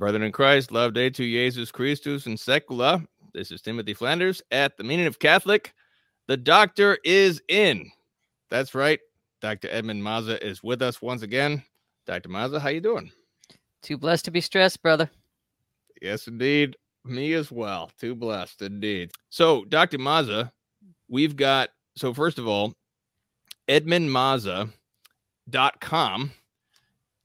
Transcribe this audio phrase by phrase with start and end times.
[0.00, 3.06] Brethren in Christ, Laudetur Jesus Christus and Secula.
[3.34, 5.74] This is Timothy Flanders at the meaning of Catholic.
[6.26, 7.90] The doctor is in.
[8.48, 8.98] That's right.
[9.42, 9.68] Dr.
[9.70, 11.62] Edmund Mazza is with us once again.
[12.06, 12.30] Dr.
[12.30, 13.12] Mazza, how you doing?
[13.82, 15.10] Too blessed to be stressed, brother.
[16.00, 16.78] Yes, indeed.
[17.04, 17.90] Me as well.
[18.00, 19.10] Too blessed indeed.
[19.28, 19.98] So, Dr.
[19.98, 20.50] Mazza,
[21.10, 22.72] we've got so first of all,
[23.68, 26.30] edmundmazza.com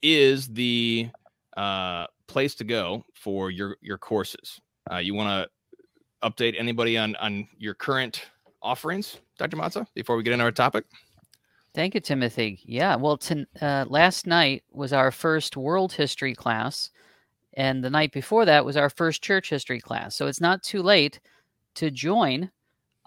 [0.02, 1.10] is the
[1.56, 4.60] uh, place to go for your your courses.
[4.92, 8.26] Uh, you want to update anybody on on your current
[8.62, 9.58] offerings, Dr.
[9.58, 10.86] Mazza, before we get into our topic?
[11.74, 12.60] Thank you, Timothy.
[12.64, 16.90] Yeah, well, t- uh, last night was our first world history class,
[17.54, 20.16] and the night before that was our first church history class.
[20.16, 21.20] So it's not too late
[21.76, 22.50] to join.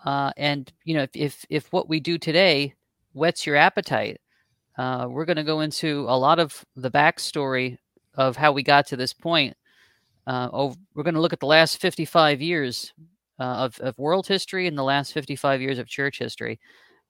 [0.04, 2.74] Uh, and you know, if, if if what we do today
[3.14, 4.20] whets your appetite,
[4.76, 7.78] uh, we're going to go into a lot of the backstory
[8.18, 9.56] of how we got to this point.
[10.26, 12.92] Uh, over, we're going to look at the last 55 years
[13.40, 16.60] uh, of, of world history and the last 55 years of church history.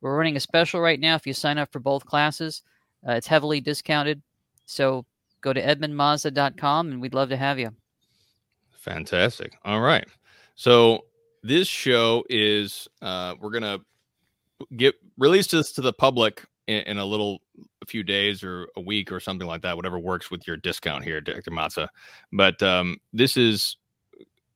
[0.00, 1.16] We're running a special right now.
[1.16, 2.62] If you sign up for both classes,
[3.08, 4.22] uh, it's heavily discounted.
[4.66, 5.05] So
[5.41, 7.70] go to edmundmazza.com and we'd love to have you.
[8.70, 9.56] Fantastic.
[9.64, 10.06] All right.
[10.54, 11.06] So
[11.42, 13.78] this show is uh, we're gonna
[14.77, 17.41] get release this to the public in, in, a little
[17.82, 21.04] a few days or a week or something like that, whatever works with your discount
[21.04, 21.50] here, Dr.
[21.50, 21.88] Mazza.
[22.32, 23.76] But um, this is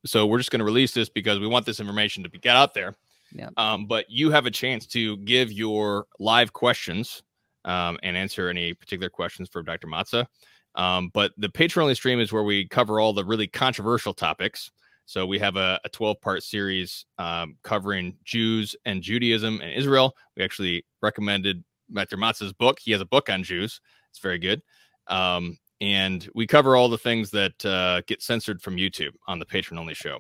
[0.05, 2.57] so we're just going to release this because we want this information to be get
[2.57, 2.95] out there.
[3.33, 3.51] Yeah.
[3.57, 7.23] Um, but you have a chance to give your live questions
[7.65, 9.87] um, and answer any particular questions for Dr.
[9.87, 10.27] Mazza.
[10.75, 14.71] Um, but the Patreon only stream is where we cover all the really controversial topics.
[15.07, 20.17] So we have a, a 12 part series um, covering Jews and Judaism and Israel.
[20.37, 21.63] We actually recommended
[21.93, 22.17] Dr.
[22.17, 22.79] Mazza's book.
[22.81, 23.81] He has a book on Jews.
[24.11, 24.63] It's very good.
[25.09, 29.45] Um, and we cover all the things that uh, get censored from YouTube on the
[29.45, 30.19] patron only show.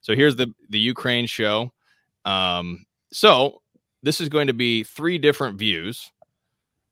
[0.00, 1.72] So here's the the Ukraine show.
[2.24, 3.62] Um, so
[4.02, 6.10] this is going to be three different views: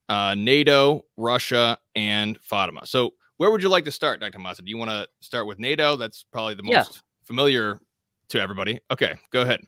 [0.09, 2.87] uh, NATO, Russia, and Fatima.
[2.87, 4.39] So where would you like to start, Dr.
[4.39, 4.65] Mazza?
[4.65, 5.97] Do you want to start with NATO?
[5.97, 6.85] That's probably the most yeah.
[7.25, 7.81] familiar
[8.29, 8.79] to everybody.
[8.91, 9.61] Okay, go ahead.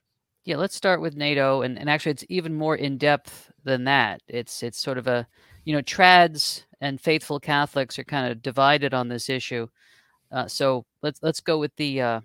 [0.45, 4.21] Yeah, let's start with NATO, and, and actually, it's even more in depth than that.
[4.29, 5.27] It's it's sort of a
[5.65, 9.69] you know trads and faithful Catholics are kind of divided on this issue.
[10.31, 12.21] Uh, so let's let's go with the uh,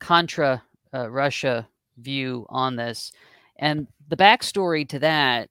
[0.00, 0.62] contra
[0.94, 3.12] uh, Russia view on this,
[3.58, 5.50] and the backstory to that.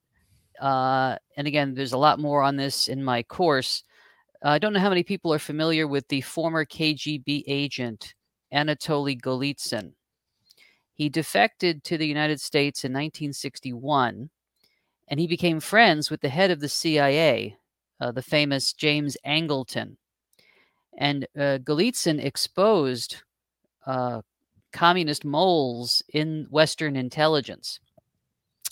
[0.60, 3.84] Uh, and again, there's a lot more on this in my course.
[4.42, 8.14] I don't know how many people are familiar with the former KGB agent
[8.54, 9.92] Anatoly Golitsyn.
[10.98, 14.30] He defected to the United States in 1961
[15.06, 17.56] and he became friends with the head of the CIA,
[18.00, 19.96] uh, the famous James Angleton.
[20.98, 23.22] And uh, Golitsyn exposed
[23.86, 24.22] uh,
[24.72, 27.78] communist moles in Western intelligence.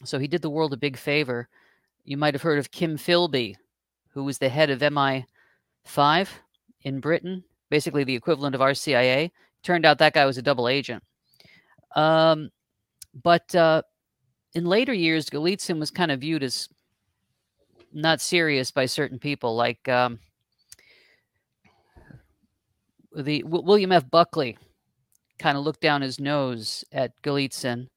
[0.03, 1.49] So he did the world a big favor.
[2.05, 3.55] You might have heard of Kim Philby,
[4.09, 6.29] who was the head of MI5
[6.83, 9.31] in Britain, basically the equivalent of our CIA.
[9.63, 11.05] Turned out that guy was a double agent.
[11.95, 12.51] Um,
[13.23, 13.83] but uh,
[14.55, 16.69] in later years, Golitsyn was kind of viewed as
[17.93, 20.19] not serious by certain people, like um,
[23.15, 24.09] the w- William F.
[24.11, 24.59] Buckley
[25.39, 27.89] kind of looked down his nose at Golitsyn.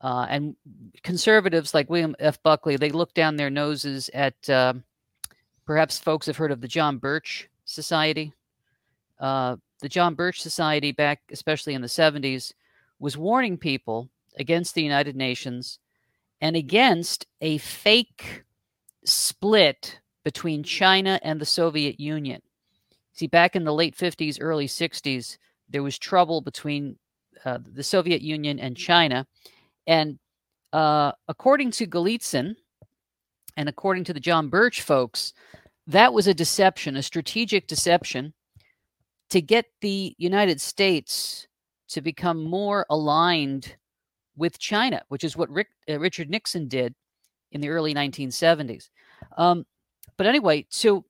[0.00, 0.56] Uh, and
[1.02, 2.42] conservatives like William F.
[2.42, 4.74] Buckley, they look down their noses at uh,
[5.66, 8.32] perhaps folks have heard of the John Birch Society.
[9.18, 12.52] Uh, the John Birch Society, back especially in the 70s,
[12.98, 15.78] was warning people against the United Nations
[16.40, 18.44] and against a fake
[19.04, 22.42] split between China and the Soviet Union.
[23.12, 25.38] See, back in the late 50s, early 60s,
[25.68, 26.96] there was trouble between
[27.44, 29.26] uh, the Soviet Union and China.
[29.86, 30.18] And
[30.72, 32.56] uh, according to Golitsyn
[33.56, 35.32] and according to the John Birch folks,
[35.86, 38.32] that was a deception, a strategic deception
[39.30, 41.46] to get the United States
[41.88, 43.76] to become more aligned
[44.36, 46.94] with China, which is what Rick, uh, Richard Nixon did
[47.52, 48.90] in the early 1970s.
[49.36, 49.64] Um,
[50.16, 51.04] but anyway, so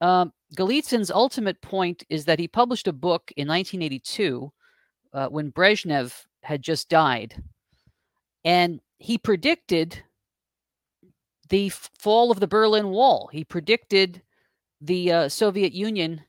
[0.00, 4.52] um, Golitsyn's ultimate point is that he published a book in 1982
[5.12, 7.42] uh, when Brezhnev had just died.
[8.44, 10.02] And he predicted
[11.48, 13.28] the fall of the Berlin Wall.
[13.32, 14.22] He predicted
[14.80, 16.22] the uh, Soviet Union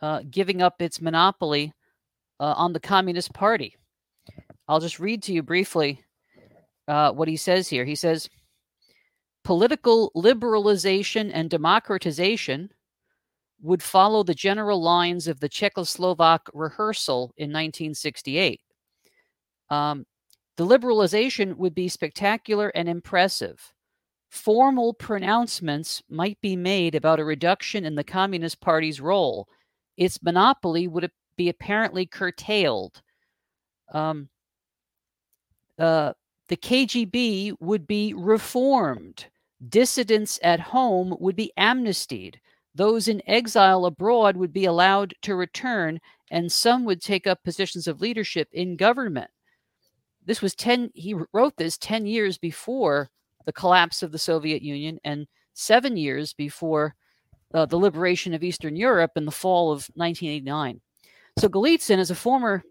[0.00, 1.72] uh, giving up its monopoly
[2.42, 3.76] uh, on the Communist Party.
[4.66, 6.02] I'll just read to you briefly
[6.88, 7.84] uh, what he says here.
[7.84, 8.28] He says,
[9.44, 12.70] Political liberalization and democratization
[13.60, 18.60] would follow the general lines of the Czechoslovak rehearsal in 1968.
[19.70, 20.04] Um,
[20.56, 23.72] the liberalization would be spectacular and impressive.
[24.30, 29.46] Formal pronouncements might be made about a reduction in the Communist Party's role.
[29.96, 31.04] Its monopoly would
[31.36, 33.02] be apparently curtailed.
[33.92, 34.28] Um,
[35.78, 36.12] uh,
[36.48, 39.26] the KGB would be reformed.
[39.68, 42.40] Dissidents at home would be amnestied.
[42.74, 46.00] Those in exile abroad would be allowed to return,
[46.30, 49.30] and some would take up positions of leadership in government.
[50.24, 53.10] This was 10, he wrote this 10 years before
[53.44, 56.94] the collapse of the Soviet Union and seven years before
[57.52, 60.80] uh, the liberation of Eastern Europe in the fall of 1989.
[61.38, 62.62] So Golitsyn, as a former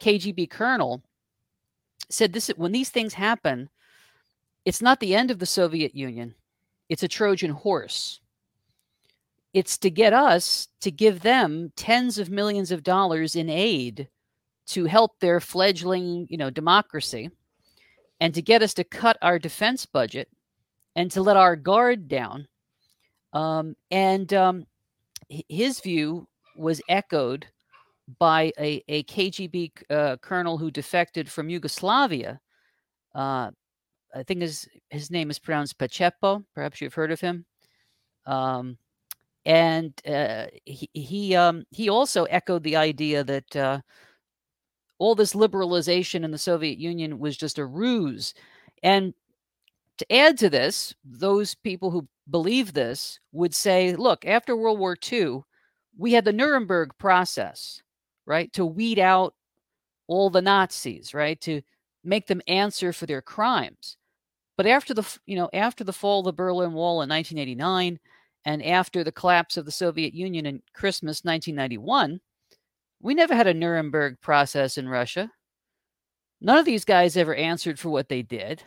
[0.00, 1.02] KGB colonel,
[2.08, 3.68] said this when these things happen,
[4.64, 6.34] it's not the end of the Soviet Union,
[6.88, 8.20] it's a Trojan horse.
[9.52, 14.08] It's to get us to give them tens of millions of dollars in aid
[14.68, 17.30] to help their fledgling, you know, democracy
[18.20, 20.28] and to get us to cut our defense budget
[20.94, 22.46] and to let our guard down.
[23.32, 24.66] Um, and um,
[25.28, 27.46] his view was echoed
[28.18, 32.40] by a, a KGB uh, colonel who defected from Yugoslavia.
[33.14, 33.50] Uh,
[34.14, 36.44] I think his, his name is pronounced Pacepo.
[36.54, 37.44] Perhaps you've heard of him.
[38.26, 38.78] Um,
[39.44, 43.80] and uh, he he, um, he also echoed the idea that uh,
[44.98, 48.34] all this liberalization in the Soviet Union was just a ruse.
[48.82, 49.14] And
[49.98, 54.96] to add to this, those people who believe this would say, look, after World War
[55.10, 55.40] II,
[55.96, 57.82] we had the Nuremberg process,
[58.30, 59.34] right, to weed out
[60.06, 61.60] all the Nazis, right, to
[62.04, 63.96] make them answer for their crimes.
[64.56, 67.98] But after the, you know, after the fall of the Berlin Wall in 1989
[68.44, 72.20] and after the collapse of the Soviet Union in Christmas 1991,
[73.02, 75.30] we never had a Nuremberg process in Russia.
[76.40, 78.62] None of these guys ever answered for what they did.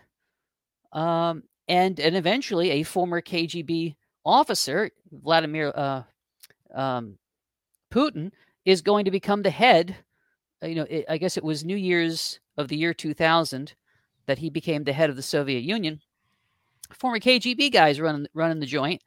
[0.92, 3.96] Um, and and eventually, a former KGB
[4.26, 6.04] officer, Vladimir uh,
[6.76, 7.18] um,
[7.92, 8.32] Putin,
[8.66, 9.96] is going to become the head.
[10.62, 13.74] Uh, you know, it, I guess it was New Year's of the year 2000
[14.26, 16.00] that he became the head of the Soviet Union.
[16.92, 19.02] Former KGB guys running running the joint,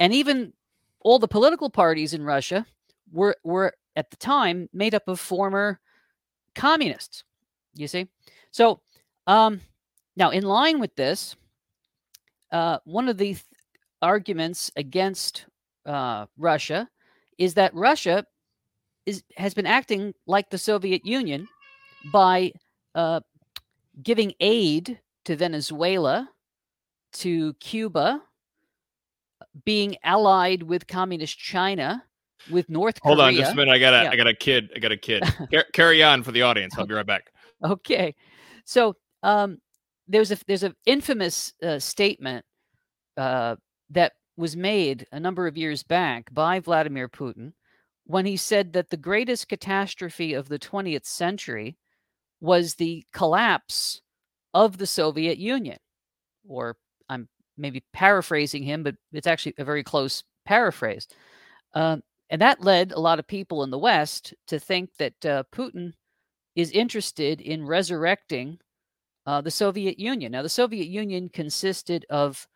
[0.00, 0.52] and even
[1.00, 2.66] all the political parties in Russia
[3.12, 5.78] were were at the time made up of former
[6.54, 7.24] communists.
[7.74, 8.08] You see?
[8.50, 8.80] So,
[9.26, 9.60] um,
[10.16, 11.36] now in line with this,
[12.50, 13.44] uh, one of the th-
[14.02, 15.46] arguments against
[15.86, 16.88] uh, Russia
[17.38, 18.26] is that Russia
[19.06, 21.48] is has been acting like the Soviet Union
[22.12, 22.52] by
[22.94, 23.20] uh,
[24.02, 26.28] giving aid to Venezuela,
[27.14, 28.22] to Cuba,
[29.64, 32.02] being allied with communist China,
[32.50, 33.24] with North Hold Korea.
[33.24, 33.72] Hold on just a minute.
[33.72, 34.10] I got a, yeah.
[34.10, 34.70] I got a kid.
[34.74, 35.22] I got a kid.
[35.52, 36.74] Car- carry on for the audience.
[36.76, 37.32] I'll be right back.
[37.64, 38.14] Okay.
[38.64, 39.58] So um,
[40.08, 42.44] there's a there's an infamous uh, statement
[43.16, 43.56] uh,
[43.90, 47.52] that was made a number of years back by Vladimir Putin
[48.04, 51.76] when he said that the greatest catastrophe of the 20th century
[52.40, 54.00] was the collapse
[54.52, 55.78] of the Soviet Union.
[56.46, 56.76] Or
[57.08, 61.06] I'm maybe paraphrasing him, but it's actually a very close paraphrase.
[61.74, 61.98] Uh,
[62.30, 65.92] and that led a lot of people in the West to think that uh, Putin
[66.56, 68.58] is interested in resurrecting
[69.26, 70.32] uh, the Soviet Union.
[70.32, 72.46] Now, the Soviet Union consisted of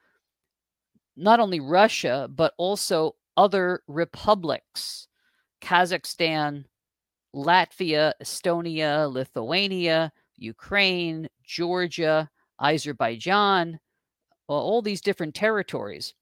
[1.16, 5.08] not only Russia, but also other republics
[5.66, 6.64] Kazakhstan,
[7.34, 12.30] Latvia, Estonia, Lithuania, Ukraine, Georgia,
[12.60, 13.80] Azerbaijan,
[14.46, 16.14] all these different territories.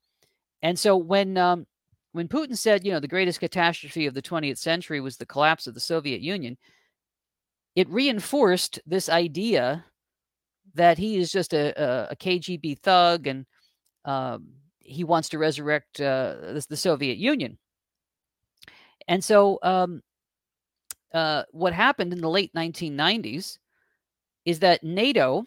[0.63, 1.67] And so when um,
[2.13, 5.67] when Putin said, you know, the greatest catastrophe of the 20th century was the collapse
[5.67, 6.57] of the Soviet Union,
[7.77, 9.85] it reinforced this idea
[10.75, 13.47] that he is just a, a, KGB thug and
[14.05, 14.47] um,
[14.79, 17.59] he wants to resurrect uh, the, the, Soviet Union.
[19.09, 20.03] And so, um,
[21.13, 23.59] uh, what happened in the late 1990s
[24.45, 25.45] is that NATO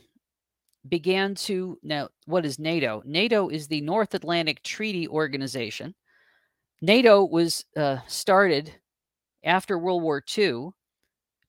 [0.87, 3.01] began to now what is NATO?
[3.05, 5.93] NATO is the North Atlantic Treaty Organization
[6.81, 8.73] NATO was uh, started
[9.43, 10.69] after World War II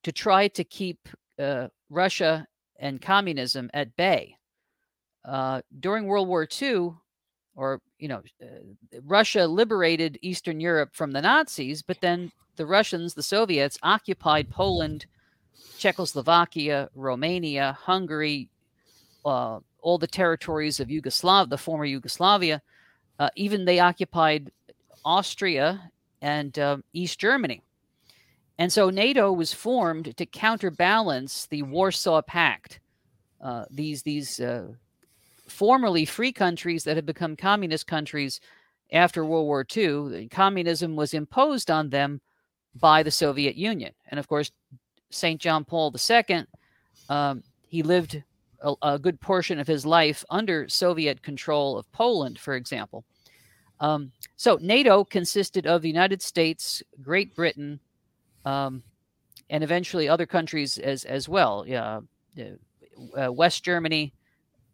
[0.02, 2.46] to try to keep uh, Russia
[2.78, 4.36] and communism at bay.
[5.24, 6.92] Uh, during World War II,
[7.58, 13.14] or you know, uh, Russia liberated Eastern Europe from the Nazis, but then the Russians,
[13.14, 15.06] the Soviets, occupied Poland,
[15.76, 18.48] Czechoslovakia, Romania, Hungary,
[19.24, 22.62] uh, all the territories of Yugoslavia, the former Yugoslavia.
[23.18, 24.52] Uh, even they occupied
[25.04, 25.90] Austria
[26.22, 27.60] and uh, East Germany.
[28.56, 32.78] And so NATO was formed to counterbalance the Warsaw Pact.
[33.40, 34.68] Uh, these these uh,
[35.48, 38.40] formerly free countries that had become communist countries
[38.92, 42.20] after World War II, communism was imposed on them
[42.74, 43.92] by the Soviet Union.
[44.08, 44.50] And of course,
[45.10, 45.40] St.
[45.40, 46.46] John Paul II,
[47.08, 48.22] um, he lived
[48.62, 53.04] a, a, good portion of his life under Soviet control of Poland, for example.
[53.80, 57.80] Um, so NATO consisted of the United States, Great Britain,
[58.44, 58.82] um,
[59.50, 61.64] and eventually other countries as as well.
[61.70, 62.00] Uh,
[63.18, 64.12] uh, West Germany,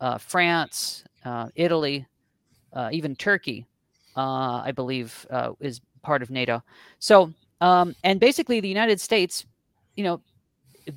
[0.00, 2.06] uh, France, uh, Italy,
[2.72, 3.66] uh, even Turkey,
[4.16, 5.26] uh, I believe,
[5.60, 6.62] is part of NATO.
[6.98, 9.46] So, um, and basically, the United States,
[9.96, 10.20] you know,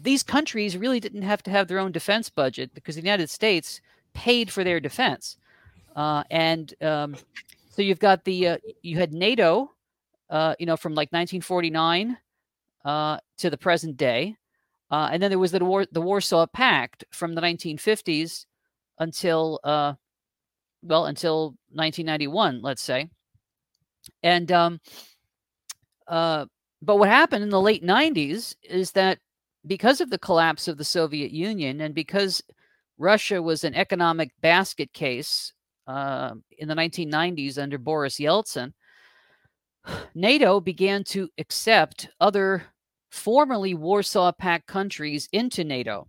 [0.04, 3.80] these countries really didn't have to have their own defense budget because the United States
[4.14, 5.38] paid for their defense.
[5.96, 7.16] and um,
[7.70, 9.72] so you've got the you had NATO,
[10.60, 12.18] you know, from like 1949
[12.88, 14.36] uh, to the present day.
[14.90, 18.46] Uh, and then there was the, War- the Warsaw Pact from the 1950s
[19.00, 19.94] until, uh,
[20.84, 23.10] well, until 1991, let's say.
[24.24, 24.80] And, um,
[26.08, 26.46] uh,
[26.82, 29.20] but what happened in the late 90s is that
[29.66, 32.42] because of the collapse of the Soviet Union and because
[32.98, 35.54] Russia was an economic basket case
[35.88, 38.74] uh, in the 1990s under Boris Yeltsin,
[40.16, 42.64] NATO began to accept other
[43.12, 46.08] formerly Warsaw Pact countries into NATO.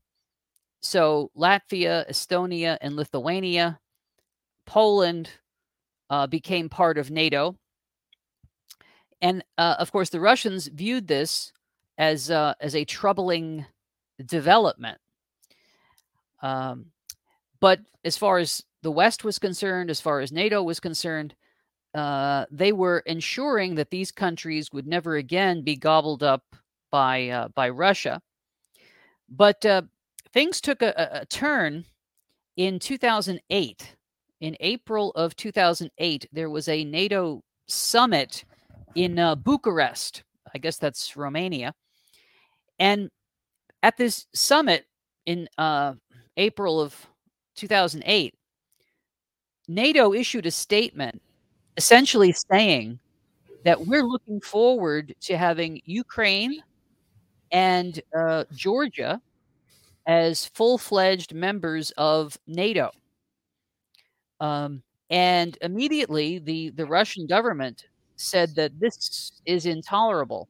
[0.81, 3.79] So Latvia, Estonia, and Lithuania,
[4.67, 5.31] Poland
[6.11, 7.57] uh, became part of NATO.
[9.21, 11.53] And uh, of course, the Russians viewed this
[11.97, 13.67] as uh, as a troubling
[14.25, 14.99] development.
[16.43, 16.87] Um,
[17.61, 21.35] but as far as the West was concerned, as far as NATO was concerned,
[21.95, 26.45] uh, they were ensuring that these countries would never again be gobbled up
[26.93, 28.21] by uh, by Russia.
[29.29, 29.83] But uh,
[30.33, 31.85] things took a, a, turn
[32.57, 33.95] in 2008.
[34.41, 38.45] In April of 2008, there was a NATO summit
[38.95, 40.23] in uh, Bucharest.
[40.55, 41.75] I guess that's Romania.
[42.79, 43.11] And
[43.83, 44.87] at this summit
[45.27, 45.95] in uh,
[46.37, 46.95] April of
[47.57, 48.35] 2008,
[49.67, 51.21] NATO issued a statement
[51.77, 52.99] essentially saying
[53.65, 56.63] that we're looking forward to having Ukraine
[57.53, 59.21] and uh, Georgia
[60.09, 62.91] as full fledged members of NATO.
[64.41, 67.85] Um, and immediately, the, the Russian government
[68.17, 70.49] said that this is intolerable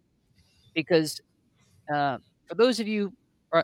[0.75, 1.21] because,
[1.93, 3.12] uh, for those of you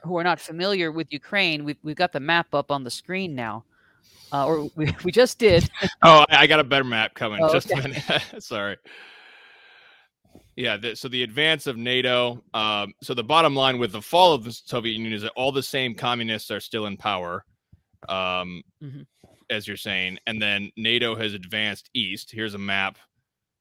[0.02, 3.34] who are not familiar with Ukraine, we've, we've got the map up on the screen
[3.34, 3.64] now.
[4.32, 5.70] Uh, or we, we just did.
[6.02, 7.40] oh, I got a better map coming.
[7.40, 7.80] Oh, just okay.
[7.80, 8.02] a minute.
[8.42, 8.76] Sorry.
[10.56, 12.42] Yeah, the, so the advance of NATO.
[12.54, 15.50] Um, so the bottom line with the fall of the Soviet Union is that all
[15.50, 17.44] the same communists are still in power,
[18.08, 19.02] um, mm-hmm.
[19.50, 22.30] as you're saying, and then NATO has advanced east.
[22.30, 22.98] Here's a map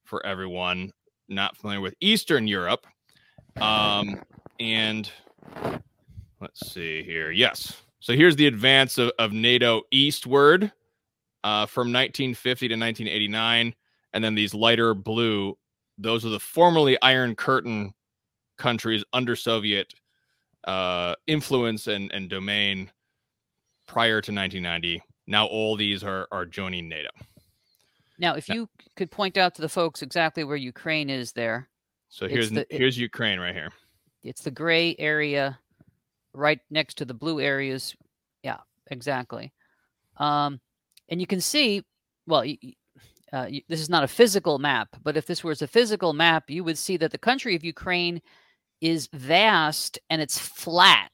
[0.03, 0.91] for everyone
[1.29, 2.85] not familiar with Eastern Europe,
[3.59, 4.21] um,
[4.59, 5.09] and
[6.39, 7.31] let's see here.
[7.31, 10.71] Yes, so here's the advance of, of NATO eastward
[11.43, 13.73] uh, from 1950 to 1989,
[14.13, 15.57] and then these lighter blue
[15.97, 17.93] those are the formerly Iron Curtain
[18.57, 19.93] countries under Soviet
[20.65, 22.91] uh, influence and, and domain
[23.87, 25.01] prior to 1990.
[25.27, 27.09] Now all these are, are joining NATO.
[28.19, 31.69] Now, if you could point out to the folks exactly where Ukraine is there.
[32.09, 33.69] So here's the, here's Ukraine right here.
[34.23, 35.59] It's the gray area
[36.33, 37.95] right next to the blue areas.
[38.43, 38.59] Yeah,
[38.91, 39.51] exactly.
[40.17, 40.61] Um,
[41.09, 41.83] and you can see,
[42.27, 42.45] well,
[43.33, 46.63] uh, this is not a physical map, but if this was a physical map, you
[46.63, 48.21] would see that the country of Ukraine
[48.79, 51.09] is vast and it's flat.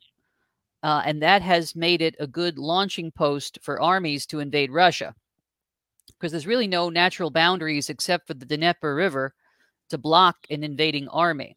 [0.84, 5.16] Uh, and that has made it a good launching post for armies to invade Russia.
[6.08, 9.34] Because there's really no natural boundaries except for the Dnieper River
[9.90, 11.56] to block an invading army.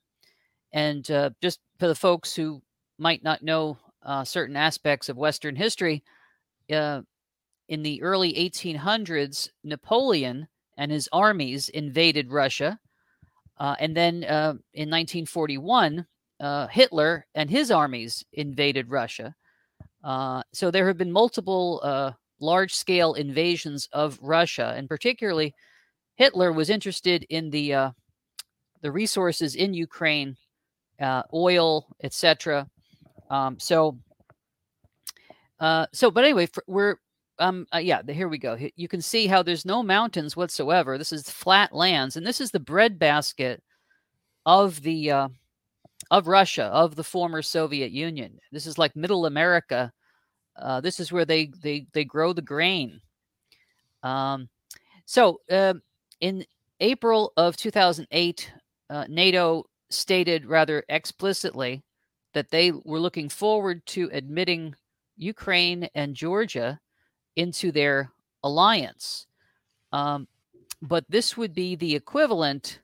[0.72, 2.62] And uh, just for the folks who
[2.98, 6.04] might not know uh, certain aspects of Western history,
[6.72, 7.02] uh,
[7.68, 12.78] in the early 1800s, Napoleon and his armies invaded Russia.
[13.58, 16.06] Uh, and then uh, in 1941,
[16.40, 19.34] uh, Hitler and his armies invaded Russia.
[20.02, 25.54] Uh, so there have been multiple uh, large scale invasions of Russia, and particularly
[26.16, 27.90] Hitler was interested in the uh,
[28.80, 30.36] the resources in Ukraine,
[31.32, 32.66] oil, etc.
[33.30, 33.96] Um, so,
[35.60, 36.96] so, but anyway, for, we're
[37.42, 41.12] um uh, yeah here we go you can see how there's no mountains whatsoever this
[41.12, 43.62] is flat lands and this is the breadbasket
[44.46, 45.28] of the uh,
[46.10, 48.38] of Russia, of the former Soviet Union.
[48.50, 49.92] This is like Middle America.
[50.56, 53.00] Uh, this is where they they they grow the grain.
[54.02, 54.48] Um,
[55.06, 55.74] so uh,
[56.20, 56.44] in
[56.80, 58.52] April of 2008,
[58.90, 61.82] uh, NATO stated rather explicitly
[62.34, 64.74] that they were looking forward to admitting
[65.16, 66.80] Ukraine and Georgia
[67.36, 68.10] into their
[68.42, 69.26] alliance.
[69.92, 70.26] Um,
[70.80, 72.80] but this would be the equivalent.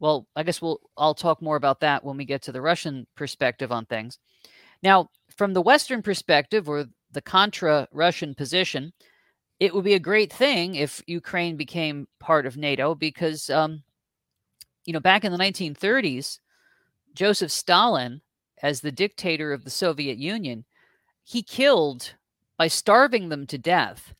[0.00, 3.06] Well, I guess we'll I'll talk more about that when we get to the Russian
[3.14, 4.18] perspective on things.
[4.82, 8.92] Now, from the Western perspective or the contra Russian position,
[9.60, 13.82] it would be a great thing if Ukraine became part of NATO because, um,
[14.84, 16.40] you know, back in the 1930s,
[17.14, 18.20] Joseph Stalin,
[18.62, 20.64] as the dictator of the Soviet Union,
[21.22, 22.14] he killed
[22.58, 24.14] by starving them to death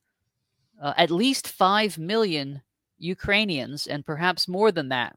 [0.81, 2.63] uh, at least 5 million
[2.99, 5.17] Ukrainians and perhaps more than that.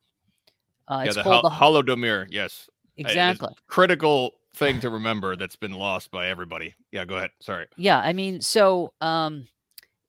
[0.87, 2.27] Uh, yeah, the, called the Holodomor.
[2.29, 2.69] Yes.
[2.97, 3.49] Exactly.
[3.67, 6.73] critical thing to remember that's been lost by everybody.
[6.91, 7.31] Yeah, go ahead.
[7.39, 7.67] Sorry.
[7.75, 9.47] Yeah, I mean, so um,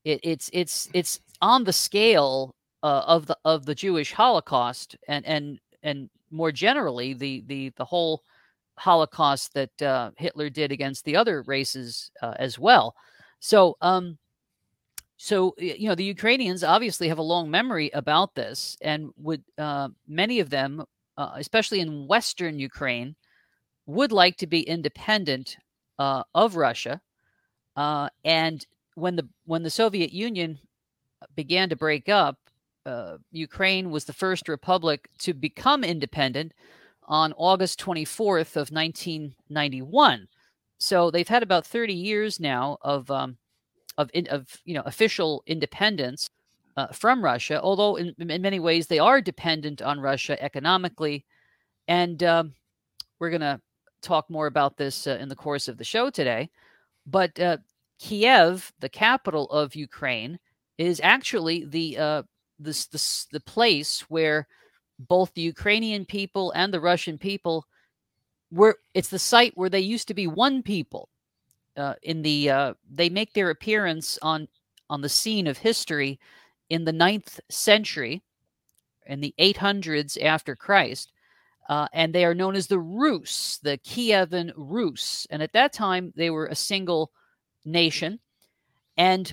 [0.04, 5.26] it, it's it's it's on the scale uh, of the of the Jewish Holocaust and
[5.26, 8.22] and and more generally the the the whole
[8.78, 12.94] Holocaust that uh, Hitler did against the other races uh, as well.
[13.40, 14.18] So um,
[15.16, 19.88] so you know the Ukrainians obviously have a long memory about this, and would uh,
[20.06, 20.84] many of them,
[21.16, 23.16] uh, especially in Western Ukraine,
[23.86, 25.56] would like to be independent
[25.98, 27.00] uh, of Russia.
[27.76, 30.58] Uh, and when the when the Soviet Union
[31.34, 32.38] began to break up,
[33.32, 36.52] Ukraine was the first republic to become independent
[37.08, 40.28] on August 24th of 1991.
[40.78, 43.38] So they've had about 30 years now of um,
[43.96, 46.30] of, of you know official independence
[46.76, 47.60] uh, from Russia.
[47.60, 51.24] Although in, in, many ways they are dependent on Russia economically,
[51.88, 52.54] and um,
[53.18, 53.60] we're going to
[54.02, 56.50] talk more about this uh, in the course of the show today.
[57.06, 57.56] But uh,
[57.98, 60.38] Kiev, the capital of Ukraine,
[60.76, 62.22] is actually the uh,
[62.60, 64.46] this, this the place where
[64.98, 67.66] both the Ukrainian people and the Russian people
[68.50, 68.78] were.
[68.94, 71.08] It's the site where they used to be one people
[71.76, 74.48] uh, in the uh, they make their appearance on
[74.90, 76.18] on the scene of history
[76.70, 78.22] in the ninth century,
[79.06, 81.12] in the 800s after Christ,
[81.68, 85.26] uh, and they are known as the Rus, the Kievan Rus.
[85.30, 87.12] And at that time, they were a single
[87.64, 88.20] nation.
[88.96, 89.32] And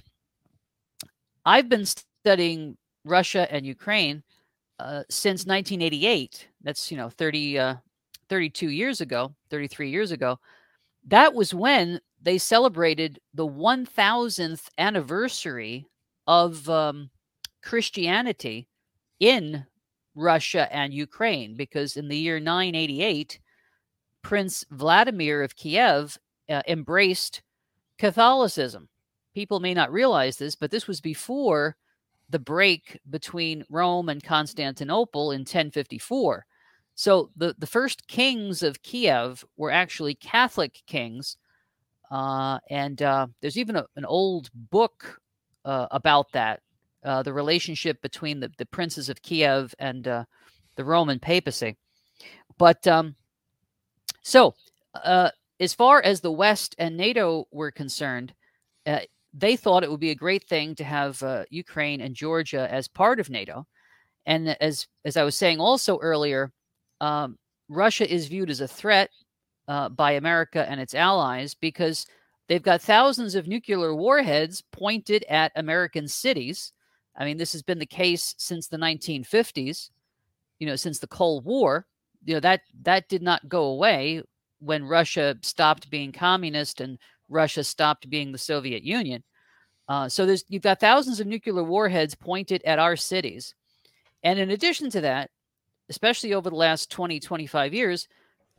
[1.46, 4.24] I've been studying Russia and Ukraine
[4.80, 6.48] uh, since 1988.
[6.62, 7.76] That's you know 30, uh,
[8.30, 10.40] 32 years ago, 33 years ago.
[11.08, 15.86] That was when they celebrated the 1000th anniversary
[16.26, 17.12] of um,
[17.62, 18.68] Christianity
[19.20, 19.66] in
[20.16, 23.40] Russia and Ukraine, because in the year 988,
[24.24, 26.18] Prince Vladimir of Kiev
[26.50, 27.44] uh, embraced
[28.00, 28.90] Catholicism.
[29.36, 31.76] People may not realize this, but this was before
[32.30, 36.46] the break between Rome and Constantinople in 1054.
[36.96, 41.38] So the, the first kings of Kiev were actually Catholic kings
[42.12, 45.20] uh, and uh, there's even a, an old book
[45.64, 46.62] uh, about that
[47.04, 50.24] uh, the relationship between the, the princes of Kiev and uh,
[50.76, 51.76] the Roman papacy.
[52.58, 53.16] But um,
[54.22, 54.56] so,
[54.94, 58.34] uh, as far as the West and NATO were concerned,
[59.38, 63.20] they thought it would be a great thing to have Ukraine and Georgia as part
[63.20, 63.68] of NATO.
[64.26, 66.52] And as as I was saying also earlier,
[67.02, 67.38] um,
[67.70, 69.10] Russia is viewed as a threat
[69.68, 72.06] uh, by America and its allies because
[72.48, 76.72] they've got thousands of nuclear warheads pointed at American cities.
[77.18, 79.90] I mean, this has been the case since the 1950s,
[80.60, 81.86] you know, since the Cold War.
[82.24, 84.24] You know, that that did not go away
[84.60, 86.98] when Russia stopped being communist and
[87.30, 89.24] Russia stopped being the Soviet Union.
[89.88, 93.54] Uh, so there's you've got thousands of nuclear warheads pointed at our cities.
[94.24, 95.30] And in addition to that,
[95.90, 98.08] especially over the last 20, 25 years,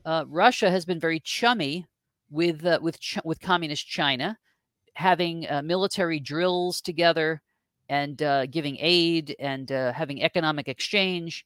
[0.04, 1.84] uh, Russia has been very chummy
[2.30, 4.38] with uh, with Ch- with communist China,
[4.94, 7.42] having uh, military drills together
[7.88, 11.44] and uh, giving aid and uh, having economic exchange.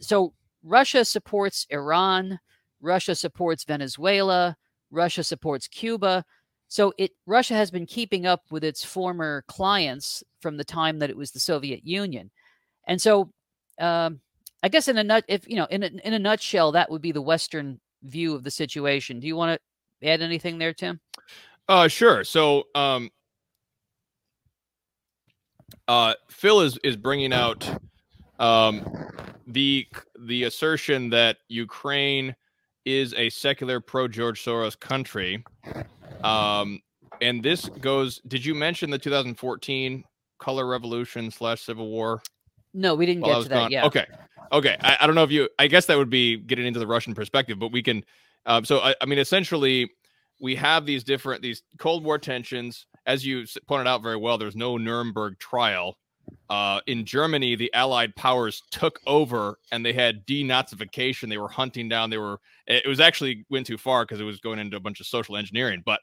[0.00, 2.38] So Russia supports Iran,
[2.80, 4.56] Russia supports Venezuela,
[4.94, 6.24] Russia supports Cuba.
[6.68, 11.10] So it Russia has been keeping up with its former clients from the time that
[11.10, 12.30] it was the Soviet Union,
[12.86, 13.30] and so
[13.78, 14.20] um,
[14.62, 17.02] I guess in a nut, if you know, in a, in a nutshell, that would
[17.02, 19.20] be the Western view of the situation.
[19.20, 19.60] Do you want
[20.02, 21.00] to add anything there, Tim?
[21.68, 22.24] Uh, sure.
[22.24, 23.10] So, um,
[25.86, 27.68] uh, Phil is is bringing out
[28.38, 28.84] um,
[29.46, 29.86] the
[30.20, 32.34] the assertion that Ukraine
[32.84, 35.44] is a secular pro George Soros country.
[36.22, 36.80] Um,
[37.20, 38.20] and this goes.
[38.26, 40.04] Did you mention the 2014
[40.38, 42.22] color revolution slash civil war?
[42.72, 43.54] No, we didn't get to that.
[43.54, 43.70] Gone?
[43.70, 43.86] Yeah.
[43.86, 44.06] Okay.
[44.52, 44.76] Okay.
[44.80, 45.48] I, I, don't know if you.
[45.58, 48.04] I guess that would be getting into the Russian perspective, but we can.
[48.46, 49.90] Um, so I, I mean, essentially,
[50.40, 52.86] we have these different these Cold War tensions.
[53.06, 55.98] As you pointed out very well, there's no Nuremberg trial.
[56.50, 61.28] Uh, in Germany, the Allied powers took over and they had denazification.
[61.28, 62.10] They were hunting down.
[62.10, 62.38] They were.
[62.66, 65.36] It was actually went too far because it was going into a bunch of social
[65.36, 65.82] engineering.
[65.84, 66.00] But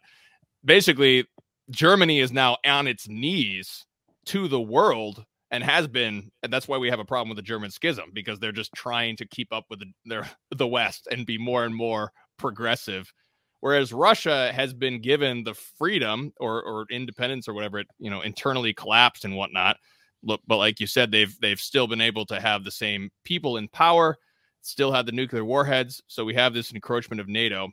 [0.65, 1.27] basically,
[1.69, 3.85] Germany is now on its knees
[4.25, 7.41] to the world and has been and that's why we have a problem with the
[7.41, 11.25] german schism because they're just trying to keep up with the, their the west and
[11.25, 13.11] be more and more progressive
[13.59, 18.21] whereas russia has been given the freedom or or independence or whatever it you know
[18.21, 19.77] internally collapsed and whatnot
[20.23, 23.67] but like you said they've they've still been able to have the same people in
[23.67, 24.17] power
[24.61, 27.69] still have the nuclear warheads so we have this encroachment of nato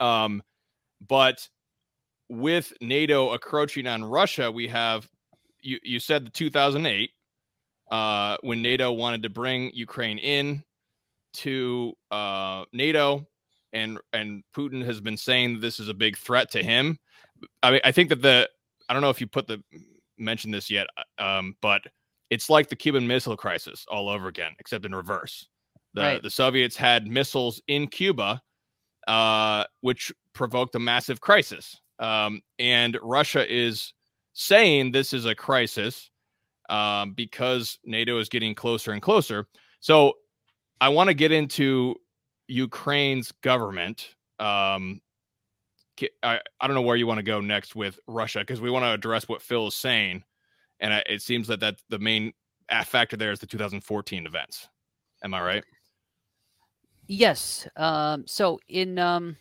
[0.00, 0.42] um
[1.06, 1.48] but
[2.28, 5.08] with nato encroaching on russia we have
[5.60, 7.10] you you said the 2008
[7.90, 10.62] uh, when NATO wanted to bring Ukraine in
[11.34, 13.26] to uh, NATO,
[13.72, 16.98] and and Putin has been saying this is a big threat to him.
[17.62, 18.48] I mean, I think that the
[18.88, 19.62] I don't know if you put the
[20.18, 20.86] mentioned this yet,
[21.18, 21.82] uh, um, but
[22.30, 25.46] it's like the Cuban Missile Crisis all over again, except in reverse.
[25.94, 26.22] The right.
[26.22, 28.42] the Soviets had missiles in Cuba,
[29.06, 33.92] uh, which provoked a massive crisis, um, and Russia is
[34.32, 36.10] saying this is a crisis
[36.68, 39.46] um, because NATO is getting closer and closer.
[39.80, 40.14] So
[40.80, 41.94] I want to get into
[42.48, 44.08] Ukraine's government.
[44.40, 45.00] Um,
[46.22, 48.84] I, I don't know where you want to go next with Russia because we want
[48.84, 50.24] to address what Phil is saying.
[50.80, 52.32] And it seems that that the main
[52.84, 54.68] factor there is the 2014 events.
[55.22, 55.64] Am I right?
[57.06, 57.68] Yes.
[57.76, 59.36] Um, so in um,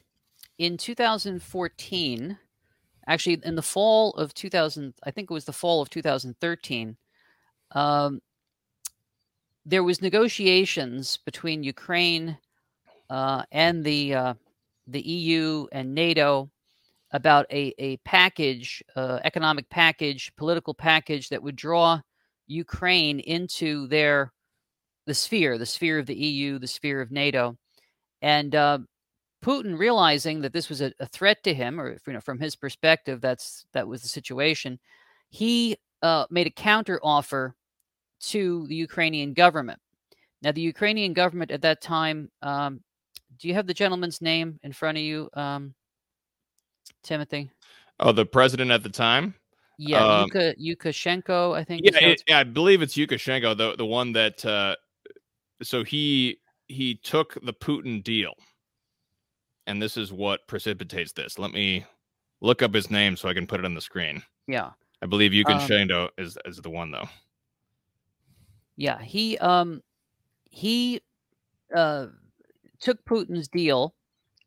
[0.57, 2.37] in 2014,
[3.07, 6.97] actually in the fall of 2000 i think it was the fall of 2013
[7.71, 8.21] um,
[9.65, 12.37] there was negotiations between ukraine
[13.09, 14.33] uh, and the uh,
[14.87, 16.49] the eu and nato
[17.11, 21.99] about a, a package uh, economic package political package that would draw
[22.47, 24.33] ukraine into their
[25.05, 27.57] the sphere the sphere of the eu the sphere of nato
[28.21, 28.79] and uh,
[29.43, 32.55] Putin realizing that this was a, a, threat to him, or you know, from his
[32.55, 34.79] perspective, that's that was the situation.
[35.29, 37.55] He uh, made a counter offer
[38.21, 39.79] to the Ukrainian government.
[40.41, 42.81] Now, the Ukrainian government at that time, um,
[43.39, 45.73] do you have the gentleman's name in front of you, um,
[47.03, 47.49] Timothy?
[47.99, 49.35] Oh, the president at the time.
[49.77, 51.81] Yeah, um, Yuka, Yukashenko, I think.
[51.83, 54.43] Yeah, it, yeah, I believe it's Yukashenko, the the one that.
[54.45, 54.75] Uh,
[55.61, 58.33] so he he took the Putin deal
[59.67, 61.39] and this is what precipitates this.
[61.39, 61.85] Let me
[62.41, 64.21] look up his name so I can put it on the screen.
[64.47, 64.71] Yeah.
[65.01, 67.07] I believe you can um, is is the one though.
[68.77, 69.81] Yeah, he um
[70.49, 71.01] he
[71.75, 72.07] uh
[72.83, 73.95] took Putin's deal,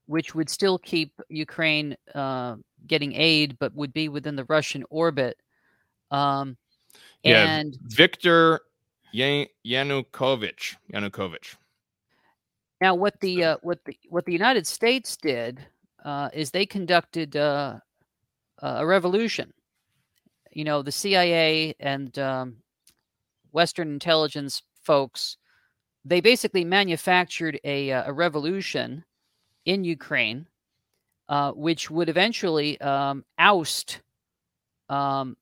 [0.07, 5.37] which would still keep Ukraine uh getting aid, but would be within the Russian orbit.
[6.11, 6.57] Um
[7.23, 8.61] yeah, and Viktor
[9.15, 10.77] Yanukovych.
[10.93, 11.57] Yanukovych.
[12.81, 15.67] Now, what the uh, what the what the United States did
[16.05, 17.79] uh, is they conducted uh,
[18.59, 19.53] a revolution.
[20.53, 22.57] You know, the CIA and um,
[23.53, 25.37] Western intelligence folks
[26.07, 29.05] they basically manufactured a uh, a revolution
[29.65, 30.47] in Ukraine,
[31.29, 34.01] uh, which would eventually um, oust
[34.89, 35.37] um,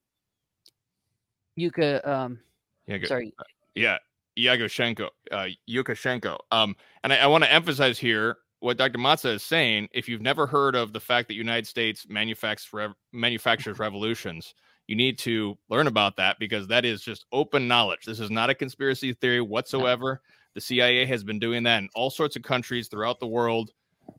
[1.59, 2.07] Yuka.
[2.07, 2.40] Um,
[2.87, 3.35] yeah, sorry.
[3.38, 3.98] Uh, yeah,
[4.38, 6.38] Yagoshenko, uh, Yukashenko.
[6.50, 8.98] Um, and I, I want to emphasize here what Dr.
[8.98, 9.88] Mazza is saying.
[9.92, 14.55] If you've never heard of the fact that United States manufactures rev- manufactures revolutions,
[14.87, 18.05] you need to learn about that because that is just open knowledge.
[18.07, 20.22] This is not a conspiracy theory whatsoever.
[20.54, 23.72] The CIA has been doing that in all sorts of countries throughout the world.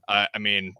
[0.07, 0.73] Uh, I mean,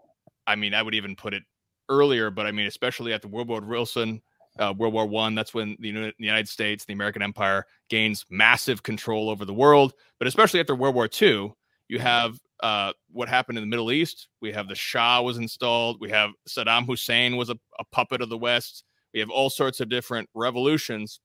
[0.48, 1.44] I mean, I would even put it
[1.90, 4.22] earlier, but I mean, especially at the War Wilson
[4.60, 5.36] uh, World War One.
[5.36, 9.94] That's when the United States, the American Empire, gains massive control over the world.
[10.20, 11.56] But especially after World War Two,
[11.88, 14.28] you have uh, what happened in the Middle East.
[14.42, 15.98] We have the Shah was installed.
[16.00, 18.84] We have Saddam Hussein was a, a puppet of the West.
[19.14, 21.20] We have all sorts of different revolutions.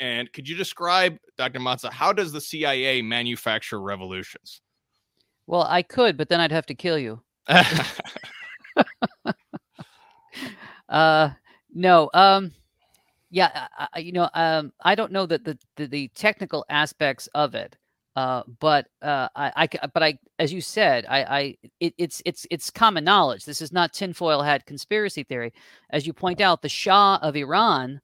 [0.00, 1.60] And could you describe, Dr.
[1.60, 4.62] Mazza, how does the CIA manufacture revolutions?
[5.46, 7.20] Well, I could, but then I'd have to kill you.
[10.88, 11.30] uh,
[11.74, 12.10] no.
[12.14, 12.52] Um,
[13.30, 17.54] yeah, I, you know, um, I don't know that the, the, the technical aspects of
[17.54, 17.76] it.
[18.16, 22.44] Uh, but uh, I, I, but I, as you said, I, I, it, it's, it's,
[22.50, 23.44] it's common knowledge.
[23.44, 25.52] This is not tinfoil hat conspiracy theory.
[25.90, 28.00] As you point out, the Shah of Iran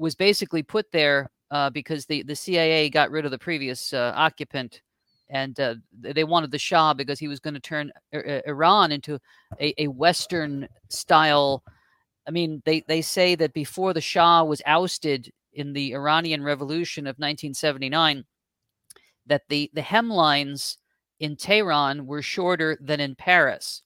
[0.00, 4.12] was basically put there uh, because the the CIA got rid of the previous uh,
[4.16, 4.82] occupant,
[5.28, 9.18] and uh, they wanted the Shah because he was going to turn Iran into
[9.60, 11.62] a, a Western style.
[12.26, 17.06] I mean, they they say that before the Shah was ousted in the Iranian Revolution
[17.06, 18.24] of 1979
[19.26, 20.76] that the, the hemlines
[21.18, 23.82] in Tehran were shorter than in Paris.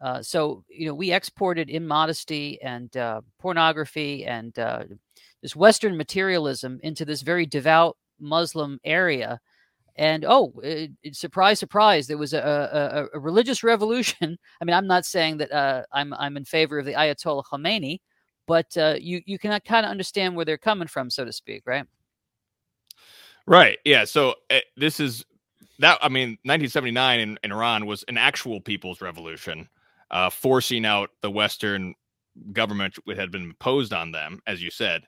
[0.00, 4.84] Uh, so, you know, we exported immodesty and uh, pornography and uh,
[5.42, 9.40] this Western materialism into this very devout Muslim area.
[9.96, 12.06] And oh, it, it, surprise, surprise!
[12.06, 14.38] There was a, a, a, religious revolution.
[14.60, 18.00] I mean, I'm not saying that uh, I'm I'm in favor of the Ayatollah Khomeini,
[18.46, 21.64] but uh, you you can kind of understand where they're coming from, so to speak,
[21.66, 21.84] right?
[23.46, 23.78] Right.
[23.84, 24.04] Yeah.
[24.04, 25.24] So uh, this is
[25.80, 25.98] that.
[26.02, 29.68] I mean, 1979 in, in Iran was an actual people's revolution,
[30.10, 31.94] uh, forcing out the Western
[32.52, 35.02] government that had been imposed on them, as you said.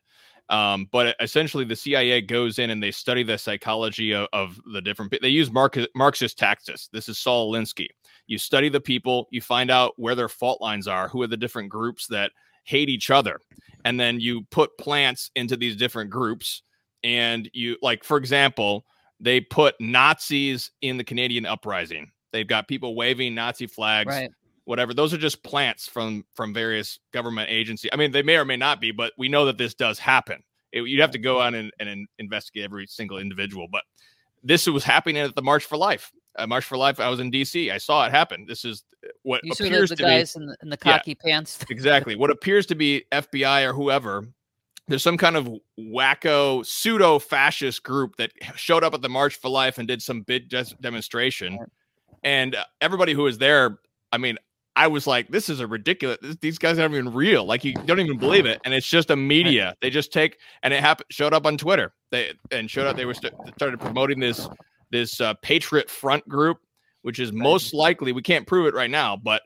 [0.53, 4.81] Um, but essentially, the CIA goes in and they study the psychology of, of the
[4.81, 5.13] different.
[5.21, 6.89] They use Marx, Marxist tactics.
[6.93, 7.89] This is Saul Alinsky.
[8.27, 11.37] You study the people, you find out where their fault lines are, who are the
[11.37, 12.31] different groups that
[12.65, 13.41] hate each other,
[13.85, 16.63] and then you put plants into these different groups
[17.05, 18.85] and you like for example
[19.21, 24.31] they put nazis in the canadian uprising they've got people waving nazi flags right.
[24.65, 24.95] Whatever.
[24.95, 28.57] Those are just plants from from various government agencies i mean they may or may
[28.57, 30.43] not be but we know that this does happen.
[30.73, 33.83] It, you'd have to go on and, and investigate every single individual but
[34.43, 36.11] this was happening at the march for life.
[36.35, 38.47] Uh, march for life i was in dc i saw it happen.
[38.49, 38.85] This is
[39.23, 41.59] what you appears the, the to guys be, in, the, in the khaki yeah, pants.
[41.71, 42.17] Exactly.
[42.17, 44.25] What appears to be fbi or whoever
[44.89, 45.49] there's some kind of
[45.79, 50.23] wacko pseudo fascist group that showed up at the March for Life and did some
[50.23, 51.59] big demonstration.
[52.25, 53.79] And everybody who was there,
[54.11, 54.39] I mean,
[54.75, 56.19] I was like, this is a ridiculous.
[56.41, 57.45] These guys aren't even real.
[57.45, 59.75] Like you don't even believe it, and it's just a media.
[59.83, 61.07] They just take and it happened.
[61.11, 61.93] Showed up on Twitter.
[62.11, 62.97] They and showed up.
[62.97, 64.49] They were st- started promoting this
[64.91, 66.59] this uh, Patriot Front group,
[67.03, 69.43] which is most likely we can't prove it right now, but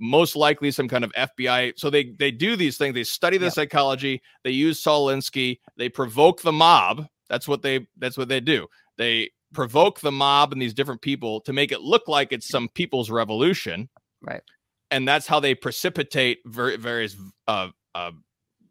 [0.00, 1.74] most likely some kind of FBI.
[1.76, 2.94] So they they do these things.
[2.94, 4.20] They study the psychology.
[4.42, 5.60] They use Saul Alinsky.
[5.76, 7.06] They provoke the mob.
[7.28, 8.66] That's what they that's what they do.
[8.98, 12.68] They provoke the mob and these different people to make it look like it's some
[12.68, 13.88] people's revolution.
[14.22, 14.42] Right.
[14.90, 17.16] And that's how they precipitate ver- various
[17.48, 18.12] uh, uh,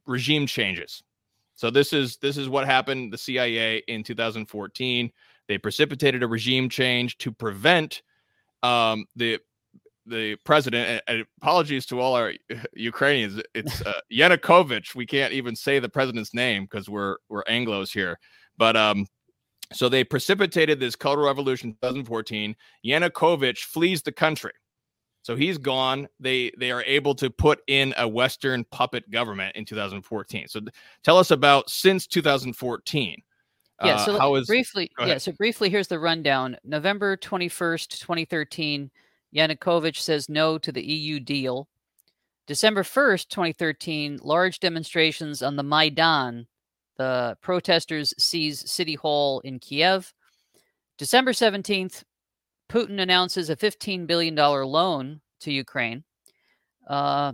[0.06, 1.04] regime changes.
[1.56, 3.14] So this is this is what happened.
[3.14, 5.12] The CIA in 2014
[5.48, 8.02] they precipitated a regime change to prevent
[8.64, 9.40] um, the
[10.08, 11.02] the president.
[11.08, 12.34] And apologies to all our
[12.74, 13.42] Ukrainians.
[13.54, 14.96] It's uh, Yanukovych.
[14.96, 18.20] We can't even say the president's name because we're we're Anglo's here.
[18.58, 19.08] But um,
[19.74, 22.56] so they precipitated this Cultural Revolution 2014.
[22.86, 24.52] Yanukovych flees the country.
[25.26, 26.08] So he's gone.
[26.20, 30.48] They they are able to put in a Western puppet government in 2014.
[30.48, 30.60] So
[31.04, 33.24] tell us about since 2014.
[33.84, 36.58] Yeah, uh, so how is, briefly, yeah, so briefly, here's the rundown.
[36.64, 38.92] November 21st, 2013,
[39.36, 41.68] Yanukovych says no to the EU deal.
[42.46, 46.46] December 1st, 2013, large demonstrations on the Maidan.
[46.98, 50.14] The protesters seize City Hall in Kiev.
[51.00, 52.04] December 17th,
[52.70, 56.04] Putin announces a $15 billion loan to Ukraine.
[56.88, 57.34] Uh,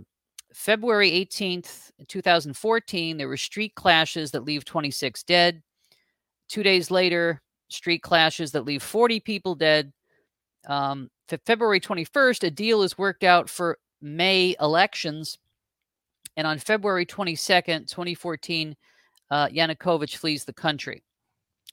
[0.54, 5.62] February 18th, 2014, there were street clashes that leave 26 dead.
[6.48, 7.40] Two days later,
[7.70, 9.92] street clashes that leave 40 people dead.
[10.68, 11.08] Um,
[11.46, 15.38] February 21st, a deal is worked out for May elections.
[16.36, 18.76] And on February 22nd, 2014,
[19.30, 21.02] uh, Yanukovych flees the country.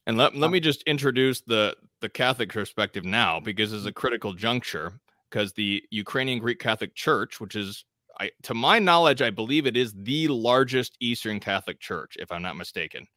[0.08, 3.92] And let, let um, me just introduce the, the Catholic perspective now, because it's a
[3.92, 4.94] critical juncture,
[5.30, 7.86] because the Ukrainian Greek Catholic Church, which is,
[8.20, 12.42] I, to my knowledge, I believe it is the largest Eastern Catholic Church, if I'm
[12.42, 13.08] not mistaken.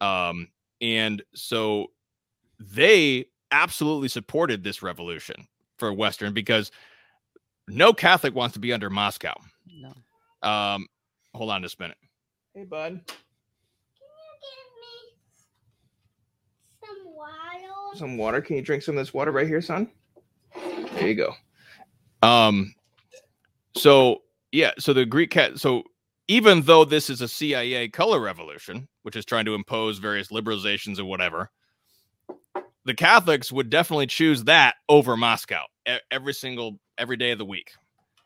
[0.00, 0.48] Um,
[0.80, 1.86] and so
[2.60, 6.70] they absolutely supported this revolution for Western because
[7.68, 9.34] no Catholic wants to be under Moscow.
[9.66, 9.94] No.
[10.48, 10.86] Um,
[11.34, 11.96] hold on just a minute.
[12.54, 13.00] Hey, bud.
[16.84, 17.83] Some water.
[17.94, 18.40] Some water.
[18.40, 19.88] Can you drink some of this water right here, son?
[20.54, 21.34] There you go.
[22.26, 22.74] Um,
[23.76, 25.58] so yeah, so the Greek cat.
[25.58, 25.82] So
[26.28, 30.98] even though this is a CIA color revolution, which is trying to impose various liberalizations
[30.98, 31.50] or whatever,
[32.84, 35.62] the Catholics would definitely choose that over Moscow
[36.10, 37.72] every single every day of the week.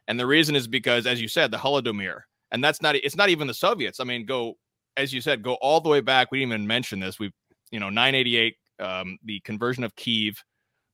[0.07, 3.29] And the reason is because, as you said, the Holodomor, and that's not it's not
[3.29, 4.01] even the Soviets.
[4.01, 4.57] I mean, go
[4.97, 6.31] as you said, go all the way back.
[6.31, 7.19] We didn't even mention this.
[7.19, 7.33] We,
[7.71, 10.43] you know, 988 um, the conversion of Kiev,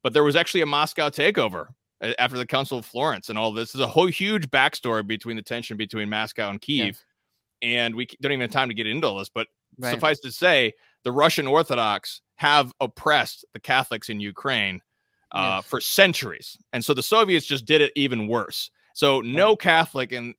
[0.03, 1.69] but there was actually a Moscow takeover
[2.19, 3.73] after the Council of Florence and all this.
[3.73, 7.03] There's a whole huge backstory between the tension between Moscow and Kiev.
[7.63, 7.69] Yeah.
[7.69, 9.47] And we don't even have time to get into all this, but
[9.79, 9.95] right.
[9.95, 14.81] suffice to say, the Russian Orthodox have oppressed the Catholics in Ukraine
[15.33, 15.67] uh, yes.
[15.67, 16.59] for centuries.
[16.73, 18.71] And so the Soviets just did it even worse.
[18.95, 20.35] So no Catholic in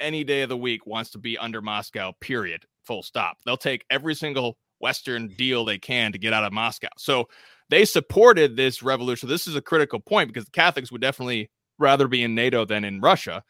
[0.00, 2.64] any day of the week wants to be under Moscow, period.
[2.84, 3.38] Full stop.
[3.44, 6.88] They'll take every single Western deal they can to get out of Moscow.
[6.98, 7.28] So
[7.68, 9.28] they supported this revolution.
[9.28, 12.84] This is a critical point because the Catholics would definitely rather be in NATO than
[12.84, 13.42] in Russia.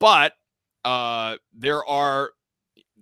[0.00, 0.32] But
[0.84, 2.30] uh, there are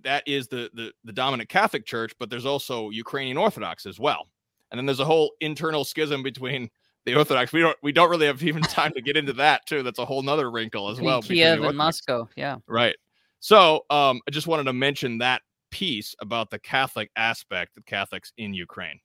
[0.03, 4.27] that is the, the the dominant Catholic Church, but there's also Ukrainian Orthodox as well.
[4.71, 6.69] And then there's a whole internal schism between
[7.05, 7.53] the Orthodox.
[7.53, 9.83] We don't we don't really have even time to get into that too.
[9.83, 11.21] That's a whole nother wrinkle as well.
[11.21, 12.57] Kiev and Moscow, yeah.
[12.67, 12.95] Right.
[13.39, 15.41] So um, I just wanted to mention that
[15.77, 18.99] piece about the Catholic aspect of Catholics in Ukraine.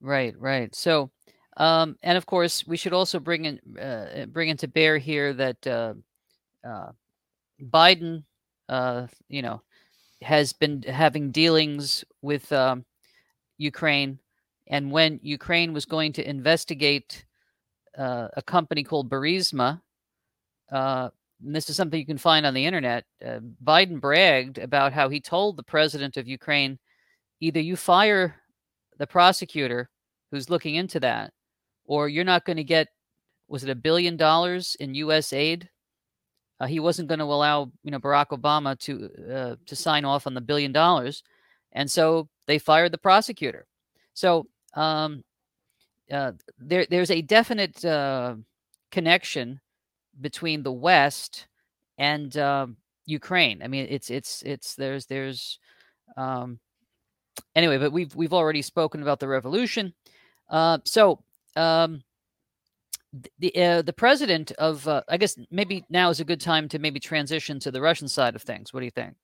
[0.00, 0.72] Right, right.
[0.72, 1.10] So,
[1.56, 5.66] um, and of course, we should also bring in uh, bring into bear here that
[5.66, 5.94] uh,
[6.64, 6.92] uh,
[7.60, 8.22] Biden,
[8.68, 9.60] uh, you know,
[10.22, 12.84] has been having dealings with um,
[13.58, 14.20] Ukraine,
[14.68, 17.24] and when Ukraine was going to investigate
[17.98, 19.80] uh, a company called Burisma,
[21.42, 23.04] uh, this is something you can find on the internet.
[23.24, 26.78] Uh, Biden bragged about how he told the president of Ukraine,
[27.40, 28.36] either you fire
[28.98, 29.90] the prosecutor
[30.30, 31.32] who's looking into that,
[31.86, 32.88] or you're not going to get
[33.46, 35.32] was it a billion dollars in U.S.
[35.32, 35.68] aid?
[36.58, 40.26] Uh, he wasn't going to allow you know Barack Obama to uh, to sign off
[40.26, 41.22] on the billion dollars,
[41.72, 43.66] and so they fired the prosecutor.
[44.14, 45.24] So um,
[46.10, 48.36] uh, there there's a definite uh,
[48.90, 49.60] connection
[50.20, 51.46] between the West
[51.98, 53.62] and um, Ukraine.
[53.62, 55.58] I mean, it's it's it's there's there's
[56.16, 56.58] um,
[57.54, 59.92] anyway, but we've we've already spoken about the revolution.
[60.48, 61.22] Uh, so
[61.56, 62.02] um,
[63.38, 66.78] the uh, the president of uh, I guess maybe now is a good time to
[66.78, 68.72] maybe transition to the Russian side of things.
[68.72, 69.14] What do you think?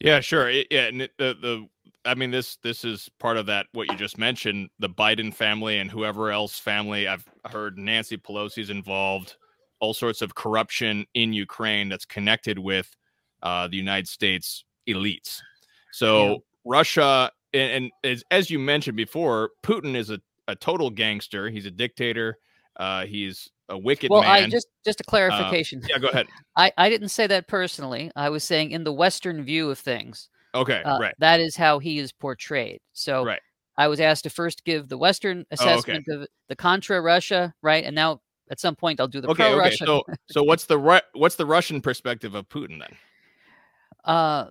[0.00, 0.50] Yeah, sure.
[0.50, 1.68] It, yeah, and it, the the
[2.04, 4.70] I mean this this is part of that what you just mentioned.
[4.78, 7.08] The Biden family and whoever else family.
[7.08, 9.36] I've heard Nancy Pelosi's involved.
[9.80, 12.94] All sorts of corruption in Ukraine that's connected with
[13.42, 15.40] uh, the United States elites.
[15.92, 16.36] So yeah.
[16.64, 21.48] Russia and, and as, as you mentioned before, Putin is a, a total gangster.
[21.48, 22.38] He's a dictator.
[22.76, 24.30] Uh, he's a wicked well, man.
[24.30, 25.80] I just just a clarification.
[25.84, 26.26] Uh, yeah, go ahead.
[26.56, 28.10] I, I didn't say that personally.
[28.14, 30.28] I was saying in the Western view of things.
[30.54, 31.14] Okay, uh, right.
[31.18, 32.80] That is how he is portrayed.
[32.92, 33.40] So right.
[33.78, 36.22] I was asked to first give the Western assessment oh, okay.
[36.22, 37.84] of the Contra Russia, right?
[37.84, 39.84] And now at some point I'll do the okay, pro Russia.
[39.88, 40.02] Okay.
[40.06, 42.96] So so what's the what's the Russian perspective of Putin then?
[44.04, 44.46] Uh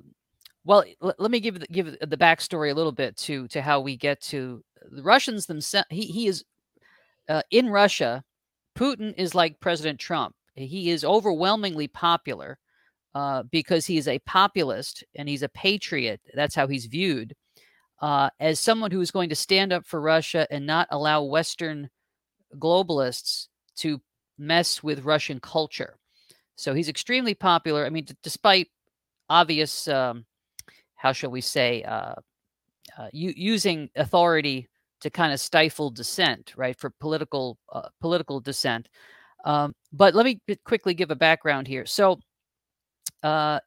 [0.66, 3.80] well, l- let me give the, give the backstory a little bit to to how
[3.80, 5.88] we get to the Russians themselves.
[5.90, 6.44] He he is
[7.30, 8.24] uh, in Russia.
[8.78, 10.36] Putin is like President Trump.
[10.56, 12.60] He is overwhelmingly popular
[13.14, 16.20] uh, because he is a populist and he's a patriot.
[16.34, 17.36] That's how he's viewed
[18.02, 21.90] uh, as someone who is going to stand up for Russia and not allow Western
[22.58, 24.02] globalists to
[24.38, 25.98] mess with Russian culture.
[26.56, 27.86] So he's extremely popular.
[27.86, 28.70] I mean, d- despite
[29.30, 30.26] obvious um,
[30.96, 32.16] how shall we say, uh,
[32.98, 34.68] uh, using authority
[35.02, 38.90] to kind of stifle dissent, right, for political uh, political dissent.
[39.44, 41.86] Um, but let me quickly give a background here.
[41.86, 42.20] So,
[43.22, 43.60] uh,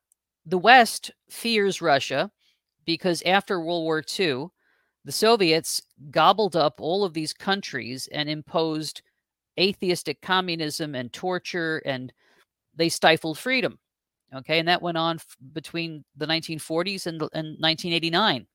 [0.47, 2.31] the West fears Russia
[2.85, 4.47] because after World War II,
[5.05, 9.03] the Soviets gobbled up all of these countries and imposed
[9.59, 12.13] atheistic communism and torture, and
[12.75, 13.79] they stifled freedom.
[14.35, 18.47] Okay, and that went on f- between the 1940s and, and 1989.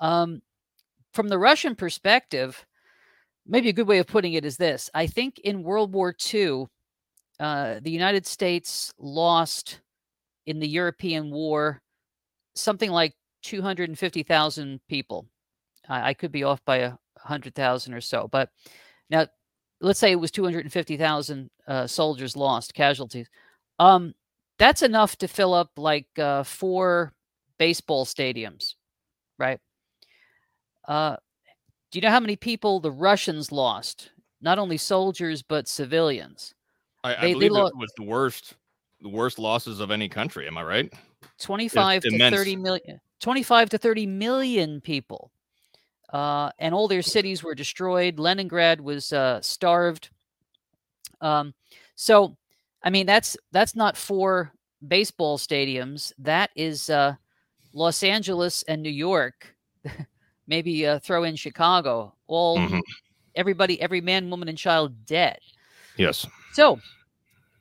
[0.00, 0.40] Um,
[1.12, 2.64] from the Russian perspective,
[3.46, 6.66] maybe a good way of putting it is this: I think in World War II,
[7.38, 9.80] uh, the United States lost
[10.46, 11.82] in the European War
[12.54, 15.26] something like 250,000 people.
[15.88, 18.50] I, I could be off by a hundred thousand or so, but
[19.10, 19.26] now
[19.80, 23.28] let's say it was 250,000 uh, soldiers lost, casualties.
[23.78, 24.14] Um,
[24.58, 27.12] that's enough to fill up like uh, four
[27.58, 28.74] baseball stadiums,
[29.38, 29.60] right?
[30.86, 31.16] Uh,
[31.90, 34.10] do you know how many people the Russians lost?
[34.40, 36.54] Not only soldiers but civilians.
[37.02, 38.54] I, I they, believe they it was the worst,
[39.00, 40.46] the worst losses of any country.
[40.46, 40.92] Am I right?
[41.38, 42.36] Twenty-five to immense.
[42.36, 43.00] thirty million.
[43.20, 45.30] Twenty-five to thirty million people,
[46.12, 48.18] uh, and all their cities were destroyed.
[48.18, 50.10] Leningrad was uh, starved.
[51.20, 51.54] Um,
[51.94, 52.36] so
[52.82, 54.52] I mean, that's that's not four
[54.86, 56.12] baseball stadiums.
[56.18, 57.14] That is uh,
[57.72, 59.54] Los Angeles and New York
[60.46, 62.80] maybe uh, throw in Chicago, all Mhm.
[63.34, 65.38] everybody, every man, woman, and child dead.
[65.96, 66.26] Yes.
[66.52, 66.78] So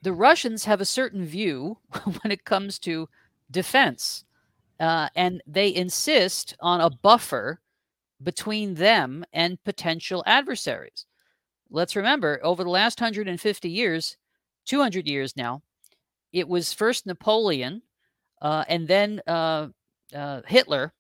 [0.02, 1.78] the Russians have a certain view
[2.22, 3.08] when it comes to
[3.52, 4.26] defense,
[4.80, 7.60] uh, and they insist on a buffer
[8.24, 11.06] between them and potential adversaries.
[11.70, 14.18] Let's remember, over the last 150 years,
[14.66, 15.62] 200 years now,
[16.32, 17.82] it was first Napoleon
[18.42, 19.68] uh, and then uh,
[20.14, 20.94] uh, Hitler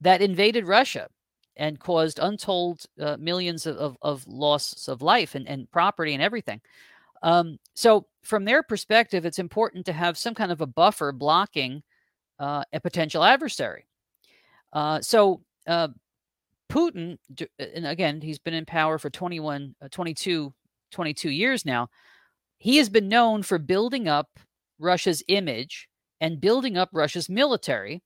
[0.00, 1.08] that invaded Russia
[1.56, 6.22] and caused untold uh, millions of, of, of loss of life and, and property and
[6.22, 6.60] everything.
[7.22, 11.82] Um, so, from their perspective, it's important to have some kind of a buffer blocking
[12.38, 13.86] uh, a potential adversary.
[14.72, 15.42] Uh, so,
[16.70, 17.18] Putin,
[17.58, 20.52] and again, he's been in power for 21, uh, 22,
[20.90, 21.88] 22 years now.
[22.58, 24.38] He has been known for building up
[24.78, 25.88] Russia's image
[26.20, 28.02] and building up Russia's military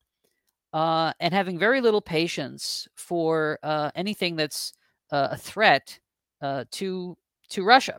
[0.73, 4.73] uh, and having very little patience for uh, anything that's
[5.11, 5.99] uh, a threat
[6.41, 7.17] uh, to
[7.51, 7.99] to Russia.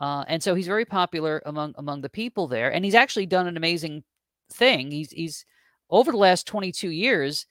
[0.00, 3.46] Uh, and so he's very popular among among the people there, and he's actually done
[3.46, 4.02] an amazing
[4.52, 4.90] thing.
[4.90, 5.44] He's he's
[5.90, 7.46] over the last 22 years,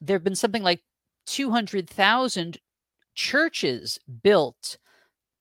[0.00, 0.80] there have been something like
[1.30, 2.58] 200,000
[3.14, 4.78] churches built.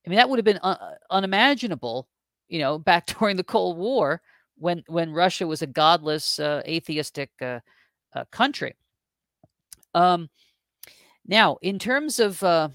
[0.06, 2.08] I mean, that would have been uh, unimaginable,
[2.48, 4.22] you know, back during the Cold War
[4.56, 7.60] when when Russia was a godless, uh, atheistic uh,
[8.14, 8.76] uh, country.
[9.96, 10.30] Um,
[11.26, 12.70] now, in terms of uh,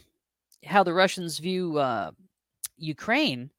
[0.65, 2.11] how the Russians view uh,
[2.77, 3.51] Ukraine,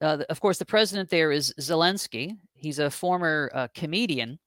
[0.00, 2.36] uh, of course, the president there is Zelensky.
[2.54, 4.38] He's a former uh, comedian,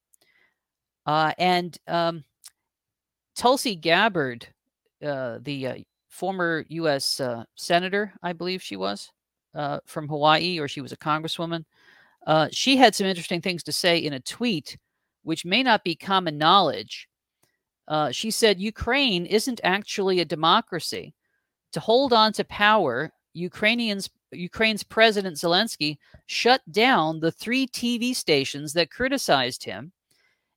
[1.06, 2.24] uh, and um,
[3.36, 4.48] Tulsi Gabbard,
[5.06, 5.76] uh, the uh,
[6.10, 7.20] former U.S.
[7.20, 9.12] Uh, senator, I believe she was
[9.54, 11.66] uh, from Hawaii, or she was a congresswoman.
[12.26, 14.78] Uh, she had some interesting things to say in a tweet,
[15.24, 17.08] which may not be common knowledge.
[17.88, 21.14] Uh, she said Ukraine isn't actually a democracy.
[21.74, 28.74] To hold on to power, Ukrainians Ukraine's President Zelensky shut down the three TV stations
[28.74, 29.92] that criticized him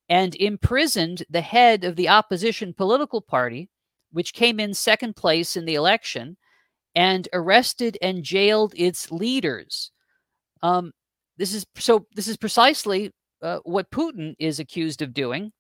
[0.09, 3.68] and imprisoned the head of the opposition political party,
[4.12, 6.36] which came in second place in the election,
[6.94, 9.90] and arrested and jailed its leaders.
[10.62, 10.92] Um,
[11.36, 12.06] this is so.
[12.14, 15.52] This is precisely uh, what Putin is accused of doing.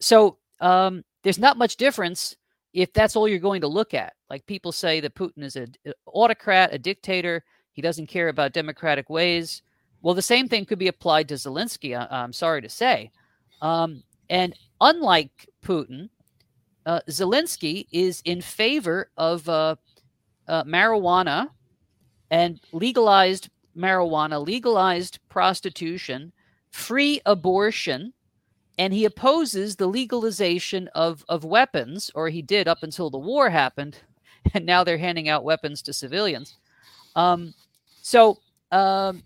[0.00, 2.36] So um, there's not much difference
[2.72, 4.12] if that's all you're going to look at.
[4.28, 5.74] Like people say that Putin is an
[6.06, 7.42] autocrat, a dictator.
[7.72, 9.62] He doesn't care about democratic ways.
[10.02, 11.96] Well, the same thing could be applied to Zelensky.
[11.98, 13.10] I, am sorry to say.
[13.62, 16.08] Um, and unlike Putin,
[16.84, 19.76] uh, Zelensky is in favor of uh,
[20.48, 21.50] uh, marijuana
[22.30, 26.32] and legalized marijuana, legalized prostitution,
[26.70, 28.12] free abortion,
[28.78, 33.50] and he opposes the legalization of, of weapons, or he did up until the war
[33.50, 33.98] happened,
[34.54, 36.56] and now they're handing out weapons to civilians.
[37.14, 37.54] Um,
[38.02, 38.38] so
[38.70, 39.22] um,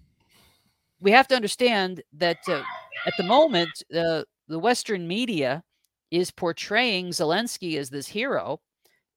[1.00, 2.62] we have to understand that uh,
[3.06, 5.62] at the moment, uh, the Western media
[6.10, 8.60] is portraying Zelensky as this hero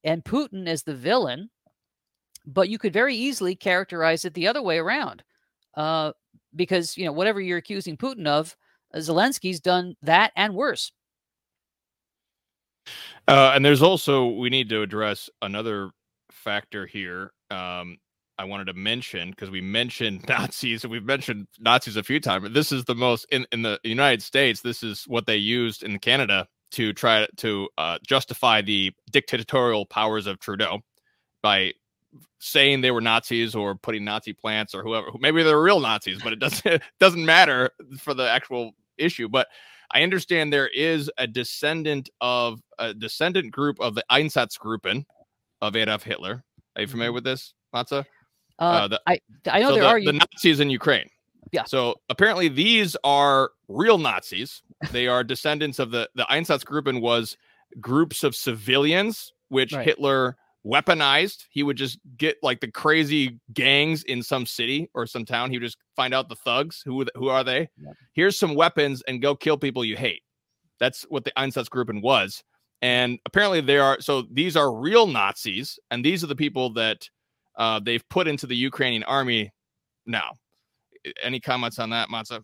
[0.04, 1.50] and Putin as the villain,
[2.46, 5.24] but you could very easily characterize it the other way around.
[5.76, 6.12] Uh,
[6.56, 8.56] because, you know, whatever you're accusing Putin of,
[8.94, 10.92] uh, Zelensky's done that and worse.
[13.28, 15.90] Uh, and there's also, we need to address another
[16.32, 17.32] factor here.
[17.50, 17.98] Um,
[18.40, 22.52] I wanted to mention because we mentioned Nazis and we've mentioned Nazis a few times.
[22.54, 24.62] This is the most in, in the United States.
[24.62, 30.26] This is what they used in Canada to try to uh, justify the dictatorial powers
[30.26, 30.80] of Trudeau
[31.44, 31.74] by
[32.40, 35.08] saying they were Nazis or putting Nazi plants or whoever.
[35.20, 37.70] Maybe they're real Nazis, but it doesn't it doesn't matter
[38.00, 39.30] for the actual issue.
[39.30, 39.48] But
[39.92, 45.06] I understand there is a descendant of a descendant group of the Einsatzgruppen
[45.62, 46.44] of Adolf Hitler.
[46.76, 47.16] Are you familiar Mhm.
[47.16, 48.06] with this, Mazza?
[48.60, 49.20] Uh, Uh, the- I
[49.52, 51.10] I know so there the, are the Nazis in Ukraine.
[51.52, 51.64] Yeah.
[51.66, 54.62] So apparently these are real Nazis.
[54.92, 57.38] They are descendants of the the Einsatzgruppen was
[57.80, 59.86] groups of civilians which Right.
[59.86, 60.36] Hitler
[60.66, 61.46] weaponized.
[61.52, 65.52] He would just get like the crazy gangs in some city or some town.
[65.52, 66.82] He would just find out the thugs.
[66.86, 67.70] Who who are they?
[67.78, 67.96] Yep.
[68.14, 70.22] Here's some weapons and go kill people you hate.
[70.80, 72.44] That's what the Einsatzgruppen was.
[72.82, 77.08] And apparently they are so these are real Nazis, and these are the people that
[77.58, 79.52] uh, they've put into the Ukrainian army
[80.06, 80.32] now.
[81.22, 82.44] Any comments on that, Mazza?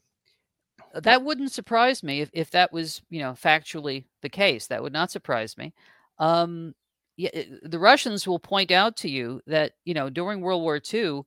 [0.93, 4.93] that wouldn't surprise me if, if that was you know factually the case that would
[4.93, 5.73] not surprise me
[6.19, 6.73] um
[7.17, 7.29] yeah,
[7.63, 11.21] the russians will point out to you that you know during world war ii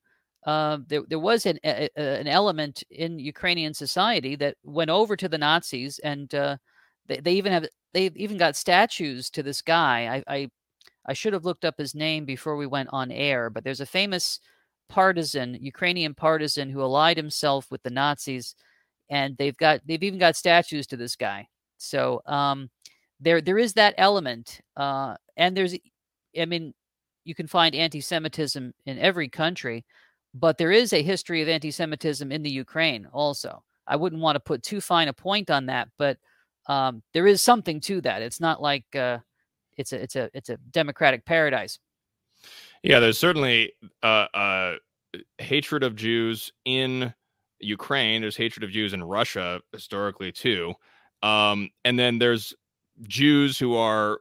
[0.45, 5.17] uh, there, there was an, a, a- an element in ukrainian society that went over
[5.17, 6.57] to the nazis and uh,
[7.07, 10.51] they, they even have they even got statues to this guy i, I
[11.07, 13.87] I should have looked up his name before we went on air, but there's a
[13.87, 14.41] famous
[14.89, 18.55] partisan, Ukrainian partisan, who allied himself with the Nazis,
[19.11, 21.49] and they've got they've even got statues to this guy.
[21.79, 22.71] So um,
[23.21, 25.77] there there is that element, uh, and there's,
[26.39, 26.75] I mean,
[27.25, 29.85] you can find anti-Semitism in every country,
[30.35, 33.63] but there is a history of anti-Semitism in the Ukraine also.
[33.87, 36.19] I wouldn't want to put too fine a point on that, but
[36.67, 38.23] um, there is something to that.
[38.23, 39.19] It's not like uh,
[39.77, 41.79] it's a it's a it's a democratic paradise.
[42.83, 44.75] Yeah, there's certainly uh, uh,
[45.39, 47.15] hatred of Jews in
[47.61, 48.21] Ukraine.
[48.21, 50.75] There's hatred of Jews in Russia historically too,
[51.23, 52.55] um, and then there's
[53.03, 54.21] Jews who are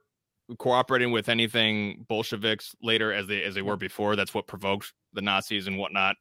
[0.60, 4.16] cooperating with anything Bolsheviks later as they as they were before.
[4.16, 6.16] That's what provoked the Nazis and whatnot.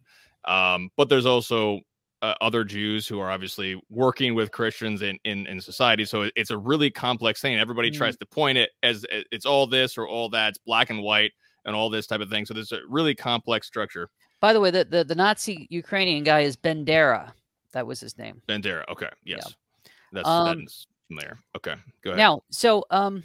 [0.47, 1.81] Um, but there's also
[2.23, 6.05] uh, other Jews who are obviously working with Christians in, in, in society.
[6.05, 7.59] So it's a really complex thing.
[7.59, 7.97] Everybody mm.
[7.97, 10.51] tries to point it as it's all this or all that.
[10.51, 11.33] It's black and white
[11.65, 12.45] and all this type of thing.
[12.45, 14.09] So there's a really complex structure.
[14.41, 17.33] By the way, the, the, the Nazi Ukrainian guy is Bandera.
[17.73, 18.43] That was his name.
[18.49, 18.85] Bandera.
[18.91, 19.11] Okay.
[19.25, 19.43] Yes.
[19.47, 19.91] Yeah.
[20.13, 21.39] That's, um, that's familiar.
[21.57, 21.75] Okay.
[22.03, 22.19] Go ahead.
[22.19, 23.23] Now, so um,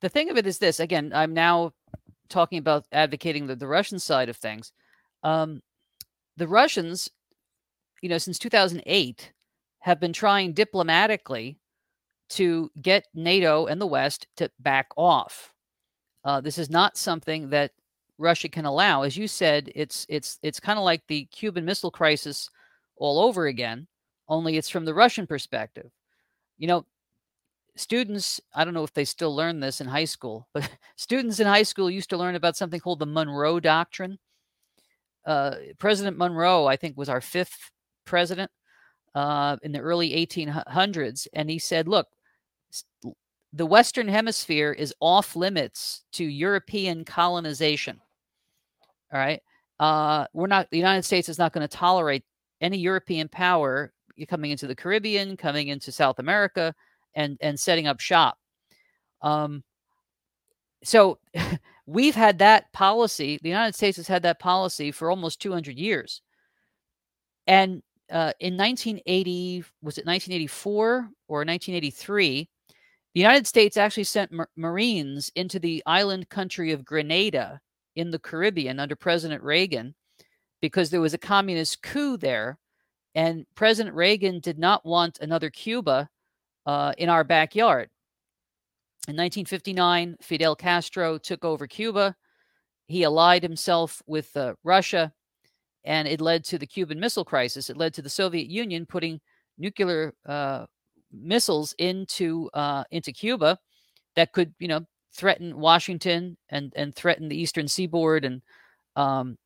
[0.00, 1.72] the thing of it is this again, I'm now
[2.28, 4.72] talking about advocating the, the Russian side of things.
[5.22, 5.62] Um,
[6.36, 7.10] the Russians
[8.02, 9.32] you know, since 2008,
[9.80, 11.58] have been trying diplomatically
[12.30, 15.52] to get NATO and the West to back off.
[16.24, 17.72] Uh, this is not something that
[18.18, 19.02] Russia can allow.
[19.02, 22.48] As you said, it's it's it's kind of like the Cuban Missile Crisis
[22.96, 23.86] all over again,
[24.28, 25.90] only it's from the Russian perspective.
[26.58, 26.86] You know,
[27.76, 31.46] students, I don't know if they still learn this in high school, but students in
[31.46, 34.18] high school used to learn about something called the Monroe Doctrine.
[35.26, 37.70] Uh, President Monroe, I think, was our fifth
[38.04, 38.50] president
[39.14, 42.08] uh, in the early 1800s, and he said, "Look,
[43.52, 48.00] the Western Hemisphere is off limits to European colonization.
[49.12, 49.42] All right,
[49.80, 50.68] uh, we're not.
[50.70, 52.24] The United States is not going to tolerate
[52.60, 53.92] any European power
[54.28, 56.74] coming into the Caribbean, coming into South America,
[57.14, 58.38] and and setting up shop."
[59.22, 59.62] Um,
[60.84, 61.18] so
[61.86, 63.38] we've had that policy.
[63.42, 66.22] The United States has had that policy for almost 200 years.
[67.46, 67.82] And
[68.12, 72.48] uh, in 1980, was it 1984 or 1983?
[73.14, 77.60] The United States actually sent mar- Marines into the island country of Grenada
[77.96, 79.94] in the Caribbean under President Reagan
[80.60, 82.58] because there was a communist coup there.
[83.14, 86.08] And President Reagan did not want another Cuba
[86.66, 87.88] uh, in our backyard.
[89.08, 92.14] In 1959, Fidel Castro took over Cuba.
[92.86, 95.12] He allied himself with uh, Russia
[95.84, 97.70] and it led to the Cuban Missile Crisis.
[97.70, 99.20] It led to the Soviet Union putting
[99.58, 100.66] nuclear uh,
[101.12, 103.58] missiles into uh, into Cuba
[104.16, 104.80] that could, you know,
[105.14, 108.42] threaten Washington and and threaten the eastern seaboard, and
[108.96, 109.36] um,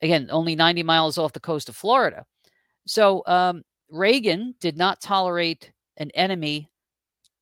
[0.00, 2.24] again, only 90 miles off the coast of Florida.
[2.86, 6.68] So um, Reagan did not tolerate an enemy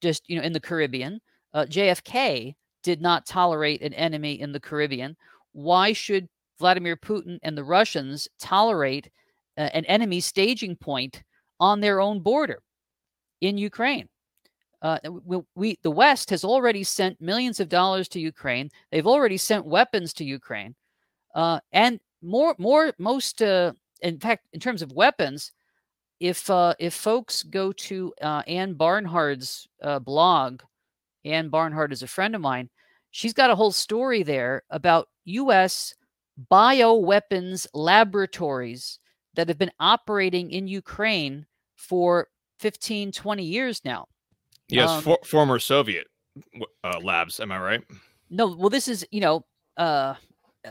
[0.03, 1.21] just you know in the Caribbean.
[1.53, 5.17] Uh, JFK did not tolerate an enemy in the Caribbean.
[5.53, 6.29] Why should
[6.61, 9.11] Vladimir Putin and the Russians tolerate
[9.59, 11.23] uh, an enemy staging point
[11.59, 12.63] on their own border
[13.41, 14.09] in Ukraine.
[14.83, 18.71] Uh, we, we, the West has already sent millions of dollars to Ukraine.
[18.93, 20.75] They've already sent weapons to Ukraine,
[21.35, 23.43] uh, and more, more, most.
[23.43, 25.53] Uh, in fact, in terms of weapons,
[26.19, 29.69] if uh, if folks go to uh, Ann Barnhardt's
[30.03, 30.63] blog,
[31.27, 32.71] Ann Barnhardt is a friend of mine.
[33.11, 35.95] She's got a whole story there about U.S
[36.51, 38.99] bioweapons laboratories
[39.35, 42.29] that have been operating in Ukraine for
[42.61, 44.07] 15, 20 years now.
[44.69, 46.07] Yes, um, for, former Soviet
[46.85, 47.41] uh, labs.
[47.41, 47.81] Am I right?
[48.29, 48.55] No.
[48.55, 49.45] Well, this is you know,
[49.77, 50.15] uh,
[50.65, 50.71] uh,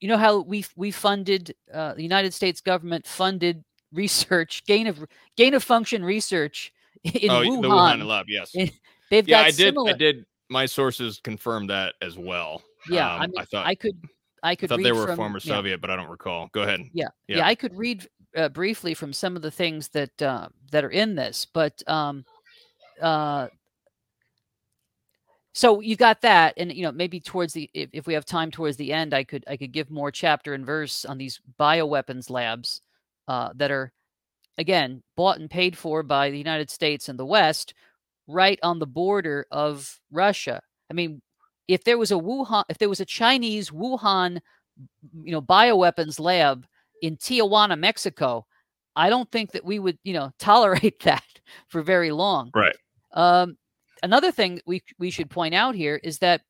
[0.00, 5.04] you know how we we funded uh, the United States government funded research gain of
[5.36, 6.72] gain of function research
[7.04, 7.62] in oh, Wuhan.
[7.62, 8.26] The Wuhan lab.
[8.28, 8.52] Yes,
[9.10, 9.92] they've yeah, got I similar...
[9.92, 9.94] did.
[9.94, 10.26] I did.
[10.48, 12.62] My sources confirmed that as well.
[12.88, 14.00] Yeah, um, I, mean, I thought I could
[14.42, 14.70] I could.
[14.70, 15.76] I thought they were from, former Soviet, yeah.
[15.76, 16.48] but I don't recall.
[16.52, 16.80] Go ahead.
[16.92, 17.38] Yeah, yeah.
[17.38, 20.90] yeah I could read uh, briefly from some of the things that uh, that are
[20.90, 22.24] in this, but um,
[23.00, 23.48] uh,
[25.56, 28.50] so you got that, and you know maybe towards the if, if we have time
[28.50, 32.28] towards the end, I could I could give more chapter and verse on these bioweapons
[32.28, 32.82] labs
[33.26, 33.90] uh, that are
[34.58, 37.72] again bought and paid for by the United States and the West,
[38.26, 40.60] right on the border of Russia.
[40.90, 41.22] I mean,
[41.68, 44.40] if there was a Wuhan, if there was a Chinese Wuhan,
[45.22, 46.66] you know, bioweapons lab
[47.02, 48.46] in Tijuana, Mexico,
[48.94, 51.24] I don't think that we would, you know, tolerate that
[51.68, 52.50] for very long.
[52.54, 52.76] Right.
[53.12, 53.56] Um,
[54.02, 56.42] another thing we we should point out here is that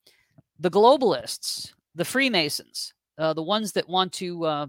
[0.58, 4.66] the globalists, the Freemasons, uh, the ones that want to, uh,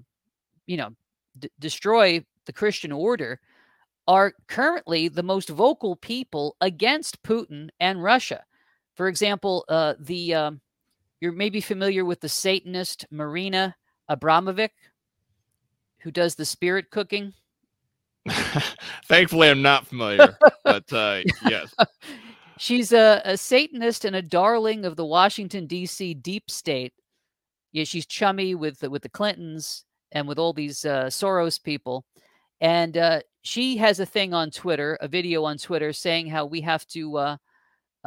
[0.65, 0.89] you know,
[1.39, 3.39] d- destroy the Christian order,
[4.07, 8.43] are currently the most vocal people against Putin and Russia.
[8.97, 10.61] For example, uh, the um,
[11.21, 13.75] you're maybe familiar with the Satanist Marina
[14.09, 14.71] Abramovic,
[15.99, 17.33] who does the spirit cooking.
[19.05, 21.73] Thankfully, I'm not familiar, but uh, yes.
[22.57, 26.15] She's a, a, Satanist and a darling of the Washington D.C.
[26.15, 26.91] deep state.
[27.71, 32.03] Yeah, she's chummy with the, with the Clintons and with all these uh, Soros people,
[32.59, 36.61] and uh, she has a thing on Twitter, a video on Twitter, saying how we
[36.61, 37.37] have to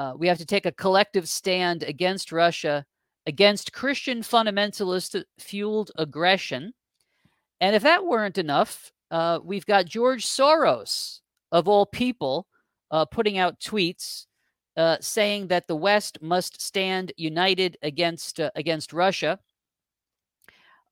[0.00, 2.86] uh, we have to take a collective stand against Russia,
[3.26, 6.72] against Christian fundamentalist fueled aggression.
[7.60, 11.20] And if that weren't enough, uh, we've got George Soros,
[11.52, 12.46] of all people,
[12.90, 14.24] uh, putting out tweets
[14.78, 19.38] uh, saying that the West must stand united against uh, against Russia.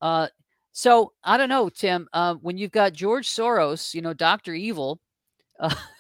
[0.03, 0.29] Uh,
[0.73, 2.09] so I don't know, Tim.
[2.43, 5.01] When you've got George Soros, you know, Doctor Evil,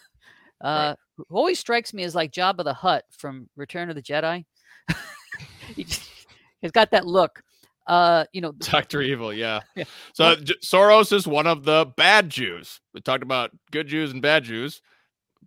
[0.63, 0.97] right.
[1.17, 4.45] who always strikes me as like Jabba the Hutt from Return of the Jedi.
[5.77, 7.43] he's got that look
[7.89, 9.61] uh, you know, Doctor Evil, yeah.
[9.75, 9.85] yeah.
[10.13, 12.81] So J- Soros is one of the bad Jews.
[12.93, 14.83] We talked about good Jews and bad Jews.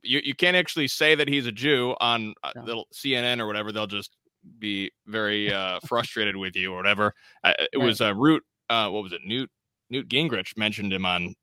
[0.02, 2.86] You you can't actually say that he's a Jew on uh, no.
[2.94, 3.72] CNN or whatever.
[3.72, 4.18] They'll just
[4.58, 7.14] be very uh, frustrated with you or whatever.
[7.44, 7.86] Uh, it right.
[7.86, 8.44] was a uh, root.
[8.70, 9.22] Uh, what was it?
[9.24, 9.50] Newt
[9.92, 11.36] Newt Gingrich mentioned him on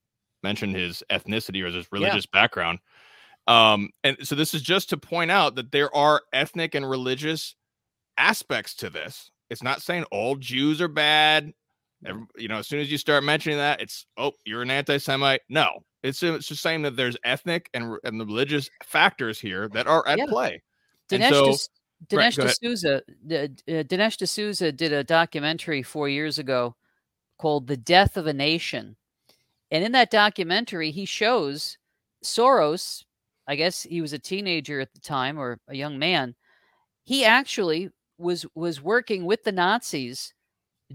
[0.42, 2.40] mentioned his ethnicity or his religious yeah.
[2.40, 2.80] background.
[3.48, 7.56] Um, and so this is just to point out that there are ethnic and religious
[8.16, 11.52] aspects to this it's not saying all Jews are bad.
[12.06, 15.40] Every, you know, as soon as you start mentioning that, it's oh, you're an anti-Semite.
[15.48, 20.06] No, it's it's just saying that there's ethnic and and religious factors here that are
[20.06, 20.26] at yeah.
[20.26, 20.62] play.
[21.10, 21.54] Dinesh, so,
[22.08, 26.76] Dinesh right, D'Souza, uh, Dinesh D'Souza did a documentary four years ago
[27.38, 28.96] called "The Death of a Nation,"
[29.70, 31.78] and in that documentary, he shows
[32.22, 33.04] Soros.
[33.48, 36.34] I guess he was a teenager at the time or a young man.
[37.04, 37.88] He actually
[38.18, 40.34] was was working with the Nazis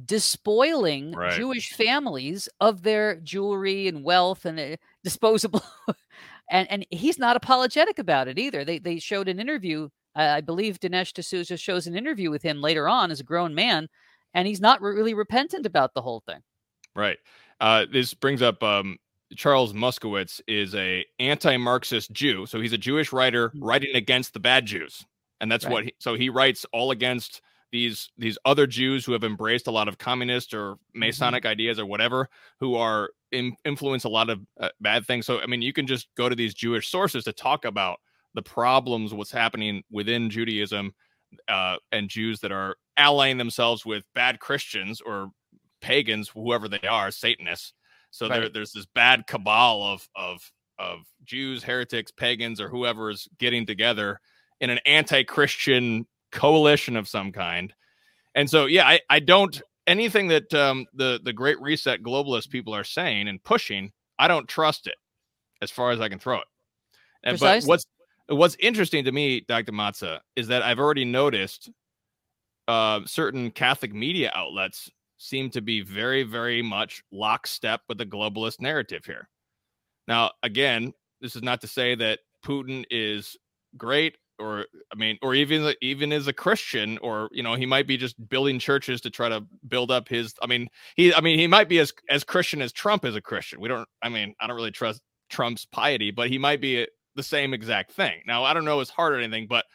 [0.06, 1.34] despoiling right.
[1.34, 5.64] Jewish families of their jewelry and wealth and uh, disposable
[6.50, 8.64] and and he's not apologetic about it either.
[8.64, 12.88] They they showed an interview I believe Dinesh D'Souza shows an interview with him later
[12.88, 13.90] on as a grown man
[14.36, 16.42] and he's not re- really repentant about the whole thing.
[16.96, 17.18] Right.
[17.60, 18.98] Uh, this brings up um,
[19.36, 23.60] Charles Muskowitz is a anti-Marxist Jew, so he's a Jewish writer mm.
[23.62, 25.06] writing against the bad Jews
[25.44, 25.74] and that's right.
[25.74, 27.42] what he, so he writes all against
[27.74, 31.00] these these other Jews who have embraced a lot of communist or mm-hmm.
[31.02, 31.52] Masonic mm-hmm.
[31.52, 32.30] ideas or whatever,
[32.62, 35.26] who are in, influence a lot of uh, bad things.
[35.26, 38.00] So I mean, you can just go to these Jewish sources to talk about
[38.36, 40.94] the problems, what's happening within Judaism,
[41.50, 45.28] uh, and Jews that are allying themselves with bad Christians or
[45.82, 47.74] pagans, whoever they are, Satanists.
[48.14, 48.42] So right.
[48.42, 53.66] there, there's this bad cabal of of of Jews, heretics, pagans, or whoever is getting
[53.66, 54.20] together
[54.62, 57.74] in an anti-Christian coalition of some kind.
[58.36, 62.76] And so, yeah, I, I don't anything that um, the the Great Reset globalist people
[62.76, 63.92] are saying and pushing.
[64.20, 64.96] I don't trust it
[65.64, 66.48] as far as I can throw it.
[67.24, 67.88] And, but what's
[68.28, 69.72] what's interesting to me, Dr.
[69.72, 71.72] Mazza, is that I've already noticed
[72.68, 74.92] uh, certain Catholic media outlets
[75.24, 79.30] seem to be very, very much lockstep with the globalist narrative here.
[80.06, 83.38] Now, again, this is not to say that Putin is
[83.78, 87.88] great or I mean, or even even as a Christian, or you know, he might
[87.88, 90.34] be just building churches to try to build up his.
[90.42, 93.22] I mean, he I mean, he might be as as Christian as Trump is a
[93.22, 93.62] Christian.
[93.62, 93.88] We don't.
[94.02, 97.94] I mean, I don't really trust Trump's piety, but he might be the same exact
[97.94, 98.22] thing.
[98.26, 99.66] Now, I don't know his heart or anything, but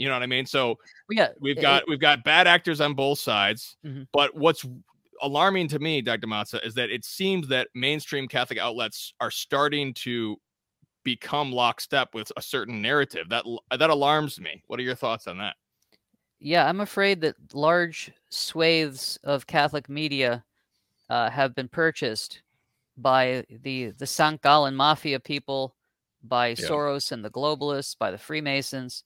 [0.00, 0.46] you know what I mean.
[0.46, 0.78] So
[1.10, 3.76] yeah, we've got it, we've got bad actors on both sides.
[3.84, 4.04] Mm-hmm.
[4.12, 4.66] But what's
[5.22, 6.26] alarming to me, Dr.
[6.26, 10.36] Mazza, is that it seems that mainstream Catholic outlets are starting to
[11.04, 13.28] become lockstep with a certain narrative.
[13.28, 13.44] That
[13.78, 14.62] that alarms me.
[14.68, 15.56] What are your thoughts on that?
[16.40, 20.42] Yeah, I'm afraid that large swathes of Catholic media
[21.10, 22.40] uh, have been purchased
[22.96, 24.40] by the the St.
[24.40, 25.74] Gallen mafia people,
[26.22, 26.54] by yeah.
[26.54, 29.04] Soros and the globalists, by the Freemasons.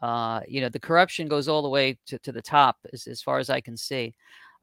[0.00, 3.20] Uh, you know, the corruption goes all the way to, to the top, as, as
[3.20, 4.14] far as I can see.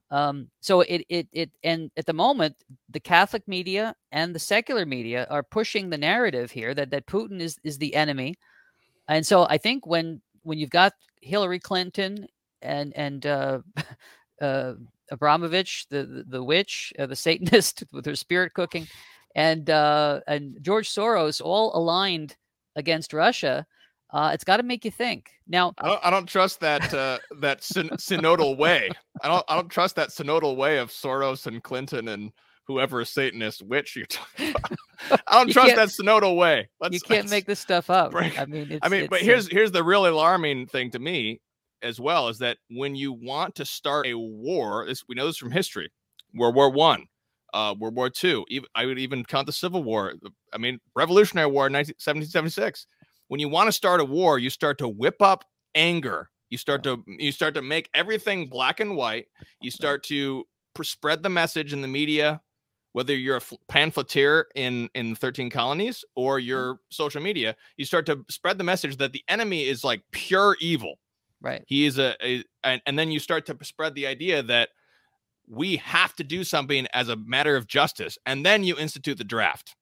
[0.10, 2.56] Um, so it it it and at the moment,
[2.90, 7.42] the Catholic media and the secular media are pushing the narrative here that that Putin
[7.42, 8.36] is is the enemy,
[9.10, 12.28] and so I think when when you've got Hillary Clinton
[12.62, 13.60] and and uh,
[14.42, 14.74] uh,
[15.12, 18.88] Abramovich, the the, the witch, uh, the Satanist with her spirit cooking,
[19.36, 22.38] and uh, and George Soros all aligned
[22.78, 23.66] against Russia,
[24.12, 25.32] Uh, it's got to make you think.
[25.48, 28.90] Now, I don't, I don't trust that uh, that syn- synodal way.
[29.22, 32.32] I don't I don't trust that synodal way of Soros and Clinton and
[32.68, 35.22] whoever Satanist witch you're talking about.
[35.28, 36.70] I don't trust that synodal way.
[36.80, 38.14] Let's, you can't make this stuff up.
[38.16, 41.42] I mean, I mean, but here's uh, here's the really alarming thing to me
[41.82, 45.38] as well is that when you want to start a war, this we know this
[45.38, 45.90] from history,
[46.34, 47.06] World War One,
[47.54, 50.14] uh, World War Two, even I would even count the Civil War.
[50.54, 52.88] I mean, Revolutionary War, 19, 1776
[53.28, 55.44] when you want to start a war, you start to whip up
[55.76, 56.30] anger.
[56.50, 59.28] You start to you start to make everything black and white.
[59.62, 60.46] You start to
[60.82, 62.42] spread the message in the media,
[62.94, 66.46] whether you're a pamphleteer in in 13 colonies or mm.
[66.46, 67.56] your social media.
[67.76, 71.00] You start to spread the message that the enemy is like pure evil.
[71.42, 71.64] Right.
[71.68, 74.70] He is a, a and, and then you start to spread the idea that
[75.50, 79.24] we have to do something as a matter of justice, and then you institute the
[79.24, 79.76] draft,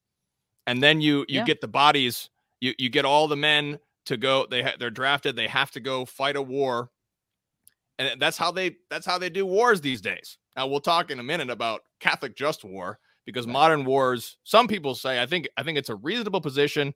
[0.65, 1.45] and then you you yeah.
[1.45, 2.29] get the bodies
[2.59, 4.45] you you get all the men to go.
[4.49, 5.35] They ha- they're drafted.
[5.35, 6.89] They have to go fight a war,
[7.99, 10.37] and that's how they that's how they do wars these days.
[10.55, 14.37] Now we'll talk in a minute about Catholic just war because modern wars.
[14.43, 16.93] Some people say I think I think it's a reasonable position,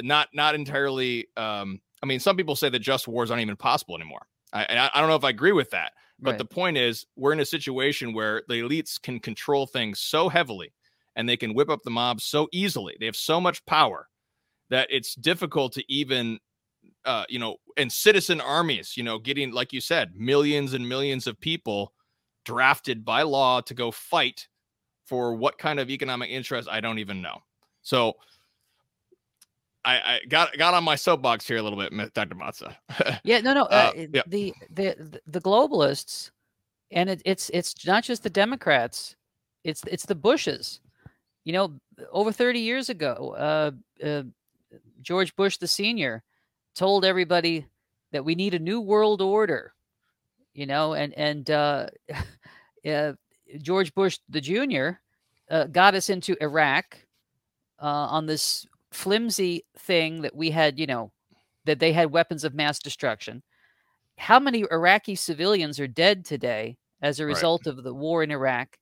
[0.00, 1.28] not not entirely.
[1.36, 4.26] Um, I mean, some people say that just wars aren't even possible anymore.
[4.52, 5.92] I, I, don't know if I agree with that.
[6.18, 6.38] But right.
[6.38, 10.72] the point is, we're in a situation where the elites can control things so heavily
[11.16, 12.96] and they can whip up the mobs so easily.
[13.00, 14.08] They have so much power
[14.70, 16.38] that it's difficult to even
[17.04, 21.26] uh, you know, and citizen armies, you know, getting like you said, millions and millions
[21.26, 21.92] of people
[22.44, 24.48] drafted by law to go fight
[25.06, 27.38] for what kind of economic interest I don't even know.
[27.82, 28.14] So
[29.84, 32.34] I, I got got on my soapbox here a little bit, Dr.
[32.34, 32.74] Mazza.
[33.24, 33.62] yeah, no, no.
[33.62, 34.22] Uh, uh, yeah.
[34.26, 36.30] The the the globalists,
[36.90, 39.16] and it, it's it's not just the Democrats,
[39.64, 40.80] it's it's the Bushes.
[41.44, 41.80] You know,
[42.12, 44.22] over thirty years ago, uh, uh
[45.00, 46.22] George Bush the senior
[46.74, 47.66] told everybody
[48.12, 49.74] that we need a new world order,
[50.54, 51.86] you know, and and uh,
[52.86, 53.12] uh,
[53.60, 55.00] George Bush the junior
[55.50, 56.96] uh, got us into Iraq
[57.82, 61.12] uh, on this flimsy thing that we had, you know,
[61.64, 63.42] that they had weapons of mass destruction.
[64.18, 67.76] How many Iraqi civilians are dead today as a result right.
[67.76, 68.76] of the war in Iraq?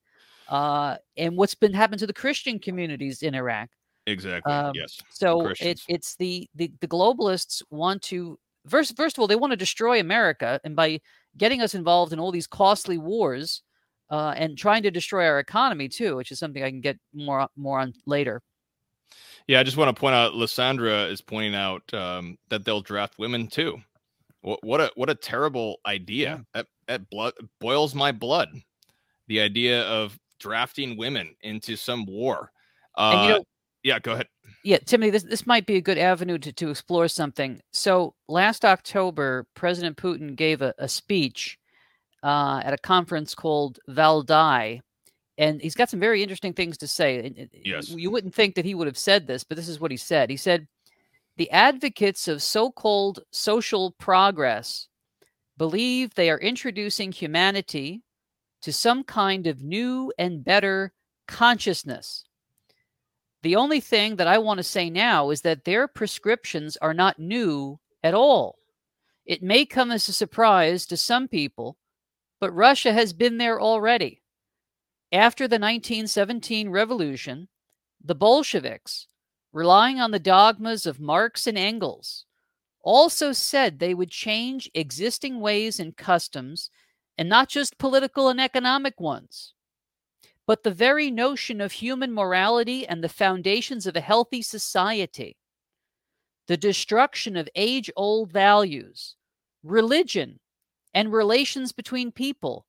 [0.49, 3.69] Uh, and what's been happened to the Christian communities in Iraq?
[4.09, 4.53] Exactly.
[4.53, 4.99] Um, yes.
[5.11, 9.53] So it, it's the, the the globalists want to first first of all they want
[9.53, 11.01] to destroy America, and by
[11.37, 13.63] getting us involved in all these costly wars
[14.11, 17.49] uh, and trying to destroy our economy too, which is something I can get more
[17.57, 18.41] more on later.
[19.47, 20.35] Yeah, I just want to point out.
[20.35, 23.79] Lysandra is pointing out um, that they'll draft women too.
[24.41, 26.29] What, what a what a terrible idea!
[26.29, 26.39] Yeah.
[26.55, 28.49] That, that blood boils my blood.
[29.27, 32.51] The idea of drafting women into some war.
[32.97, 33.45] Uh, and you know,
[33.83, 34.27] yeah, go ahead.
[34.65, 37.61] Yeah, Timothy, this, this might be a good avenue to, to explore something.
[37.73, 41.59] So last October, President Putin gave a, a speech
[42.23, 44.81] uh, at a conference called Valdai,
[45.39, 47.49] and he's got some very interesting things to say.
[47.65, 47.89] Yes.
[47.91, 50.29] You wouldn't think that he would have said this, but this is what he said.
[50.29, 50.67] He said,
[51.37, 54.89] The advocates of so called social progress
[55.57, 58.03] believe they are introducing humanity
[58.63, 60.93] to some kind of new and better
[61.29, 62.25] consciousness.
[63.43, 67.19] The only thing that I want to say now is that their prescriptions are not
[67.19, 68.59] new at all.
[69.25, 71.77] It may come as a surprise to some people,
[72.41, 74.23] but Russia has been there already.
[75.13, 77.49] After the 1917 revolution,
[78.05, 79.07] the Bolsheviks,
[79.53, 82.25] relying on the dogmas of Marx and Engels,
[82.83, 86.71] also said they would change existing ways and customs,
[87.17, 89.55] and not just political and economic ones
[90.49, 95.37] but the very notion of human morality and the foundations of a healthy society.
[96.47, 99.15] The destruction of age old values,
[99.63, 100.41] religion,
[100.95, 102.65] and relations between people,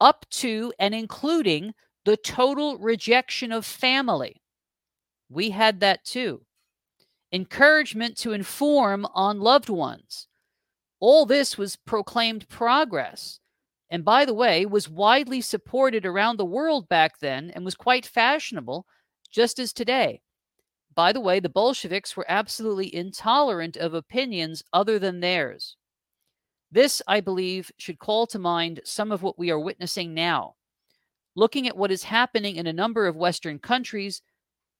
[0.00, 1.72] up to and including
[2.04, 4.42] the total rejection of family.
[5.30, 6.42] We had that too.
[7.30, 10.26] Encouragement to inform on loved ones.
[10.98, 13.38] All this was proclaimed progress
[13.94, 18.04] and by the way, was widely supported around the world back then and was quite
[18.04, 18.86] fashionable,
[19.30, 20.20] just as today.
[20.96, 25.76] By the way, the Bolsheviks were absolutely intolerant of opinions other than theirs.
[26.72, 30.56] This, I believe, should call to mind some of what we are witnessing now.
[31.36, 34.22] Looking at what is happening in a number of Western countries,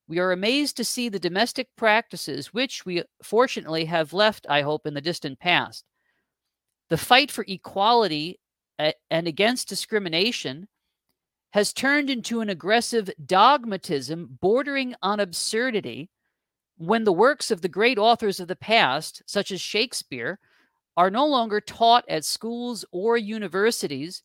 [0.09, 4.89] we are amazed to see the domestic practices which we fortunately have left, I hope,
[4.89, 5.85] in the distant past.
[6.91, 8.41] The fight for equality
[8.79, 10.69] and against discrimination
[11.53, 16.11] has turned into an aggressive dogmatism bordering on absurdity
[16.77, 20.41] when the works of the great authors of the past, such as Shakespeare,
[20.97, 24.23] are no longer taught at schools or universities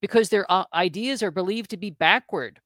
[0.00, 2.60] because their uh, ideas are believed to be backward.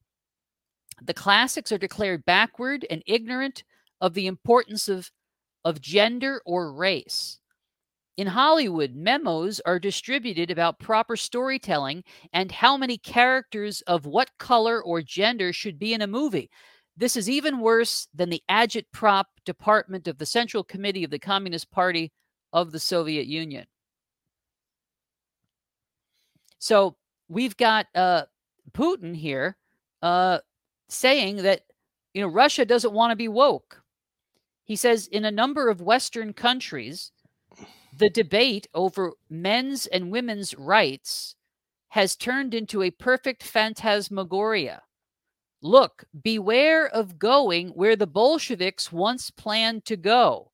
[1.02, 3.64] The classics are declared backward and ignorant
[4.00, 5.10] of the importance of,
[5.64, 7.38] of gender or race.
[8.16, 12.02] In Hollywood, memos are distributed about proper storytelling
[12.32, 16.50] and how many characters of what color or gender should be in a movie.
[16.96, 21.70] This is even worse than the agitprop department of the Central Committee of the Communist
[21.70, 22.10] Party
[22.54, 23.66] of the Soviet Union.
[26.58, 26.96] So
[27.28, 28.24] we've got uh,
[28.72, 29.58] Putin here
[30.00, 30.38] uh,
[30.88, 31.62] saying that
[32.14, 33.82] you know Russia doesn't want to be woke.
[34.64, 37.12] He says in a number of Western countries,
[37.96, 41.34] the debate over men's and women's rights
[41.88, 44.82] has turned into a perfect phantasmagoria.
[45.62, 50.52] Look, beware of going where the Bolsheviks once planned to go.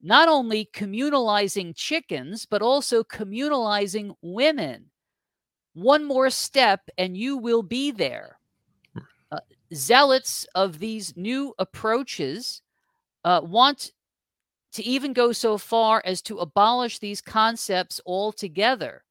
[0.00, 4.90] Not only communalizing chickens, but also communalizing women.
[5.74, 8.38] One more step and you will be there.
[9.32, 9.40] Uh,
[9.74, 12.62] zealots of these new approaches
[13.24, 13.92] uh, want
[14.72, 19.04] to even go so far as to abolish these concepts altogether.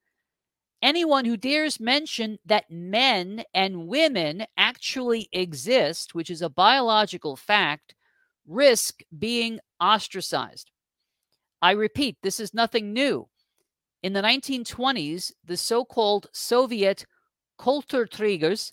[0.82, 7.96] Anyone who dares mention that men and women actually exist, which is a biological fact,
[8.48, 10.72] risk being ostracized.
[11.62, 13.28] I repeat, this is nothing new.
[14.02, 17.06] In the 1920s, the so called Soviet
[17.60, 18.72] Kulturträgers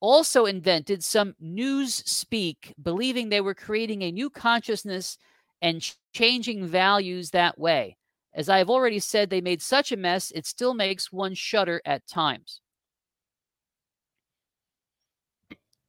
[0.00, 5.16] also invented some news speak, believing they were creating a new consciousness
[5.62, 7.96] and changing values that way.
[8.34, 11.80] As I have already said, they made such a mess, it still makes one shudder
[11.86, 12.60] at times.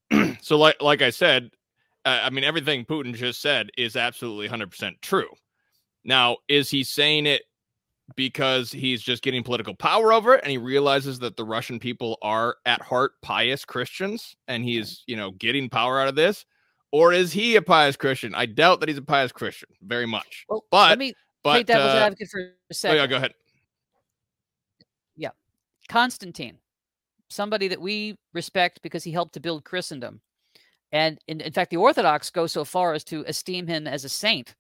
[0.42, 1.52] so, like, like I said,
[2.06, 5.30] uh, I mean, everything Putin just said is absolutely 100% true.
[6.06, 7.44] Now, is he saying it
[8.16, 12.18] because he's just getting political power over it and he realizes that the Russian people
[12.22, 16.46] are at heart pious Christians and he's, you know, getting power out of this?
[16.98, 18.34] Or is he a pious Christian?
[18.34, 20.46] I doubt that he's a pious Christian very much.
[20.50, 22.98] Well, but let me but, play devil's uh, advocate for a second.
[22.98, 23.34] Oh yeah, go ahead.
[25.16, 25.30] Yeah,
[25.90, 26.58] Constantine,
[27.30, 30.22] somebody that we respect because he helped to build Christendom,
[30.92, 34.10] and in, in fact, the Orthodox go so far as to esteem him as a
[34.10, 34.56] saint.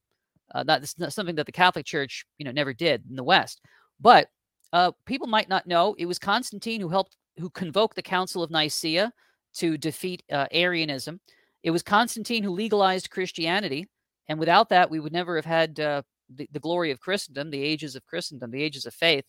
[0.54, 3.62] Uh, that's not something that the Catholic Church, you know, never did in the West.
[4.00, 4.28] But
[4.74, 8.52] uh, people might not know it was Constantine who helped, who convoked the Council of
[8.52, 9.12] Nicaea
[9.56, 11.20] to defeat uh, Arianism.
[11.68, 13.90] It was Constantine who legalized Christianity,
[14.30, 16.02] and without that, we would never have had uh,
[16.34, 19.26] the, the glory of Christendom, the ages of Christendom, the ages of faith.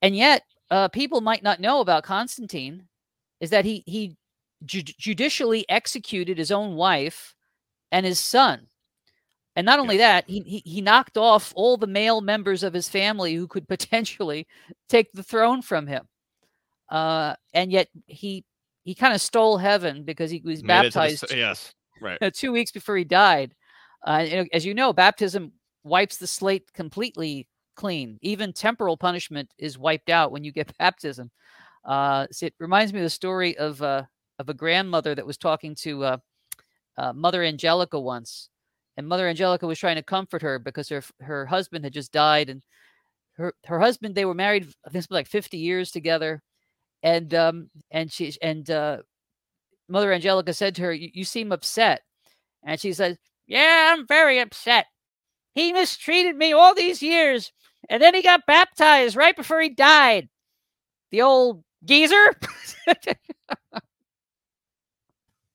[0.00, 2.86] And yet, uh, people might not know about Constantine
[3.40, 4.16] is that he he
[4.64, 7.34] ju- judicially executed his own wife
[7.90, 8.68] and his son.
[9.56, 12.88] And not only that, he, he he knocked off all the male members of his
[12.88, 14.46] family who could potentially
[14.88, 16.06] take the throne from him.
[16.88, 18.44] Uh, and yet he
[18.86, 21.28] he kind of stole heaven because he was Made baptized.
[21.28, 22.18] The, yes, right.
[22.34, 23.52] two weeks before he died.
[24.06, 28.16] Uh, as you know, baptism wipes the slate completely clean.
[28.22, 31.32] Even temporal punishment is wiped out when you get baptism.
[31.84, 34.04] Uh, so it reminds me of the story of uh,
[34.38, 36.16] of a grandmother that was talking to uh,
[36.96, 38.50] uh, Mother Angelica once,
[38.96, 42.48] and Mother Angelica was trying to comfort her because her her husband had just died,
[42.50, 42.62] and
[43.32, 46.40] her her husband they were married I think like fifty years together,
[47.06, 48.98] and um and she and uh,
[49.88, 52.02] Mother Angelica said to her, "You seem upset,"
[52.64, 54.86] and she said, "Yeah, I'm very upset.
[55.54, 57.52] He mistreated me all these years,
[57.88, 60.28] and then he got baptized right before he died.
[61.12, 62.32] The old geezer."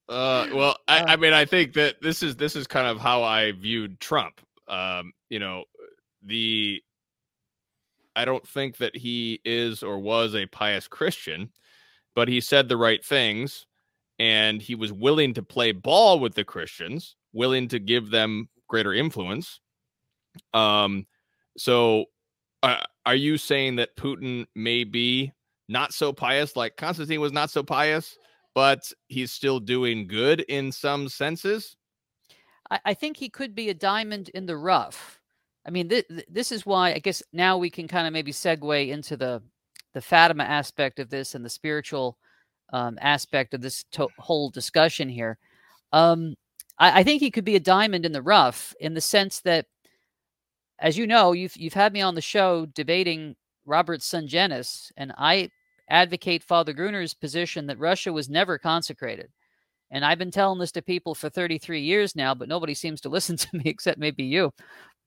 [0.08, 1.16] Uh, well, I, I, uh.
[1.16, 4.42] mean, I think that this is this is kind of how I viewed Trump.
[4.68, 5.64] Um, you know,
[6.22, 6.82] the
[8.14, 11.50] I don't think that he is or was a pious Christian,
[12.14, 13.66] but he said the right things
[14.18, 18.92] and he was willing to play ball with the Christians, willing to give them greater
[18.92, 19.60] influence.
[20.54, 21.06] Um,
[21.56, 22.06] so
[22.62, 25.32] uh, are you saying that Putin may be
[25.68, 28.16] not so pious like Constantine was not so pious,
[28.54, 31.76] but he's still doing good in some senses?
[32.70, 35.21] I, I think he could be a diamond in the rough.
[35.66, 38.32] I mean, th- th- this is why I guess now we can kind of maybe
[38.32, 39.42] segue into the
[39.94, 42.16] the Fatima aspect of this and the spiritual
[42.72, 45.38] um, aspect of this to- whole discussion here.
[45.92, 46.34] Um,
[46.78, 49.66] I-, I think he could be a diamond in the rough in the sense that,
[50.78, 53.36] as you know, you've you've had me on the show debating
[53.66, 55.50] Robert Sungenis, and I
[55.88, 59.30] advocate Father Gruner's position that Russia was never consecrated.
[59.90, 63.08] And I've been telling this to people for 33 years now, but nobody seems to
[63.10, 64.52] listen to me except maybe you.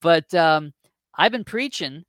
[0.02, 0.74] But um,
[1.18, 2.06] I've been preaching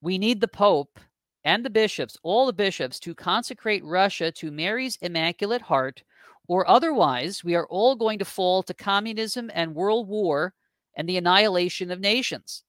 [0.00, 1.00] we need the Pope
[1.44, 6.02] and the bishops, all the bishops, to consecrate Russia to Mary's Immaculate Heart,
[6.46, 10.54] or otherwise we are all going to fall to communism and world war
[10.96, 12.64] and the annihilation of nations.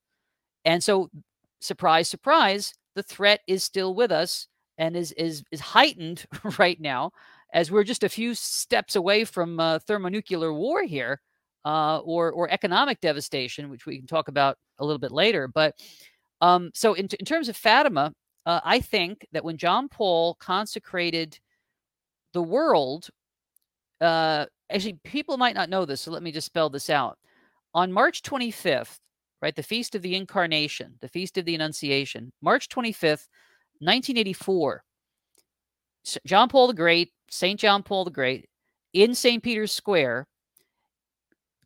[0.66, 1.10] And so,
[1.62, 4.48] surprise, surprise, the threat is still with us
[4.78, 6.26] and is is is heightened
[6.60, 7.12] right now
[7.54, 11.22] as we're just a few steps away from uh, thermonuclear war here,
[11.66, 15.48] uh, or or economic devastation, which we can talk about a little bit later.
[15.48, 15.76] But
[16.42, 18.14] um, so in, in terms of Fatima,
[18.46, 21.38] uh, I think that when John Paul consecrated
[22.34, 23.10] the world,
[24.02, 27.18] uh, actually people might not know this, so let me just spell this out.
[27.74, 28.98] On March 25th,
[29.42, 33.28] right, the feast of the Incarnation, the feast of the Annunciation, March 25th,
[33.82, 34.84] 1984.
[36.26, 37.60] John Paul the Great, St.
[37.60, 38.50] John Paul the Great,
[38.94, 39.44] in St.
[39.44, 40.28] Peter's Square,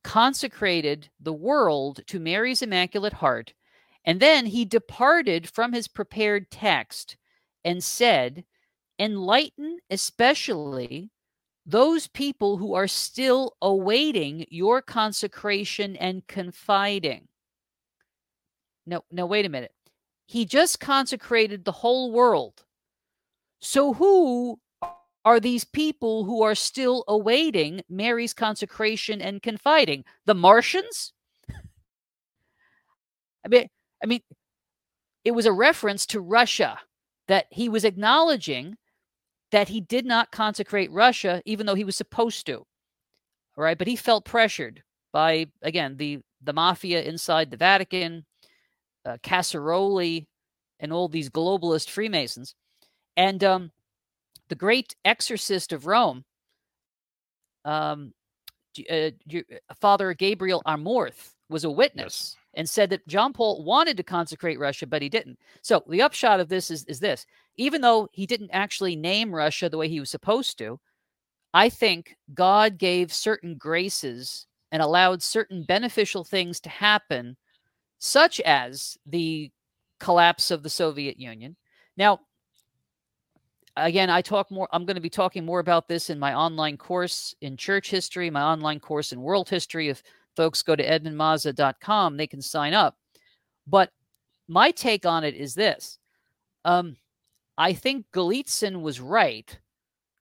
[0.04, 3.54] consecrated the world to Mary's Immaculate Heart.
[4.06, 7.18] And then he departed from his prepared text
[7.64, 8.44] and said,
[9.00, 11.10] Enlighten especially
[11.66, 17.28] those people who are still awaiting your consecration and confiding.
[18.86, 19.74] No, no, wait a minute.
[20.26, 22.66] He just consecrated the whole world.
[23.60, 24.60] So, who
[25.26, 30.04] are these people who are still awaiting Mary's consecration and confiding?
[30.26, 31.14] The Martians?
[33.46, 33.68] I mean,
[34.04, 34.22] I mean,
[35.24, 36.80] it was a reference to Russia
[37.28, 38.76] that he was acknowledging
[39.52, 42.58] that he did not consecrate Russia, even though he was supposed to.
[43.56, 48.26] All right, but he felt pressured by again the the mafia inside the Vatican,
[49.06, 50.26] uh, Casaroli,
[50.80, 52.56] and all these globalist Freemasons.
[53.16, 53.72] And um,
[54.54, 56.24] the great exorcist of Rome,
[57.66, 58.14] um,
[58.88, 59.10] uh,
[59.82, 62.38] Father Gabriel Amorth, was a witness yes.
[62.54, 65.40] and said that John Paul wanted to consecrate Russia, but he didn't.
[65.64, 67.26] So the upshot of this is, is this
[67.56, 70.80] even though he didn't actually name Russia the way he was supposed to,
[71.56, 77.38] I think God gave certain graces and allowed certain beneficial things to happen
[77.98, 79.50] such as the
[80.00, 81.56] collapse of the Soviet Union.
[81.98, 82.20] Now,
[83.76, 86.78] again, I talk more, I'm going to be talking more about this in my online
[86.78, 89.90] course in church history, my online course in world history.
[89.90, 90.04] If
[90.36, 92.98] folks go to edmundmazza.com, they can sign up.
[93.68, 93.92] But
[94.48, 95.98] my take on it is this
[96.66, 96.96] um,
[97.58, 99.60] I think Golitsyn was right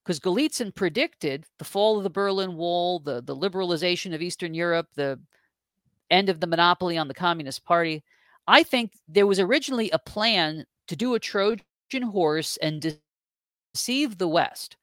[0.04, 4.88] because Golitsyn predicted the fall of the Berlin Wall, the, the liberalization of Eastern Europe,
[4.94, 5.18] the
[6.10, 8.02] end of the monopoly on the Communist Party.
[8.46, 11.56] I think there was originally a plan to do a Trojan
[12.02, 12.98] horse and
[13.72, 14.76] deceive the West.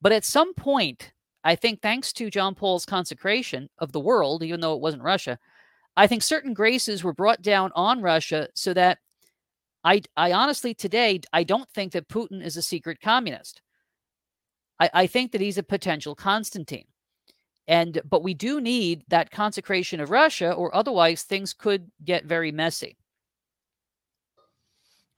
[0.00, 1.12] But at some point,
[1.44, 5.38] I think thanks to John Paul's consecration of the world, even though it wasn't Russia,
[5.96, 8.98] I think certain graces were brought down on Russia so that
[9.84, 13.62] I, I honestly today I don't think that Putin is a secret communist.
[14.78, 16.86] I, I think that he's a potential Constantine.
[17.66, 22.50] And but we do need that consecration of Russia, or otherwise things could get very
[22.50, 22.96] messy.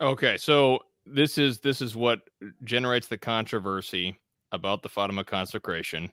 [0.01, 2.21] Okay, so this is this is what
[2.65, 4.19] generates the controversy
[4.53, 6.11] about the Fatima consecration.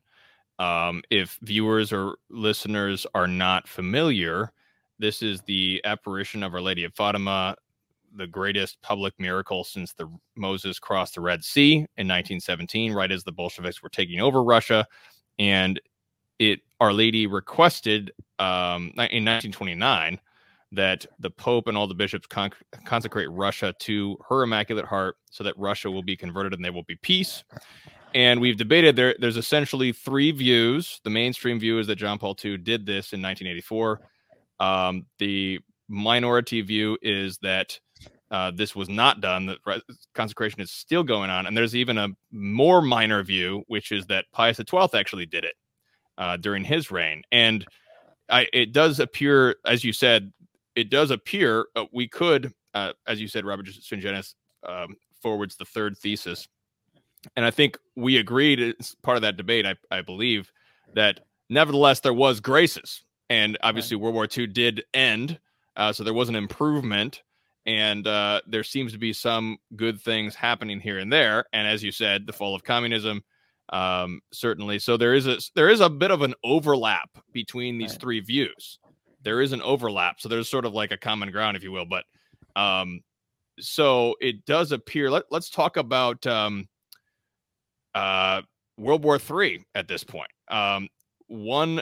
[0.60, 4.52] Um, if viewers or listeners are not familiar,
[5.00, 7.56] this is the apparition of Our Lady of Fatima,
[8.16, 13.24] the greatest public miracle since the Moses crossed the Red Sea in 1917, right as
[13.24, 14.88] the Bolsheviks were taking over Russia,
[15.38, 15.80] and
[16.40, 20.20] it Our Lady requested um, in 1929
[20.72, 22.51] that the Pope and all the bishops con-
[22.86, 26.84] consecrate Russia to her Immaculate Heart, so that Russia will be converted and there will
[26.84, 27.43] be peace.
[28.13, 29.15] And we've debated there.
[29.20, 30.99] There's essentially three views.
[31.03, 34.01] The mainstream view is that John Paul II did this in 1984.
[34.59, 37.80] Um, the minority view is that
[38.32, 39.45] uh, this was not done.
[39.45, 39.82] That
[40.13, 44.26] consecration is still going on, and there's even a more minor view, which is that
[44.34, 45.55] Pius XII actually did it
[46.18, 47.22] uh, during his reign.
[47.32, 47.65] And
[48.30, 50.34] I, it does appear, as you said,
[50.78, 54.36] it does appear uh, we could, uh, as you said, Robert Sungenis
[54.67, 56.47] um, forwards the third thesis,
[57.36, 59.65] and I think we agreed as part of that debate.
[59.65, 60.51] I, I believe
[60.93, 64.03] that nevertheless there was graces, and obviously right.
[64.03, 65.39] World War II did end,
[65.75, 67.23] uh, so there was an improvement
[67.67, 71.45] and uh, there seems to be some good things happening here and there.
[71.51, 73.21] And as you said, the fall of communism,
[73.69, 74.80] um, certainly.
[74.80, 78.01] So there is a there is a bit of an overlap between these right.
[78.01, 78.80] three views.
[79.28, 81.84] There is an overlap, so there's sort of like a common ground, if you will.
[81.84, 82.05] But
[82.55, 83.01] um,
[83.59, 85.11] so it does appear.
[85.11, 86.69] Let, let's talk about um,
[87.93, 88.43] uh,
[88.78, 90.32] World War Three at this point.
[90.47, 90.88] Um,
[91.28, 91.82] one,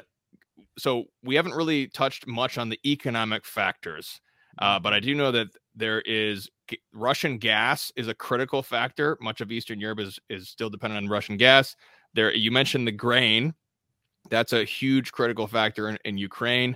[0.79, 4.19] so we haven't really touched much on the economic factors,
[4.57, 6.49] uh, but I do know that there is
[6.93, 9.19] Russian gas is a critical factor.
[9.21, 11.75] Much of Eastern Europe is is still dependent on Russian gas.
[12.15, 13.53] There, you mentioned the grain.
[14.31, 16.75] That's a huge critical factor in, in Ukraine.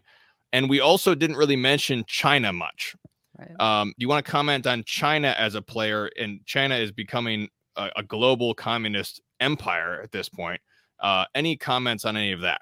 [0.52, 2.96] And we also didn't really mention China much.
[3.38, 3.60] Right.
[3.60, 6.10] Um, do you want to comment on China as a player?
[6.20, 10.62] And China is becoming a, a global communist empire at this point.
[11.00, 12.62] Uh, any comments on any of that?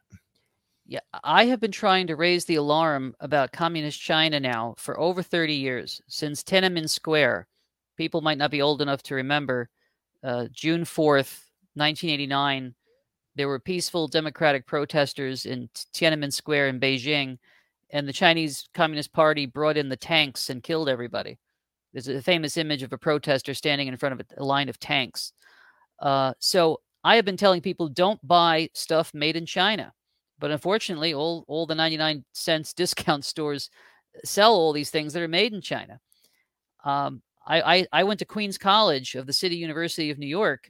[0.85, 5.21] Yeah, I have been trying to raise the alarm about communist China now for over
[5.21, 7.47] 30 years, since Tiananmen Square.
[7.97, 9.69] People might not be old enough to remember
[10.23, 12.73] uh, June 4th, 1989.
[13.35, 17.37] There were peaceful democratic protesters in Tiananmen Square in Beijing,
[17.89, 21.37] and the Chinese Communist Party brought in the tanks and killed everybody.
[21.93, 25.33] There's a famous image of a protester standing in front of a line of tanks.
[25.99, 29.93] Uh, so I have been telling people don't buy stuff made in China
[30.39, 33.69] but unfortunately, all, all the 99 cents discount stores
[34.23, 35.99] sell all these things that are made in China.
[36.83, 40.69] Um, I, I, I, went to Queens College of the City University of New York,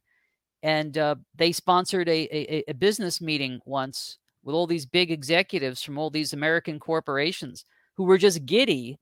[0.63, 4.17] and uh, they sponsored a, a, a business meeting once
[4.47, 7.65] with all these big executives from all these American corporations
[7.97, 8.97] who were just giddy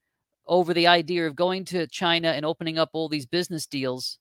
[0.47, 4.17] over the idea of going to China and opening up all these business deals.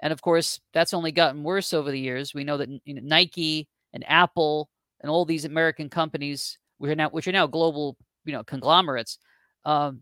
[0.00, 2.34] And of course, that's only gotten worse over the years.
[2.34, 4.68] We know that you know, Nike and Apple
[5.00, 7.96] and all these American companies, which are now which are now global,
[8.26, 9.18] you know, conglomerates,
[9.64, 10.00] um,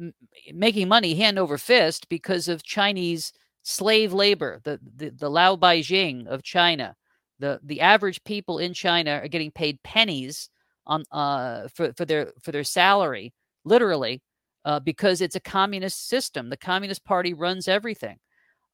[0.00, 0.14] m-
[0.54, 3.32] making money hand over fist because of Chinese
[3.64, 6.94] slave labor, the the, the Lao Beijing of China.
[7.38, 10.48] The the average people in China are getting paid pennies
[10.86, 13.32] on uh for, for their for their salary,
[13.64, 14.22] literally,
[14.64, 16.50] uh, because it's a communist system.
[16.50, 18.18] The Communist Party runs everything,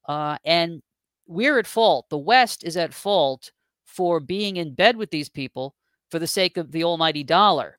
[0.07, 0.81] uh, and
[1.27, 2.07] we're at fault.
[2.09, 3.51] The West is at fault
[3.85, 5.75] for being in bed with these people
[6.09, 7.77] for the sake of the almighty dollar.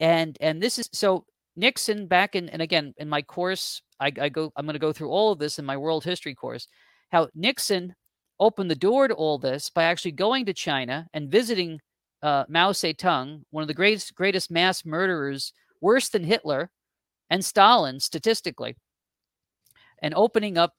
[0.00, 1.24] And and this is so
[1.56, 4.92] Nixon back in and again in my course, I, I go I'm going to go
[4.92, 6.68] through all of this in my world history course,
[7.10, 7.94] how Nixon
[8.40, 11.80] opened the door to all this by actually going to China and visiting
[12.22, 16.70] uh, Mao Zedong, one of the greatest greatest mass murderers, worse than Hitler
[17.30, 18.76] and Stalin statistically,
[20.02, 20.74] and opening up.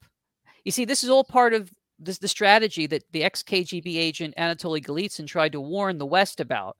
[0.64, 4.34] You see, this is all part of this the strategy that the ex KGB agent
[4.38, 6.78] Anatoly Golitsyn tried to warn the West about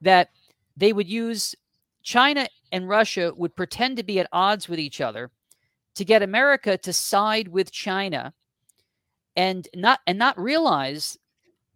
[0.00, 0.30] that
[0.76, 1.54] they would use
[2.02, 5.30] China and Russia would pretend to be at odds with each other
[5.96, 8.32] to get America to side with China
[9.38, 11.16] and not and not realize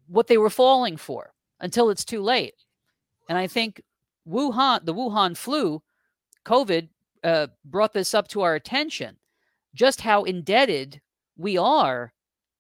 [0.08, 2.54] what they were falling for until it's too late.
[3.28, 3.80] And I think
[4.28, 5.80] Wuhan, the Wuhan flu,
[6.44, 6.88] COVID,
[7.22, 9.16] uh, brought this up to our attention.
[9.74, 11.00] Just how indebted
[11.38, 12.12] we are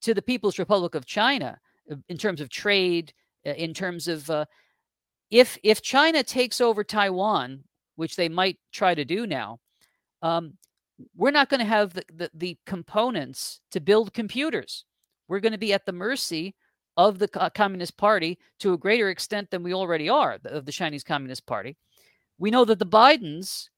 [0.02, 1.58] to the People's Republic of China
[1.90, 3.12] uh, in terms of trade,
[3.44, 4.44] uh, in terms of uh,
[5.30, 7.64] if if China takes over Taiwan,
[7.96, 9.58] which they might try to do now,
[10.22, 10.54] um,
[11.16, 14.84] we're not going to have the, the, the components to build computers.
[15.28, 16.54] We're going to be at the mercy
[16.96, 21.04] of the Communist Party to a greater extent than we already are of the Chinese
[21.04, 21.76] Communist Party.
[22.38, 23.68] We know that the Bidens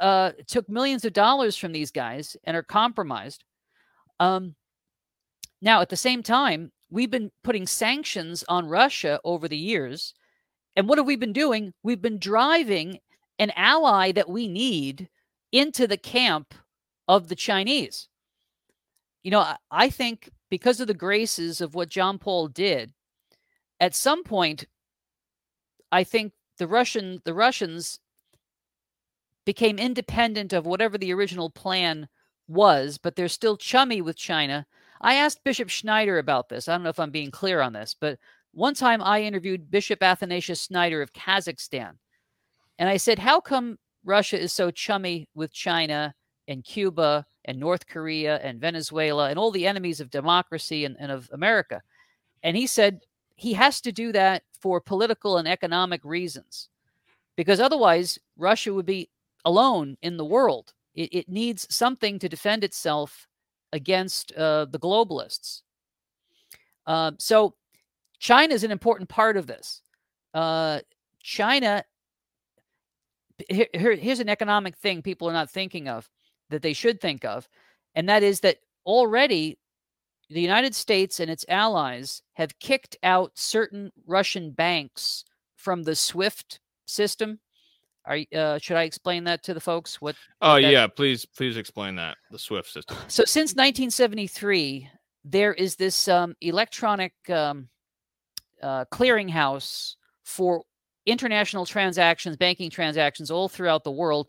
[0.00, 3.44] uh, took millions of dollars from these guys and are compromised.
[4.20, 4.54] Um,
[5.60, 10.14] now, at the same time, we've been putting sanctions on Russia over the years.
[10.76, 11.72] And what have we been doing?
[11.82, 12.98] We've been driving
[13.38, 15.08] an ally that we need
[15.52, 16.54] into the camp
[17.06, 18.08] of the Chinese.
[19.22, 22.92] You know, I think because of the graces of what John Paul did,
[23.80, 24.64] at some point,
[25.92, 28.00] I think the Russian the Russians
[29.44, 32.08] became independent of whatever the original plan
[32.46, 34.66] was, but they're still chummy with China
[35.00, 36.68] I asked Bishop Schneider about this.
[36.68, 38.18] I don't know if I'm being clear on this, but
[38.52, 41.92] one time I interviewed Bishop Athanasius Schneider of Kazakhstan.
[42.78, 46.14] And I said, How come Russia is so chummy with China
[46.48, 51.12] and Cuba and North Korea and Venezuela and all the enemies of democracy and, and
[51.12, 51.82] of America?
[52.42, 53.02] And he said
[53.36, 56.68] he has to do that for political and economic reasons
[57.36, 59.08] because otherwise Russia would be
[59.44, 60.72] alone in the world.
[60.94, 63.28] It, it needs something to defend itself
[63.72, 65.62] against uh, the globalists.
[66.86, 67.54] Uh, so
[68.18, 69.82] China is an important part of this.
[70.34, 70.80] Uh,
[71.22, 71.84] China,
[73.48, 76.08] here, here's an economic thing people are not thinking of
[76.50, 77.48] that they should think of,
[77.94, 79.58] and that is that already
[80.30, 85.24] the United States and its allies have kicked out certain Russian banks
[85.56, 87.40] from the SWIFT system.
[88.04, 90.00] Are uh, should I explain that to the folks?
[90.00, 90.16] What?
[90.40, 90.62] Oh that...
[90.62, 92.96] yeah, please please explain that the SWIFT system.
[93.08, 94.88] So since 1973,
[95.24, 97.68] there is this um, electronic um,
[98.62, 100.62] uh, clearinghouse for
[101.04, 104.28] international transactions, banking transactions all throughout the world.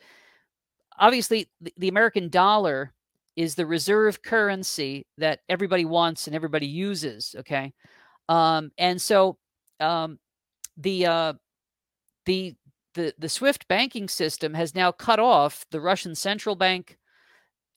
[0.99, 2.93] Obviously, the, the American dollar
[3.35, 7.35] is the reserve currency that everybody wants and everybody uses.
[7.39, 7.73] Okay,
[8.27, 9.37] um, and so
[9.79, 10.19] um,
[10.77, 11.33] the uh,
[12.25, 12.55] the
[12.93, 16.97] the the SWIFT banking system has now cut off the Russian central bank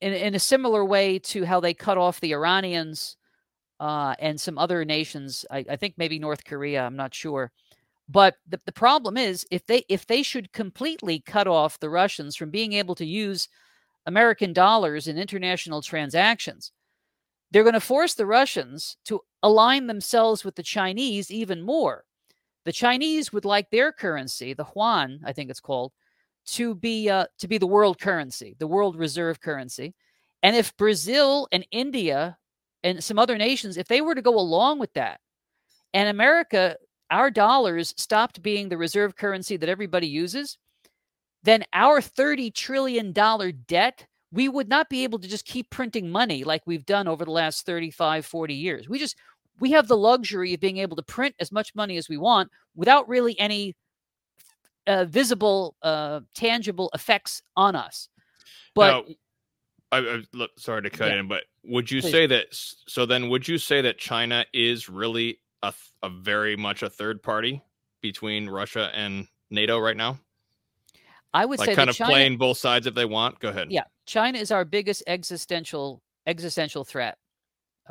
[0.01, 3.17] in in a similar way to how they cut off the Iranians
[3.81, 5.45] uh, and some other nations.
[5.51, 6.83] I, I think maybe North Korea.
[6.83, 7.51] I'm not sure.
[8.09, 12.37] But the, the problem is if they if they should completely cut off the Russians
[12.37, 13.49] from being able to use
[14.07, 16.73] American dollars in international transactions,
[17.51, 22.05] they're going to force the Russians to align themselves with the Chinese even more.
[22.65, 25.93] The Chinese would like their currency, the yuan, I think it's called,
[26.47, 29.95] to be uh, to be the world currency, the world reserve currency.
[30.43, 32.37] And if Brazil and India
[32.83, 35.21] and some other nations, if they were to go along with that,
[35.95, 36.77] and America,
[37.13, 40.59] our dollars stopped being the reserve currency that everybody uses,
[41.45, 46.43] then our $30 trillion debt, we would not be able to just keep printing money
[46.43, 48.89] like we've done over the last 35, 40 years.
[48.89, 49.17] We just,
[49.61, 52.51] we have the luxury of being able to print as much money as we want
[52.75, 53.77] without really any
[54.87, 58.09] uh, visible, uh, tangible effects on us.
[58.75, 59.15] But now,
[59.93, 61.21] I, I look, sorry to cut Yeah.
[61.21, 62.11] in, but would you Please.
[62.11, 62.47] say that?
[62.51, 65.73] So then, would you say that China is really a,
[66.03, 67.63] a very much a third party
[68.01, 70.19] between Russia and NATO right now?
[71.35, 73.39] I would say kind of China, playing both sides if they want.
[73.41, 73.69] Go ahead.
[73.71, 73.85] Yeah.
[74.07, 77.17] China is our biggest existential existential threat.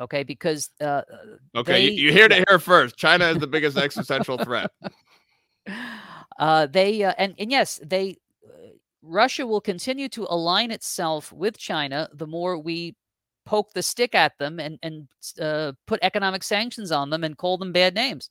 [0.00, 1.02] Okay, because uh,
[1.54, 2.38] Okay, you, They- you heard yeah.
[2.38, 2.96] it here first.
[2.96, 4.70] China is the biggest existential threat.
[6.38, 8.16] uh, they uh, and and yes, they
[8.46, 8.68] uh,
[9.02, 12.94] Russia will continue to align itself with China the more we
[13.44, 15.08] poke the stick at them and and
[15.40, 18.30] uh, put economic sanctions on them and call them bad names.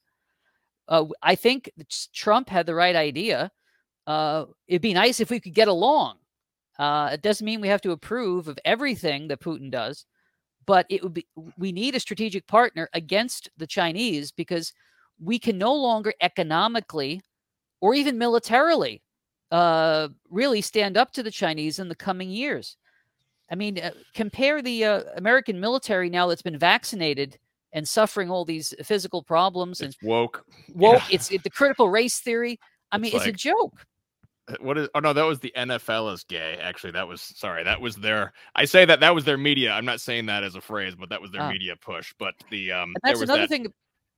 [0.87, 1.71] Uh, I think
[2.13, 3.51] Trump had the right idea.
[4.07, 6.17] Uh, it'd be nice if we could get along.
[6.79, 10.05] Uh, it doesn't mean we have to approve of everything that Putin does,
[10.65, 11.27] but it would be
[11.57, 14.73] we need a strategic partner against the Chinese because
[15.19, 17.21] we can no longer economically
[17.81, 19.01] or even militarily
[19.51, 22.77] uh, really stand up to the Chinese in the coming years.
[23.51, 27.37] I mean, uh, compare the uh, American military now that's been vaccinated
[27.73, 30.43] and suffering all these physical problems and It's woke.
[30.73, 31.01] woke.
[31.09, 31.15] yeah.
[31.15, 32.59] It's it, the critical race theory.
[32.91, 33.85] I It's mean, it's a like- joke.
[34.59, 34.89] What is?
[34.95, 36.57] Oh no, that was the NFL is gay.
[36.61, 37.63] Actually, that was sorry.
[37.63, 38.33] That was their.
[38.55, 39.71] I say that that was their media.
[39.71, 41.49] I'm not saying that as a phrase, but that was their Ah.
[41.51, 42.11] media push.
[42.19, 43.67] But the um, that's was another that, thing.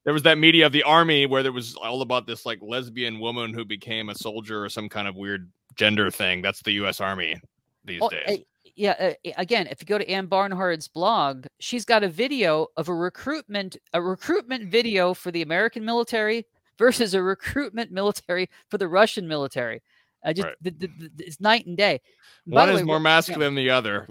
[0.05, 3.19] There was that media of the army where there was all about this like lesbian
[3.19, 6.41] woman who became a soldier or some kind of weird gender thing.
[6.41, 6.99] That's the U.S.
[6.99, 7.39] Army
[7.85, 8.39] these Oh, days.
[8.73, 8.91] Uh, yeah.
[8.99, 12.93] Uh, again, if you go to Ann Barnhardt's blog, she's got a video of a
[12.93, 16.45] recruitment a recruitment video for the American military
[16.77, 19.81] versus a recruitment military for the Russian military.
[20.25, 20.55] Uh, just Right.
[20.61, 22.01] the, the, the, it's night and day.
[22.45, 24.07] One is way, more masculine than the other.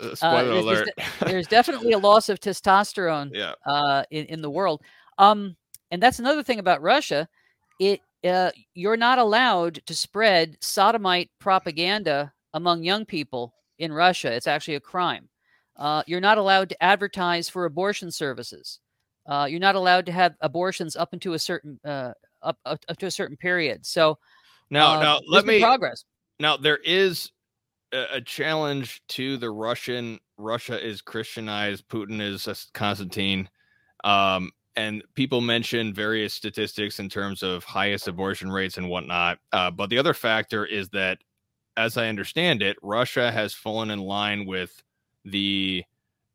[0.00, 0.88] Uh, spoiler there's- there's alert.
[1.30, 3.52] There's definitely a loss of testosterone yeah.
[3.66, 4.82] uh, in, in the world.
[5.18, 5.56] Um,
[5.90, 7.28] and that's another thing about Russia.
[7.78, 13.52] It uh, you're not allowed to spread sodomite propaganda among young people
[13.82, 14.32] in Russia.
[14.32, 15.28] It's actually a crime.
[15.76, 18.78] Uh, you're not allowed to advertise for abortion services.
[19.26, 22.96] Uh, you're not allowed to have abortions up into a certain uh, up, up up
[22.98, 23.84] to a certain period.
[23.84, 24.18] So
[24.70, 25.60] Now, uh, now let me.
[25.60, 26.04] progress.
[26.38, 27.30] Now there is
[27.92, 30.18] a, a challenge to the Russian.
[30.38, 31.88] Russia is Christianized.
[31.88, 33.48] Putin is a Constantine,
[34.04, 39.38] um, and people mention various statistics in terms of highest abortion rates and whatnot.
[39.52, 41.18] Uh, but the other factor is that,
[41.76, 44.82] as I understand it, Russia has fallen in line with
[45.24, 45.84] the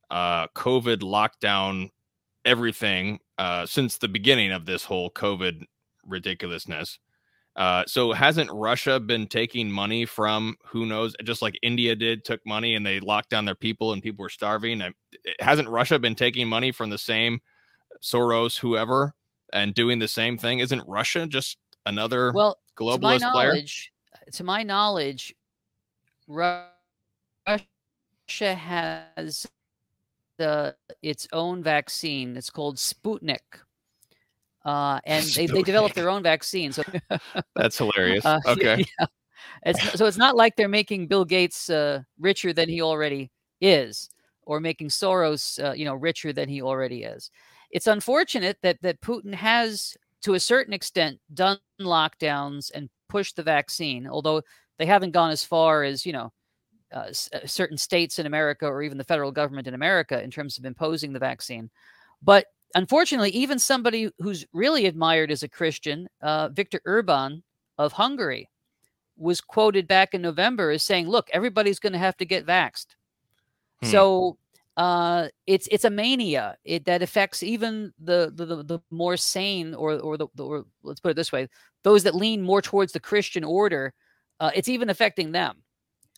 [0.09, 1.91] uh, COVID lockdown,
[2.45, 5.63] everything uh, since the beginning of this whole COVID
[6.05, 6.99] ridiculousness.
[7.55, 12.39] Uh, so hasn't Russia been taking money from who knows, just like India did, took
[12.45, 14.81] money and they locked down their people and people were starving?
[15.39, 17.39] Hasn't Russia been taking money from the same
[18.01, 19.15] Soros, whoever,
[19.53, 20.59] and doing the same thing?
[20.59, 21.57] Isn't Russia just
[21.87, 23.55] another Well, globalist player?
[24.33, 25.35] To my knowledge,
[26.27, 26.69] Russia
[28.39, 29.47] has
[30.37, 32.37] the its own vaccine.
[32.37, 33.39] It's called Sputnik,
[34.65, 36.71] uh, and they, they developed their own vaccine.
[36.71, 36.83] So
[37.55, 38.25] That's hilarious.
[38.25, 38.85] uh, okay.
[38.99, 39.05] yeah.
[39.65, 43.31] It's, so it's not like they're making Bill Gates uh, richer than he already
[43.61, 44.09] is,
[44.43, 47.31] or making Soros, uh, you know, richer than he already is.
[47.71, 53.43] It's unfortunate that that Putin has, to a certain extent, done lockdowns and pushed the
[53.43, 54.41] vaccine, although
[54.77, 56.31] they haven't gone as far as you know
[56.93, 60.31] uh, s- uh, certain states in America or even the federal government in America in
[60.31, 61.69] terms of imposing the vaccine.
[62.21, 67.43] But unfortunately, even somebody who's really admired as a Christian, uh, Viktor Orban
[67.77, 68.49] of Hungary,
[69.17, 72.95] was quoted back in November as saying, "Look, everybody's going to have to get vaxxed."
[73.81, 73.87] Hmm.
[73.87, 74.37] So
[74.77, 79.73] uh, it's it's a mania it, that affects even the, the the, the more sane
[79.73, 81.47] or or the, the or let's put it this way,
[81.87, 83.93] those that lean more towards the Christian order.
[84.41, 85.63] Uh, it's even affecting them.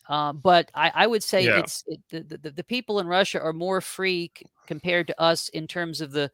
[0.08, 1.60] Uh, but I, I, would say yeah.
[1.60, 5.48] it's it, the, the, the people in Russia are more free c- compared to us
[5.50, 6.28] in terms of the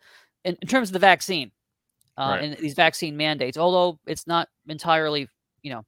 [0.45, 1.53] in, in terms of the vaccine
[2.17, 2.45] uh, right.
[2.45, 3.59] and these vaccine mandates.
[3.59, 5.29] Although it's not entirely,
[5.61, 5.85] you know,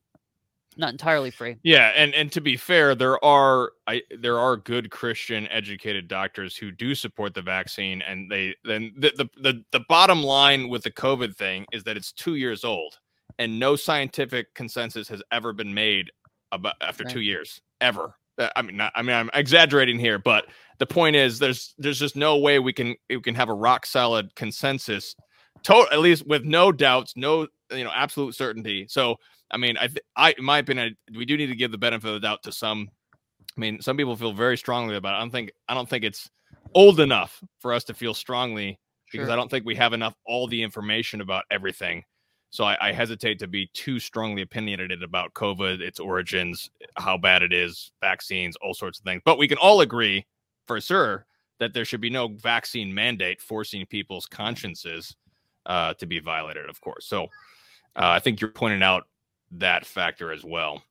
[0.76, 1.56] not entirely free.
[1.62, 6.54] Yeah, and and to be fair, there are I there are good Christian educated doctors
[6.54, 10.82] who do support the vaccine, and they then the the the, the bottom line with
[10.82, 12.98] the COVID thing is that it's two years old,
[13.38, 16.10] and no scientific consensus has ever been made
[16.52, 17.12] about after right.
[17.12, 18.14] two years ever.
[18.38, 20.46] Uh, I mean, not, I mean, I'm exaggerating here, but
[20.78, 23.86] the point is, there's there's just no way we can we can have a rock
[23.86, 25.14] solid consensus,
[25.62, 28.86] total at least with no doubts, no you know absolute certainty.
[28.88, 29.16] So
[29.50, 32.08] I mean, I, th- I, in my opinion, we do need to give the benefit
[32.08, 32.88] of the doubt to some.
[33.56, 35.16] I mean, some people feel very strongly about it.
[35.16, 36.30] I don't think, I don't think it's
[36.74, 38.78] old enough for us to feel strongly
[39.10, 39.32] because sure.
[39.32, 42.04] I don't think we have enough all the information about everything.
[42.50, 47.42] So I, I, hesitate to be too strongly opinionated about COVID, its origins, how bad
[47.42, 49.20] it is, vaccines, all sorts of things.
[49.24, 50.26] But we can all agree
[50.66, 51.26] for sure
[51.58, 55.14] that there should be no vaccine mandate forcing people's consciences
[55.66, 57.06] uh, to be violated, of course.
[57.06, 57.24] So
[57.96, 59.06] uh, I think you're pointing out
[59.52, 60.82] that factor as well.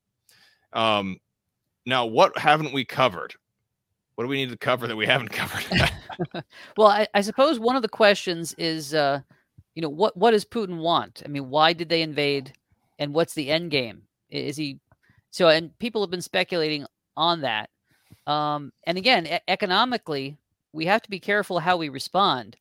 [0.73, 1.19] Um,
[1.85, 3.33] now, what haven't we covered?
[4.15, 5.91] What do we need to cover that we haven't covered?
[6.77, 9.21] well, I, I, suppose one of the questions is, uh,
[9.77, 11.21] you know, what what does Putin want?
[11.23, 12.51] I mean, why did they invade,
[12.97, 14.01] and what's the end game?
[14.27, 14.79] Is he
[15.29, 15.49] so?
[15.49, 17.69] And people have been speculating on that.
[18.25, 20.39] Um, and again, e- economically,
[20.73, 22.57] we have to be careful how we respond.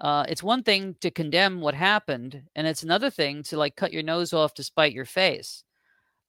[0.00, 3.92] Uh, it's one thing to condemn what happened, and it's another thing to like cut
[3.92, 5.64] your nose off to spite your face.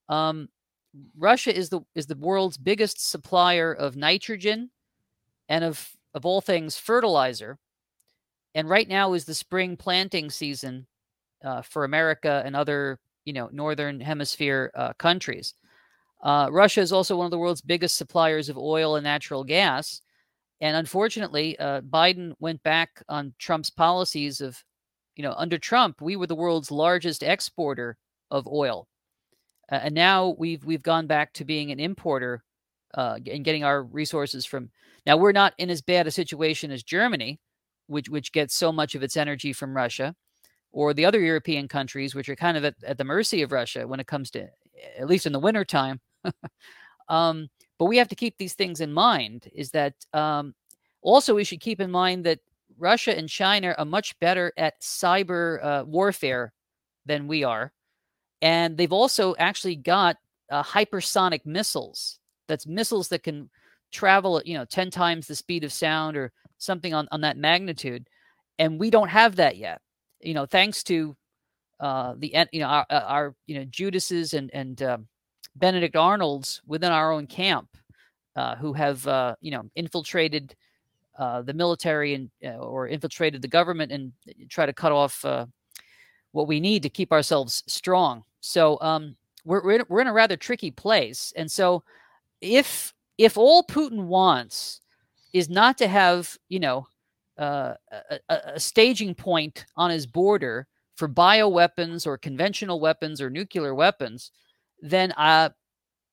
[0.10, 0.50] Um,
[1.16, 4.72] Russia is the is the world's biggest supplier of nitrogen
[5.48, 7.60] and of of all things fertilizer,
[8.56, 10.88] and right now is the spring planting season
[11.44, 15.54] uh, for America and other you know northern hemisphere uh, countries.
[16.24, 20.02] Uh, Russia is also one of the world's biggest suppliers of oil and natural gas,
[20.62, 24.64] and unfortunately, uh, Biden went back on Trump's policies of,
[25.16, 27.98] you know, under Trump, we were the world's largest exporter
[28.32, 28.88] of oil,
[29.70, 32.44] and now we've we've gone back to being an importer
[32.96, 34.70] uh, and getting our resources from.
[35.06, 37.40] Now we're not in as bad a situation as Germany,
[37.88, 40.16] which which gets so much of its energy from Russia,
[40.76, 43.88] or the other European countries, which are kind of at, at the mercy of Russia
[43.88, 44.48] when it comes to,
[45.00, 46.02] at least in the wintertime.
[47.10, 47.48] um,
[47.80, 49.50] but we have to keep these things in mind.
[49.54, 50.54] Is that um,
[51.02, 52.40] also we should keep in mind that
[52.78, 56.52] Russia and China are much better at cyber uh, warfare
[57.06, 57.72] than we are,
[58.42, 60.18] and they've also actually got
[60.52, 62.20] uh, hypersonic missiles.
[62.48, 63.50] That's missiles that can
[63.92, 66.34] travel at you know ten times the speed of sound or
[66.66, 68.10] something on on that magnitude,
[68.60, 69.82] and we don't have that yet.
[70.22, 71.16] You know, thanks to
[71.80, 75.08] uh, the you know our, our you know Judas's and and um,
[75.56, 77.70] Benedict Arnold's within our own camp
[78.36, 80.56] uh, who have, uh, you know, infiltrated
[81.18, 84.12] uh, the military and uh, or infiltrated the government and
[84.50, 85.46] try to cut off uh,
[86.34, 88.24] what we need to keep ourselves strong.
[88.42, 89.16] So um,
[89.46, 91.32] we're we're in a rather tricky place.
[91.38, 91.84] And so
[92.42, 94.82] if if all Putin wants
[95.36, 96.88] is not to have, you know,
[97.38, 97.74] uh,
[98.10, 98.20] a,
[98.54, 104.32] a staging point on his border for bioweapons or conventional weapons or nuclear weapons,
[104.80, 105.50] then uh,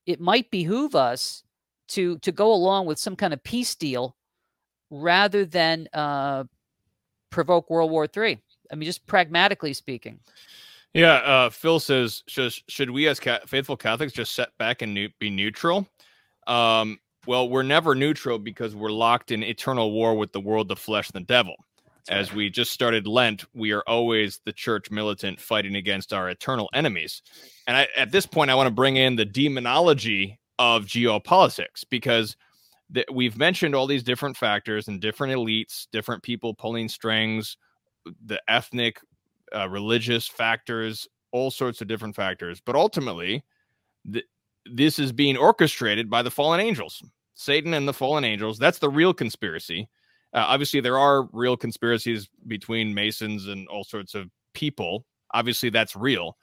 [0.06, 1.44] it might behoove us
[1.86, 4.16] to to go along with some kind of peace deal
[4.90, 6.42] rather than uh,
[7.30, 8.42] provoke World War III.
[8.72, 10.18] I mean, just pragmatically speaking.
[10.94, 15.08] Yeah, uh, Phil says, should, should we as ca- faithful Catholics just set back and
[15.18, 15.86] be neutral?
[16.46, 20.76] Um, well, we're never neutral because we're locked in eternal war with the world, the
[20.76, 21.54] flesh, and the devil.
[22.08, 26.68] As we just started Lent, we are always the church militant fighting against our eternal
[26.74, 27.22] enemies.
[27.68, 32.36] And I, at this point, I want to bring in the demonology of geopolitics because
[32.92, 37.56] th- we've mentioned all these different factors and different elites, different people pulling strings,
[38.24, 38.98] the ethnic,
[39.54, 42.60] uh, religious factors, all sorts of different factors.
[42.60, 43.44] But ultimately,
[44.12, 44.24] th-
[44.66, 47.02] this is being orchestrated by the fallen angels,
[47.34, 48.58] Satan and the fallen angels.
[48.58, 49.88] That's the real conspiracy.
[50.34, 55.04] Uh, obviously, there are real conspiracies between Masons and all sorts of people.
[55.34, 56.36] Obviously, that's real.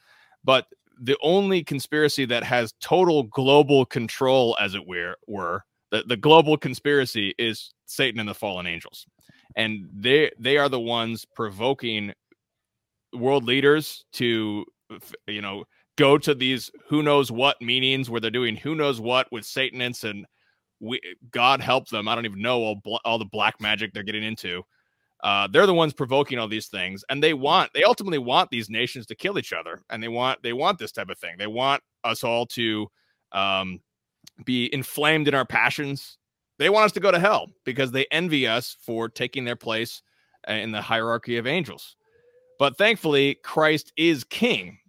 [0.44, 0.68] But
[1.02, 6.58] the only conspiracy that has total global control, as it were, were the, the global
[6.58, 9.06] conspiracy is Satan and the fallen angels.
[9.56, 12.14] and they they are the ones provoking
[13.14, 14.66] world leaders to
[15.28, 15.64] you know
[16.00, 20.06] go to these who knows what meetings where they're doing who knows what with satanists
[20.06, 20.26] and
[20.80, 21.00] we
[21.32, 24.64] god help them i don't even know all, all the black magic they're getting into.
[25.22, 28.70] Uh, they're the ones provoking all these things and they want they ultimately want these
[28.70, 31.36] nations to kill each other and they want they want this type of thing.
[31.38, 32.88] They want us all to
[33.34, 33.82] um,
[34.46, 36.18] be inflamed in our passions.
[36.58, 40.02] They want us to go to hell because they envy us for taking their place
[40.48, 41.98] uh, in the hierarchy of angels.
[42.58, 44.80] But thankfully christ is king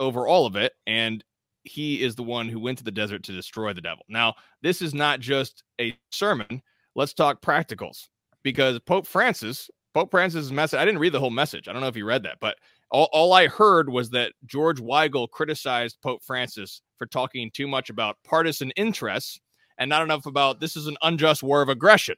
[0.00, 1.22] over all of it and
[1.64, 4.82] he is the one who went to the desert to destroy the devil now this
[4.82, 6.62] is not just a sermon
[6.96, 8.08] let's talk practicals
[8.42, 10.78] because pope francis Pope Francis' message.
[10.78, 11.68] I didn't read the whole message.
[11.68, 12.56] I don't know if you read that, but
[12.90, 17.90] all, all I heard was that George Weigel criticized Pope Francis for talking too much
[17.90, 19.40] about partisan interests
[19.78, 22.16] and not enough about this is an unjust war of aggression.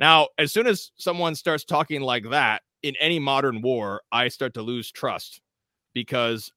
[0.00, 4.54] Now, as soon as someone starts talking like that in any modern war, I start
[4.54, 5.40] to lose trust
[5.94, 6.52] because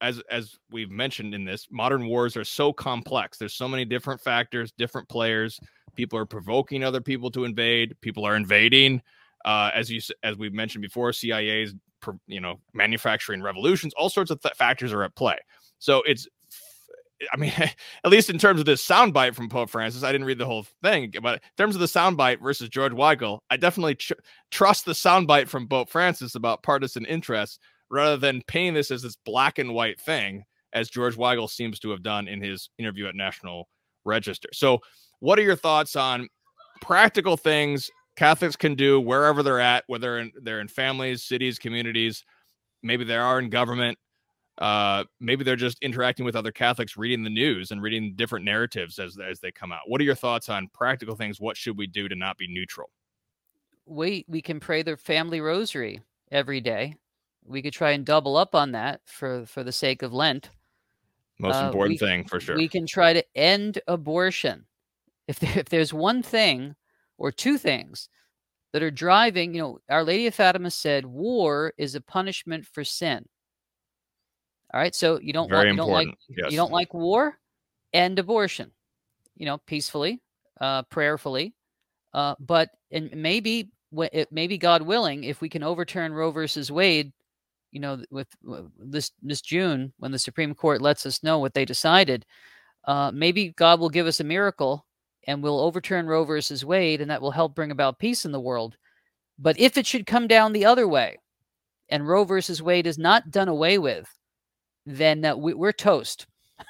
[0.00, 3.38] as as we've mentioned in this, modern wars are so complex.
[3.38, 5.58] There's so many different factors, different players.
[5.94, 9.02] People are provoking other people to invade, people are invading
[9.46, 11.74] uh, as you as we've mentioned before, CIA's
[12.26, 15.38] you know manufacturing revolutions, all sorts of th- factors are at play.
[15.78, 16.26] So it's
[17.32, 17.52] I mean,
[18.04, 20.66] at least in terms of this soundbite from Pope Francis, I didn't read the whole
[20.82, 23.96] thing, but in terms of the soundbite versus George Weigel, I definitely
[24.50, 29.16] trust the soundbite from Pope Francis about partisan interests rather than painting this as this
[29.24, 33.14] black and white thing, as George Weigel seems to have done in his interview at
[33.14, 33.68] National
[34.04, 34.48] Register.
[34.52, 34.80] So,
[35.20, 36.28] what are your thoughts on
[36.80, 42.24] practical things Catholics can do wherever they're at, whether in, they're in families, cities, communities,
[42.82, 43.98] maybe they are in government,
[44.58, 48.98] uh, maybe they're just interacting with other Catholics, reading the news and reading different narratives
[48.98, 49.82] as as they come out.
[49.86, 51.38] What are your thoughts on practical things?
[51.38, 52.88] What should we do to not be neutral?
[53.84, 56.00] We we can pray the family rosary
[56.32, 56.96] every day.
[57.46, 60.50] We could try and double up on that for for the sake of Lent.
[61.38, 62.56] Most uh, important we, thing for sure.
[62.56, 64.66] We can try to end abortion.
[65.28, 66.76] If there, if there's one thing
[67.18, 68.08] or two things
[68.72, 72.84] that are driving, you know, Our Lady of Fatima said war is a punishment for
[72.84, 73.26] sin.
[74.72, 76.50] All right, so you don't Very want, you don't like yes.
[76.50, 77.38] you don't like war
[77.92, 78.72] and abortion,
[79.36, 80.20] you know, peacefully,
[80.60, 81.54] uh, prayerfully,
[82.12, 83.70] uh, but and maybe
[84.30, 87.12] maybe God willing, if we can overturn Roe versus Wade,
[87.76, 88.28] you know, with
[88.78, 92.24] this this June when the Supreme Court lets us know what they decided,
[92.86, 94.86] uh, maybe God will give us a miracle
[95.26, 98.40] and we'll overturn Roe versus Wade, and that will help bring about peace in the
[98.40, 98.78] world.
[99.38, 101.18] But if it should come down the other way,
[101.90, 104.08] and Roe versus Wade is not done away with,
[104.86, 106.26] then uh, we, are toast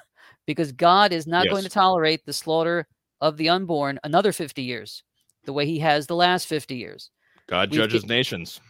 [0.47, 1.53] because God is not yes.
[1.53, 2.89] going to tolerate the slaughter
[3.21, 5.05] of the unborn another 50 years,
[5.45, 7.13] the way he has the last 50 years.
[7.47, 8.61] God We've, judges nations.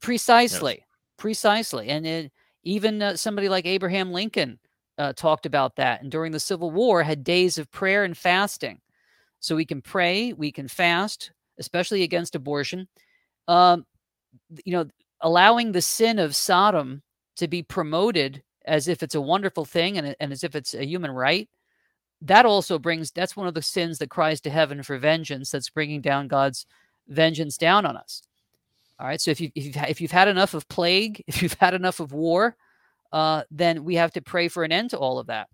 [0.00, 0.78] Precisely.
[0.78, 0.86] Yes.
[1.20, 1.90] Precisely.
[1.90, 2.32] And it,
[2.64, 4.58] even uh, somebody like Abraham Lincoln
[4.96, 6.00] uh, talked about that.
[6.00, 8.80] And during the Civil War, had days of prayer and fasting.
[9.38, 12.88] So we can pray, we can fast, especially against abortion.
[13.48, 13.84] Um,
[14.64, 14.86] you know,
[15.20, 17.02] allowing the sin of Sodom
[17.36, 20.86] to be promoted as if it's a wonderful thing and, and as if it's a
[20.86, 21.50] human right.
[22.22, 25.68] That also brings, that's one of the sins that cries to heaven for vengeance, that's
[25.68, 26.64] bringing down God's
[27.08, 28.22] vengeance down on us.
[29.00, 29.20] All right.
[29.20, 32.00] So if, you, if, you've, if you've had enough of plague, if you've had enough
[32.00, 32.56] of war,
[33.12, 35.48] uh, then we have to pray for an end to all of that.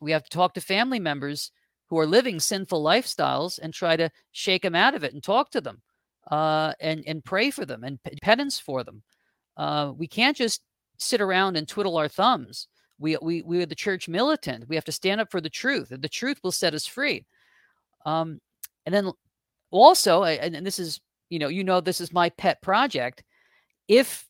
[0.00, 1.52] We have to talk to family members
[1.86, 5.50] who are living sinful lifestyles and try to shake them out of it and talk
[5.52, 5.80] to them
[6.30, 9.02] uh, and and pray for them and penance for them.
[9.56, 10.62] Uh, we can't just
[10.98, 12.68] sit around and twiddle our thumbs.
[12.98, 14.68] We, we we are the church militant.
[14.68, 15.88] We have to stand up for the truth.
[15.90, 17.24] The truth will set us free.
[18.04, 18.40] Um,
[18.84, 19.10] and then
[19.70, 23.24] also, and this is you know you know this is my pet project.
[23.88, 24.26] If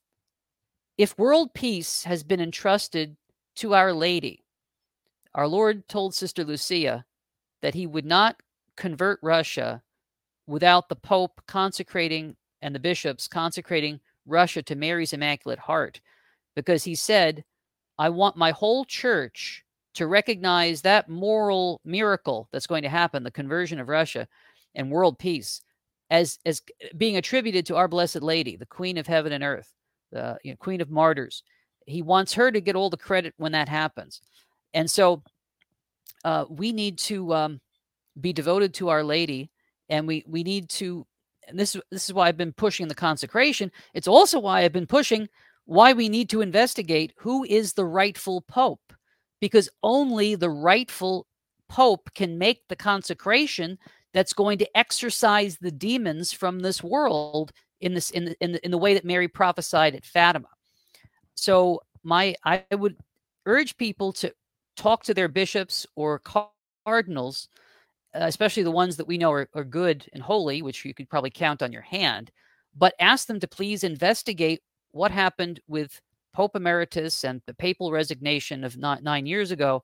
[0.97, 3.17] if world peace has been entrusted
[3.57, 4.45] to Our Lady,
[5.35, 7.05] our Lord told Sister Lucia
[7.63, 8.37] that he would not
[8.77, 9.83] convert Russia
[10.47, 16.01] without the Pope consecrating and the bishops consecrating Russia to Mary's Immaculate Heart,
[16.57, 17.45] because he said,
[17.99, 19.65] I want my whole church
[19.95, 24.29] to recognize that moral miracle that's going to happen, the conversion of Russia
[24.75, 25.61] and world peace,
[26.11, 26.63] as, as
[26.97, 29.73] being attributed to our Blessed Lady, the Queen of Heaven and Earth,
[30.13, 31.43] the you know, Queen of Martyrs.
[31.87, 34.21] He wants her to get all the credit when that happens.
[34.75, 35.23] And so
[36.25, 37.61] uh, we need to um,
[38.21, 39.51] be devoted to Our Lady,
[39.89, 41.07] and we we need to.
[41.47, 43.73] And this this is why I've been pushing the consecration.
[43.95, 45.29] It's also why I've been pushing
[45.65, 48.93] why we need to investigate who is the rightful pope,
[49.41, 51.27] because only the rightful
[51.69, 53.79] pope can make the consecration
[54.15, 58.65] that's going to exorcise the demons from this world in this in the, in the,
[58.65, 60.49] in the way that Mary prophesied at Fatima.
[61.35, 62.97] So my I would
[63.47, 64.33] urge people to
[64.77, 66.23] talk to their bishops or
[66.87, 67.49] cardinals,
[68.15, 71.09] uh, especially the ones that we know are, are good and holy, which you could
[71.09, 72.31] probably count on your hand,
[72.77, 74.61] but ask them to please investigate
[74.93, 76.01] what happened with
[76.33, 79.83] Pope Emeritus and the papal resignation of not nine years ago,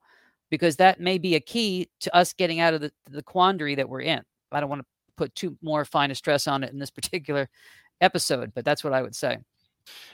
[0.55, 3.89] because that may be a key to us getting out of the, the quandary that
[3.89, 4.23] we're in.
[4.53, 4.87] I don't want to
[5.17, 7.49] put too more fine a stress on it in this particular
[8.01, 9.39] episode, but that's what I would say.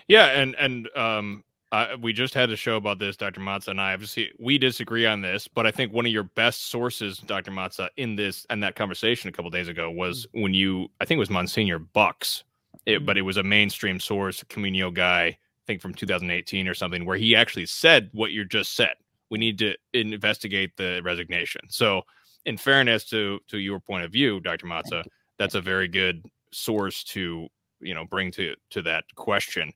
[0.09, 3.41] Yeah, and and um, uh, we just had a show about this, Dr.
[3.41, 3.93] Mazza and I.
[3.93, 7.51] Obviously, we disagree on this, but I think one of your best sources, Dr.
[7.51, 10.43] Mazza, in this and that conversation a couple days ago was mm.
[10.43, 12.45] when you, I think it was Monsignor Bux,
[12.87, 13.07] it, mm.
[13.07, 17.05] but it was a mainstream source, a Camino guy, I think from 2018 or something,
[17.05, 18.95] where he actually said what you just said.
[19.31, 21.63] We need to investigate the resignation.
[21.69, 22.03] So,
[22.47, 24.67] in fairness to to your point of view, Dr.
[24.67, 25.05] Mazza,
[25.39, 27.49] that's a very good source to
[27.81, 29.73] you know bring to to that question.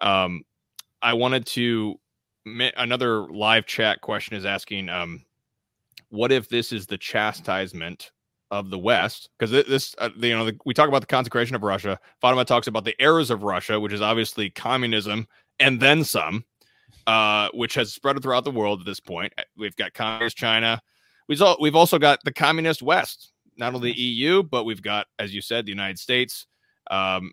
[0.00, 0.42] Um,
[1.00, 1.98] I wanted to
[2.46, 5.24] another live chat question is asking, um,
[6.10, 8.10] what if this is the chastisement
[8.50, 9.30] of the West?
[9.38, 11.98] Because this, uh, you know, the, we talk about the consecration of Russia.
[12.20, 15.26] Fatima talks about the eras of Russia, which is obviously communism
[15.58, 16.44] and then some,
[17.06, 19.32] uh, which has spread throughout the world at this point.
[19.38, 20.80] Uh, we've got communist China.
[21.28, 25.34] We've, we've also got the communist West, not only the EU, but we've got, as
[25.34, 26.46] you said, the United States.
[26.90, 27.32] Um,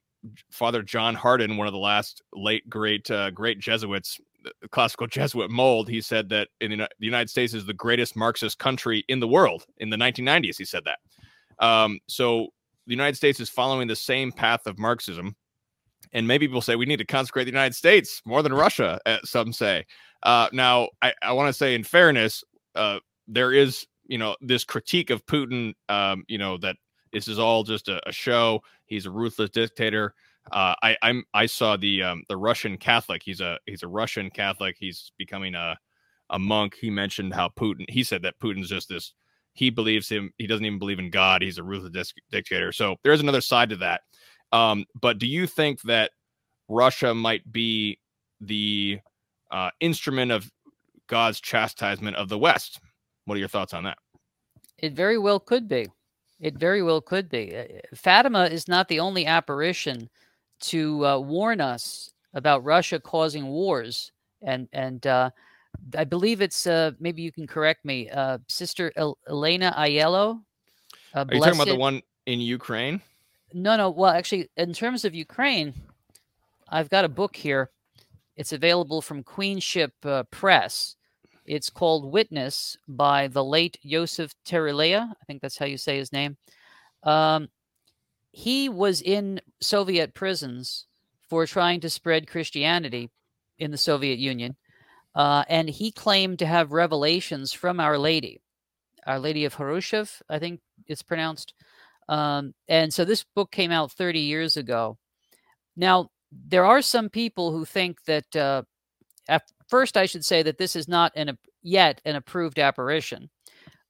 [0.51, 4.19] Father John Hardon, one of the last late great uh, great Jesuits,
[4.71, 9.03] classical Jesuit mold, he said that in the United States is the greatest Marxist country
[9.07, 9.65] in the world.
[9.77, 10.99] In the 1990s, he said that.
[11.65, 12.47] Um, so
[12.85, 15.35] the United States is following the same path of Marxism.
[16.11, 19.17] And maybe people say we need to consecrate the United States more than Russia, uh,
[19.23, 19.85] some say.
[20.23, 22.43] Uh, now, I, I want to say, in fairness,
[22.75, 26.75] uh, there is, you know, this critique of Putin, um, you know, that
[27.13, 28.61] this is all just a, a show.
[28.85, 30.13] He's a ruthless dictator.
[30.51, 33.21] Uh, I I'm I saw the um, the Russian Catholic.
[33.23, 34.75] He's a he's a Russian Catholic.
[34.79, 35.77] He's becoming a
[36.31, 36.75] a monk.
[36.79, 37.85] He mentioned how Putin.
[37.89, 39.13] He said that Putin's just this.
[39.53, 40.31] He believes him.
[40.37, 41.41] He doesn't even believe in God.
[41.41, 42.71] He's a ruthless dictator.
[42.71, 44.01] So there's another side to that.
[44.51, 46.11] Um, but do you think that
[46.67, 47.99] Russia might be
[48.41, 48.99] the
[49.51, 50.49] uh, instrument of
[51.07, 52.79] God's chastisement of the West?
[53.25, 53.97] What are your thoughts on that?
[54.77, 55.87] It very well could be.
[56.39, 57.55] It very well could be.
[57.55, 57.65] Uh,
[57.95, 60.09] Fatima is not the only apparition
[60.61, 64.11] to uh, warn us about Russia causing wars,
[64.41, 65.31] and and uh,
[65.97, 70.41] I believe it's uh, maybe you can correct me, uh, Sister El- Elena Aiello.
[71.13, 73.01] Uh, Are you talking about the one in Ukraine?
[73.53, 73.89] No, no.
[73.89, 75.73] Well, actually, in terms of Ukraine,
[76.67, 77.71] I've got a book here.
[78.35, 79.93] It's available from Queenship
[80.31, 80.95] Press
[81.49, 85.09] it's called Witness by the late Yosef Terelya.
[85.09, 86.37] I think that's how you say his name.
[87.03, 87.49] Um,
[88.31, 90.85] he was in Soviet prisons
[91.27, 93.09] for trying to spread Christianity
[93.57, 94.57] in the Soviet Union.
[95.15, 98.41] Uh, and he claimed to have revelations from Our Lady,
[99.07, 101.55] Our Lady of Hrushiv, I think it's pronounced.
[102.09, 104.97] Um, and so this book came out 30 years ago.
[105.77, 108.63] Now, there are some people who think that uh,
[109.69, 113.29] first, I should say that this is not an yet an approved apparition.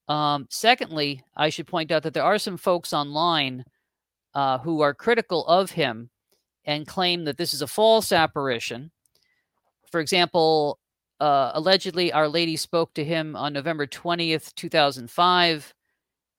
[0.07, 3.63] Um, secondly, I should point out that there are some folks online
[4.33, 6.09] uh, who are critical of him
[6.65, 8.91] and claim that this is a false apparition.
[9.91, 10.79] For example,
[11.19, 15.73] uh, allegedly, Our Lady spoke to him on November 20th, 2005,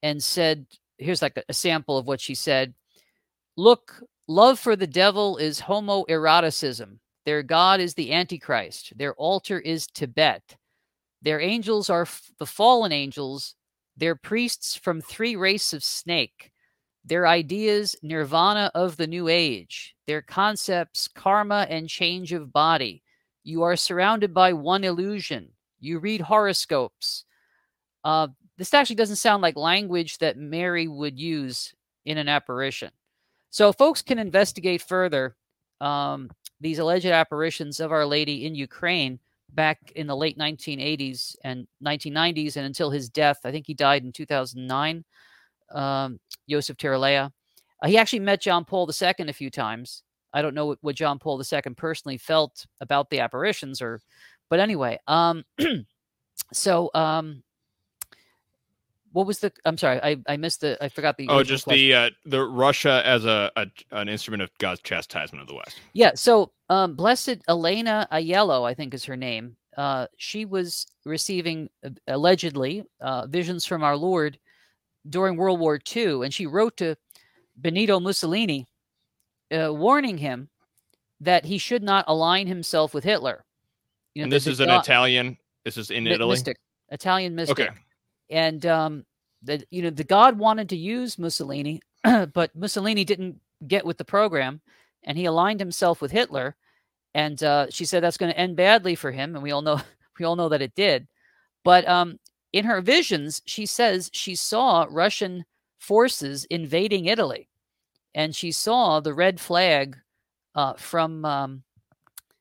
[0.02, 0.66] and said,
[1.00, 2.74] here's like a, sample of what she said
[3.56, 6.98] Look, love for the devil is homoeroticism.
[7.26, 8.96] Their God is the Antichrist.
[8.96, 10.56] Their altar is Tibet.
[11.22, 13.54] Their angels are f- the fallen angels.
[13.96, 16.52] Their priests from three races of snake.
[17.04, 19.94] Their ideas, nirvana of the new age.
[20.06, 23.02] Their concepts, karma and change of body.
[23.42, 25.50] You are surrounded by one illusion.
[25.80, 27.24] You read horoscopes.
[28.04, 28.28] Uh,
[28.60, 31.72] this actually doesn't sound like language that Mary would use
[32.04, 32.90] in an apparition.
[33.48, 35.34] So, folks can investigate further.
[35.80, 36.30] Um,
[36.60, 39.18] these alleged apparitions of Our Lady in Ukraine
[39.54, 43.38] back in the late 1980s and 1990s and until his death.
[43.46, 45.06] I think he died in 2009.
[45.74, 47.32] Um, Joseph Terelya.
[47.82, 50.02] Uh, he actually met John Paul II a few times.
[50.34, 54.02] I don't know what, what John Paul II personally felt about the apparitions, or,
[54.50, 54.98] but anyway.
[55.06, 55.44] Um,
[56.52, 57.42] so um,
[59.12, 61.78] what was the i'm sorry i i missed the i forgot the oh just question.
[61.78, 65.80] the uh the russia as a, a, an instrument of god's chastisement of the west
[65.92, 71.68] yeah so um blessed elena aiello i think is her name uh she was receiving
[71.84, 74.38] uh, allegedly uh visions from our lord
[75.08, 76.96] during World War II, and she wrote to
[77.56, 78.66] Benito Mussolini,
[79.52, 80.48] uh, warning him
[81.20, 83.44] that he should not align himself with Hitler.
[84.14, 85.38] You know, and this is an Italian.
[85.64, 86.30] This is in Italy.
[86.30, 86.58] Mystic,
[86.90, 87.58] Italian mystic.
[87.60, 87.70] Okay.
[88.30, 89.04] And um,
[89.42, 94.04] the you know the God wanted to use Mussolini, but Mussolini didn't get with the
[94.04, 94.60] program,
[95.04, 96.56] and he aligned himself with Hitler.
[97.12, 99.80] And uh, she said that's going to end badly for him, and we all know
[100.18, 101.08] we all know that it did.
[101.64, 102.18] But um,
[102.52, 105.44] in her visions, she says she saw Russian
[105.78, 107.48] forces invading Italy,
[108.14, 109.96] and she saw the red flag
[110.54, 111.62] uh, from um,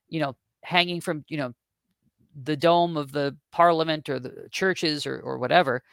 [0.08, 1.54] you know hanging from you know
[2.44, 5.84] the dome of the parliament or the churches or or whatever.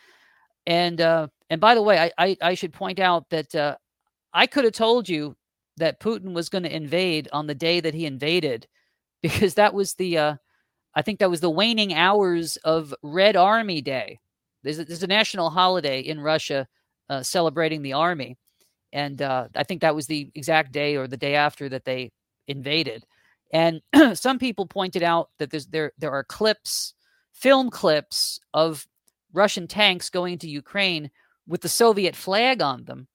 [0.66, 3.76] And uh, and by the way, I I, I should point out that uh,
[4.32, 5.36] I could have told you
[5.76, 8.66] that Putin was going to invade on the day that he invaded,
[9.22, 10.36] because that was the uh,
[10.94, 14.18] I think that was the waning hours of Red Army Day.
[14.62, 16.66] There's a, there's a national holiday in Russia
[17.08, 18.36] uh, celebrating the army,
[18.92, 22.10] and uh, I think that was the exact day or the day after that they
[22.48, 23.04] invaded.
[23.52, 23.80] And
[24.14, 26.94] some people pointed out that there there are clips,
[27.32, 28.86] film clips of
[29.32, 31.10] Russian tanks going into Ukraine
[31.46, 33.06] with the Soviet flag on them,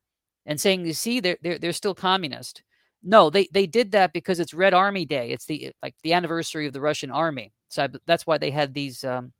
[0.46, 2.64] and saying, "You see, they're they're, they're still communist."
[3.04, 5.32] No, they they did that because it's Red Army Day.
[5.32, 7.52] It's the like the anniversary of the Russian army.
[7.68, 9.32] So I, that's why they had these um,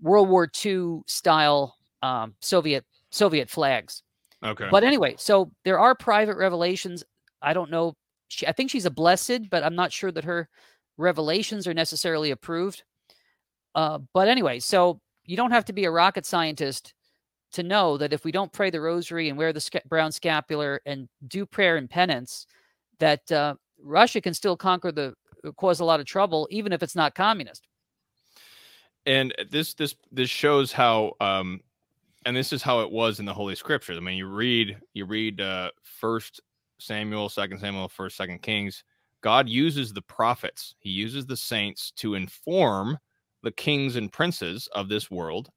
[0.00, 4.02] World War II style um, Soviet Soviet flags.
[4.44, 4.68] Okay.
[4.70, 7.04] But anyway, so there are private revelations.
[7.40, 7.94] I don't know.
[8.32, 10.48] She, I think she's a blessed, but I'm not sure that her
[10.96, 12.82] revelations are necessarily approved.
[13.74, 16.94] Uh, but anyway, so you don't have to be a rocket scientist
[17.52, 20.80] to know that if we don't pray the rosary and wear the sca- brown scapular
[20.86, 22.46] and do prayer and penance,
[22.98, 25.14] that uh, Russia can still conquer the
[25.56, 27.66] cause a lot of trouble, even if it's not communist.
[29.04, 31.60] And this this this shows how um
[32.24, 33.96] and this is how it was in the Holy Scriptures.
[33.96, 36.40] I mean, you read you read uh first
[36.86, 38.84] Samuel, second Samuel, first, second Kings.
[39.22, 42.98] God uses the prophets, he uses the saints to inform
[43.42, 45.48] the kings and princes of this world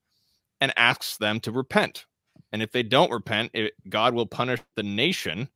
[0.62, 2.06] and asks them to repent.
[2.52, 5.50] And if they don't repent, it, God will punish the nation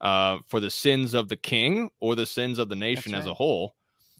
[0.00, 3.18] uh, for the sins of the king or the sins of the nation right.
[3.18, 3.74] as a whole.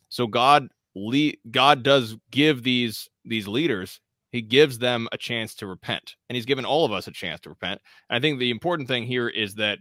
[0.09, 4.01] So God le- God does give these these leaders
[4.33, 7.41] he gives them a chance to repent and he's given all of us a chance
[7.41, 9.79] to repent and i think the important thing here is that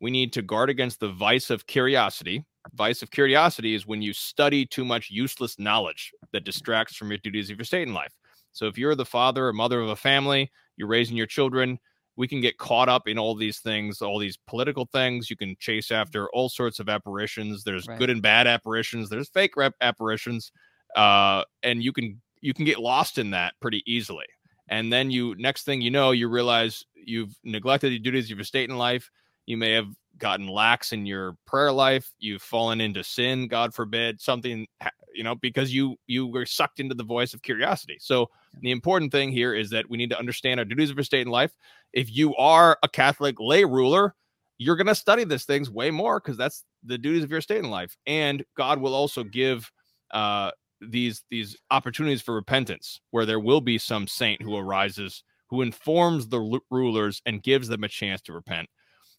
[0.00, 2.44] we need to guard against the vice of curiosity
[2.74, 7.18] vice of curiosity is when you study too much useless knowledge that distracts from your
[7.18, 8.12] duties of your state in life
[8.52, 11.78] so if you're the father or mother of a family you're raising your children
[12.16, 15.30] we can get caught up in all these things, all these political things.
[15.30, 17.64] You can chase after all sorts of apparitions.
[17.64, 17.98] There's right.
[17.98, 19.08] good and bad apparitions.
[19.08, 20.52] There's fake rep apparitions,
[20.96, 24.26] uh, and you can you can get lost in that pretty easily.
[24.68, 28.44] And then you next thing you know, you realize you've neglected the duties of your
[28.44, 29.10] state in life.
[29.46, 29.88] You may have
[30.18, 32.12] gotten lax in your prayer life.
[32.18, 34.66] You've fallen into sin, God forbid, something
[35.14, 37.96] you know, because you you were sucked into the voice of curiosity.
[38.00, 38.30] So
[38.62, 41.26] the important thing here is that we need to understand our duties of our state
[41.26, 41.52] in life
[41.94, 44.14] if you are a Catholic lay ruler,
[44.58, 47.64] you're going to study these things way more because that's the duties of your state
[47.64, 47.96] in life.
[48.06, 49.70] And God will also give
[50.10, 50.50] uh,
[50.80, 56.28] these these opportunities for repentance, where there will be some saint who arises who informs
[56.28, 58.68] the l- rulers and gives them a chance to repent.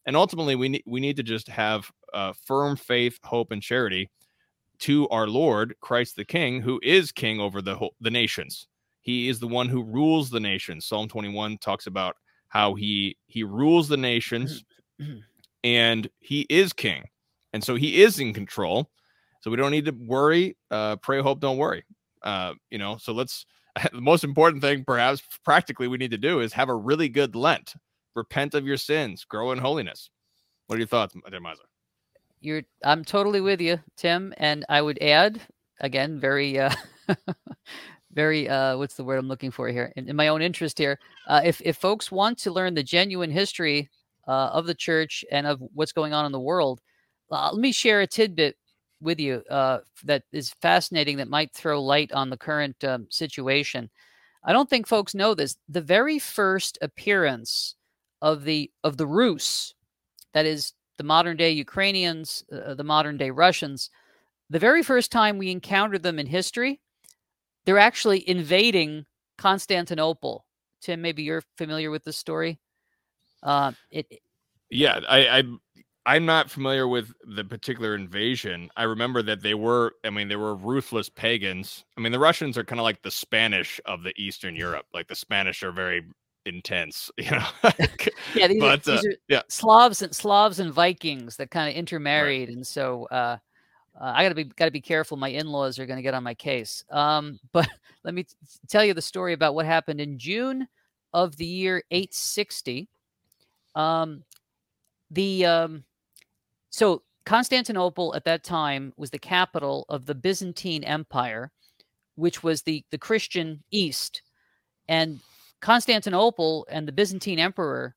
[0.05, 4.09] And ultimately, we need we need to just have uh, firm faith, hope, and charity
[4.79, 8.67] to our Lord Christ the King, who is King over the whole, the nations.
[9.01, 10.85] He is the one who rules the nations.
[10.85, 12.15] Psalm 21 talks about
[12.55, 14.63] how he he rules the nations
[15.65, 17.03] and he is king
[17.51, 18.89] and so he is in control
[19.41, 21.83] so we don't need to worry uh pray hope don't worry
[22.23, 23.45] uh you know so let's
[23.91, 27.35] the most important thing perhaps practically we need to do is have a really good
[27.35, 27.73] lent
[28.15, 30.09] repent of your sins grow in holiness
[30.67, 31.57] what are your thoughts Mazza?
[32.41, 35.41] you're i'm totally with you tim and i would add
[35.79, 36.73] again very uh
[38.15, 39.91] very uh, what's the word I'm looking for here?
[39.95, 40.97] In, in my own interest here,
[41.27, 43.89] uh, if if folks want to learn the genuine history
[44.27, 46.81] uh, of the church and of what's going on in the world,
[47.29, 48.55] uh, let me share a tidbit
[49.01, 53.89] with you uh, that is fascinating that might throw light on the current um, situation.
[54.43, 55.57] I don't think folks know this.
[55.67, 57.75] The very first appearance
[58.25, 59.73] of the of the Rus,
[60.33, 63.89] that is the modern day Ukrainians, uh, the modern day Russians,
[64.49, 66.81] the very first time we encounter them in history
[67.65, 69.05] they're actually invading
[69.37, 70.45] Constantinople.
[70.81, 72.59] Tim, maybe you're familiar with this story.
[73.43, 74.07] Uh, it,
[74.69, 75.43] yeah, I, I
[76.05, 78.69] I'm not familiar with the particular invasion.
[78.77, 81.83] I remember that they were, I mean, they were ruthless pagans.
[81.97, 84.85] I mean, the Russians are kind of like the Spanish of the Eastern Europe.
[84.93, 86.03] Like the Spanish are very
[86.45, 87.45] intense, you know.
[88.35, 89.41] yeah, these, but, are, these uh, are yeah.
[89.47, 92.55] Slavs and Slavs and Vikings that kind of intermarried, right.
[92.57, 93.37] and so uh,
[93.99, 95.17] uh, I gotta be gotta be careful.
[95.17, 96.83] My in-laws are gonna get on my case.
[96.89, 97.67] Um, but
[98.03, 98.35] let me t-
[98.67, 100.67] tell you the story about what happened in June
[101.13, 102.89] of the year 860.
[103.73, 104.23] Um,
[105.11, 105.83] the um,
[106.69, 111.51] so Constantinople at that time was the capital of the Byzantine Empire,
[112.15, 114.21] which was the the Christian East,
[114.87, 115.19] and
[115.65, 117.95] Constantinople and the Byzantine Emperor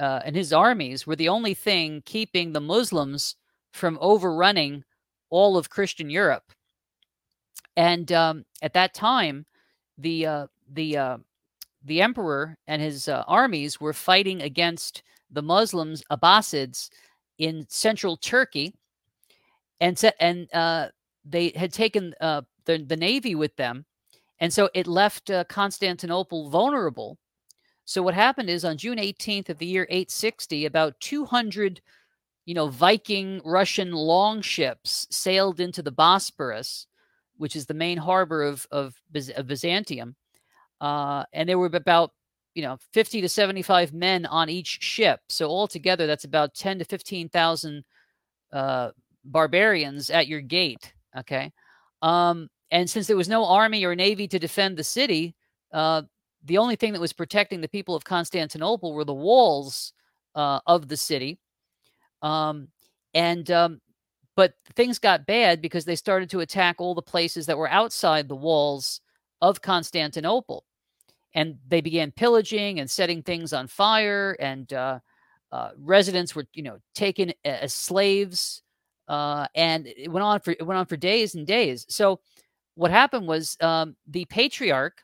[0.00, 3.36] uh, and his armies were the only thing keeping the Muslims
[3.74, 4.84] from overrunning
[5.28, 6.44] all of Christian Europe.
[7.76, 9.44] And um, at that time,
[9.98, 11.18] the uh, the uh,
[11.84, 16.88] the emperor and his uh, armies were fighting against the Muslims, Abbasids,
[17.36, 18.72] in central Turkey,
[19.78, 20.88] and and uh,
[21.22, 23.84] they had taken uh, the the navy with them,
[24.40, 27.18] and so it left uh, Constantinople vulnerable.
[27.84, 31.80] So what happened is on June 18th of the year 860, about 200
[32.44, 36.86] you know, Viking Russian longships sailed into the Bosporus,
[37.36, 38.94] which is the main harbor of of,
[39.36, 40.14] of Byzantium,
[40.80, 42.12] uh, and there were about
[42.54, 45.20] you know 50 to 75 men on each ship.
[45.28, 47.84] So altogether, that's about 10 to 15 thousand
[48.52, 48.90] uh,
[49.24, 50.92] barbarians at your gate.
[51.16, 51.50] Okay,
[52.02, 55.34] um, and since there was no army or navy to defend the city,
[55.72, 56.02] uh,
[56.44, 59.92] the only thing that was protecting the people of Constantinople were the walls
[60.34, 61.38] uh, of the city
[62.22, 62.68] um,
[63.12, 63.80] and um,
[64.36, 68.28] but things got bad because they started to attack all the places that were outside
[68.28, 69.00] the walls
[69.40, 70.64] of Constantinople,
[71.34, 74.98] and they began pillaging and setting things on fire, and uh,
[75.52, 78.62] uh, residents were you know taken as slaves,
[79.08, 81.86] uh, and it went on for it went on for days and days.
[81.88, 82.20] So
[82.74, 85.02] what happened was um, the patriarch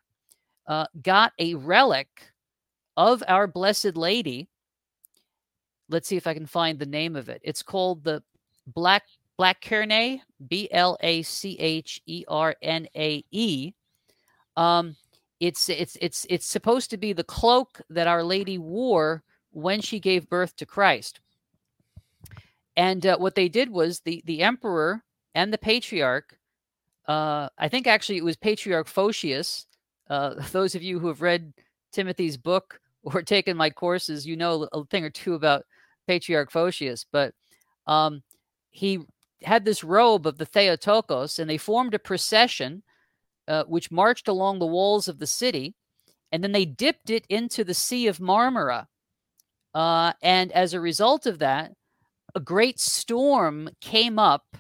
[0.67, 2.09] uh, got a relic
[2.97, 4.49] of our Blessed Lady
[5.91, 7.41] let's see if I can find the name of it.
[7.45, 8.23] It's called the
[8.67, 9.03] Black
[9.37, 13.73] Black Blachernae, B L A C H E R N A E.
[14.57, 14.97] Um,
[15.41, 19.99] it's it's it's it's supposed to be the cloak that Our Lady wore when she
[19.99, 21.21] gave birth to Christ.
[22.77, 26.37] And uh, what they did was the the emperor and the patriarch.
[27.11, 29.67] Uh, I think actually it was Patriarch Photius.
[30.09, 31.53] Uh, those of you who have read
[31.93, 35.65] Timothy's book or taken my courses, you know a thing or two about
[36.07, 37.35] Patriarch Photius, but
[37.89, 38.23] um,
[38.71, 39.01] he
[39.43, 42.83] had this robe of the Theotokos, and they formed a procession
[43.49, 45.75] uh, which marched along the walls of the city,
[46.31, 48.87] and then they dipped it into the Sea of Marmara.
[49.75, 51.73] Uh, and as a result of that,
[52.37, 54.57] a great storm came up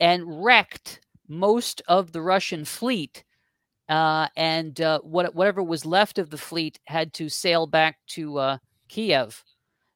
[0.00, 3.24] and wrecked most of the Russian fleet.
[3.88, 8.38] Uh, and uh, what, whatever was left of the fleet had to sail back to
[8.38, 9.42] uh, Kiev.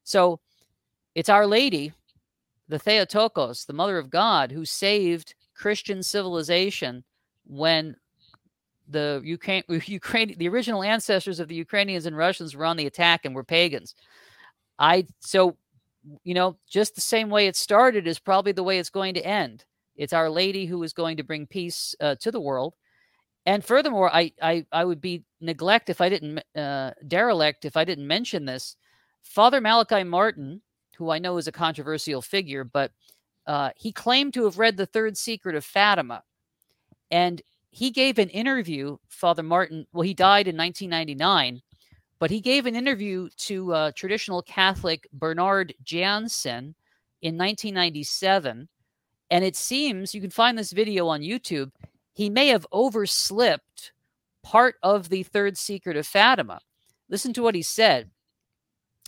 [0.04, 0.40] So
[1.14, 1.92] it's Our Lady,
[2.68, 7.04] the Theotokos, the Mother of God, who saved Christian civilization
[7.46, 7.96] when
[8.88, 13.24] the Ukraine, Ukraine, the original ancestors of the Ukrainians and Russians were on the attack
[13.24, 13.94] and were pagans.
[14.78, 15.56] I so
[16.24, 19.26] you know, just the same way it started is probably the way it's going to
[19.26, 19.64] end.
[19.96, 22.74] It's Our Lady who is going to bring peace uh, to the world.
[23.44, 27.84] And furthermore, I, I I would be neglect if I didn't uh, derelict if I
[27.84, 28.76] didn't mention this.
[29.22, 30.62] Father Malachi Martin,
[30.96, 32.92] who I know is a controversial figure, but
[33.46, 36.22] uh, he claimed to have read The Third Secret of Fatima.
[37.10, 41.62] And he gave an interview, Father Martin, well, he died in 1999,
[42.18, 46.74] but he gave an interview to uh, traditional Catholic Bernard Janzen
[47.22, 48.68] in 1997.
[49.32, 51.70] And it seems, you can find this video on YouTube,
[52.12, 53.92] he may have overslipped
[54.42, 56.60] part of the third secret of Fatima.
[57.08, 58.10] Listen to what he said.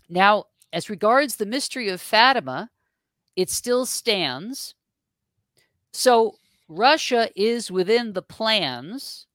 [0.09, 2.71] Now, as regards the mystery of Fatima,
[3.37, 4.75] it still stands.
[5.93, 6.37] So
[6.69, 9.27] Russia is within the plans.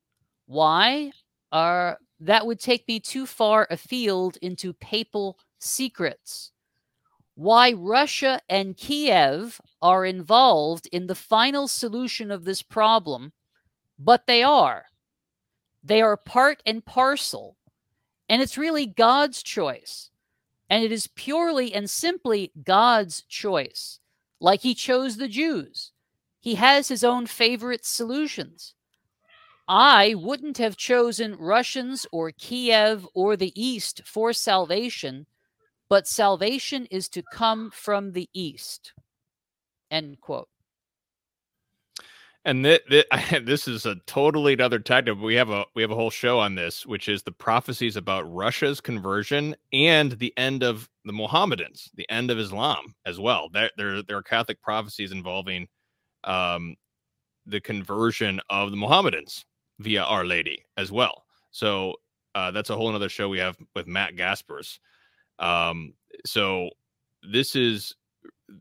[0.47, 1.11] Why?
[1.51, 6.51] Are that would take me too far afield into papal secrets.
[7.39, 13.31] Why Russia and Kiev are involved in the final solution of this problem,
[13.97, 14.87] but they are.
[15.81, 17.55] They are part and parcel.
[18.27, 20.09] And it's really God's choice.
[20.69, 24.01] And it is purely and simply God's choice.
[24.41, 25.93] Like he chose the Jews,
[26.41, 28.73] he has his own favorite solutions.
[29.65, 35.25] I wouldn't have chosen Russians or Kiev or the East for salvation,
[35.89, 38.93] but salvation is to come from the East.
[39.91, 40.47] End quote.
[42.45, 43.05] And th- th-
[43.43, 45.19] this is a totally another tactic.
[45.19, 48.31] We have a we have a whole show on this, which is the prophecies about
[48.33, 53.49] Russia's conversion and the end of the Mohammedans, the end of Islam as well.
[53.49, 55.67] There there, there are Catholic prophecies involving
[56.23, 56.75] um,
[57.45, 59.45] the conversion of the Mohammedans
[59.79, 61.25] via Our Lady as well.
[61.51, 61.95] So
[62.35, 64.79] uh, that's a whole other show we have with Matt Gaspers.
[65.39, 65.93] Um,
[66.25, 66.69] so
[67.23, 67.95] this is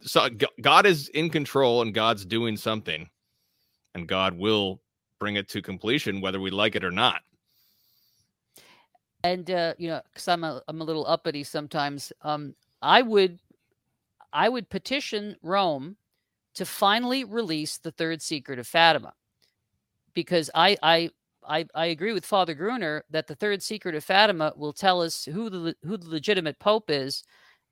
[0.02, 0.28] so
[0.60, 3.08] God is in control and God's doing something,
[3.94, 4.80] and God will
[5.18, 7.22] bring it to completion whether we like it or not.
[9.24, 12.12] And uh, you know, because I'm a I'm a little uppity sometimes.
[12.22, 13.40] Um, I would
[14.32, 15.96] I would petition Rome
[16.54, 19.14] to finally release the third secret of Fatima,
[20.14, 21.10] because I I
[21.48, 25.24] I, I agree with Father Gruner that the third secret of Fatima will tell us
[25.24, 27.24] who the who the legitimate pope is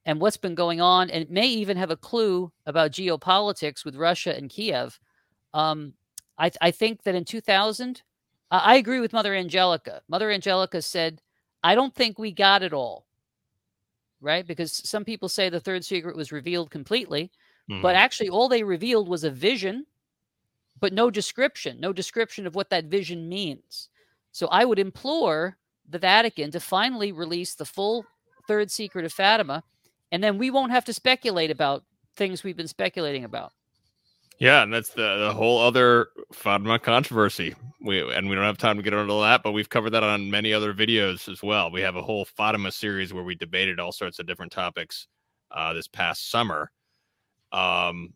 [0.07, 3.97] and what's been going on, and it may even have a clue about geopolitics with
[3.97, 4.99] Russia and Kiev.
[5.53, 5.95] Um,
[6.39, 8.03] I, I think that in 2000,
[8.51, 10.01] uh, I agree with Mother Angelica.
[10.09, 11.21] Mother Angelica said,
[11.63, 13.07] I don't think we got it all,
[14.21, 14.47] right?
[14.47, 17.33] Because some people say the third secret was revealed completely,
[17.69, 17.83] mm-hmm.
[17.83, 19.87] but actually, all they revealed was a vision,
[20.81, 23.89] but no description, no description of what that vision means.
[24.33, 25.57] So I would implore
[25.89, 28.05] the Vatican to finally release the full
[28.47, 29.63] third secret of Fatima
[30.13, 31.85] and then we won't have to speculate about
[32.17, 33.53] things we've been speculating about.
[34.39, 37.55] Yeah, and that's the, the whole other Fatima controversy.
[37.81, 40.31] We and we don't have time to get into that, but we've covered that on
[40.31, 41.71] many other videos as well.
[41.71, 45.07] We have a whole Fatima series where we debated all sorts of different topics
[45.51, 46.71] uh, this past summer.
[47.53, 48.13] Um,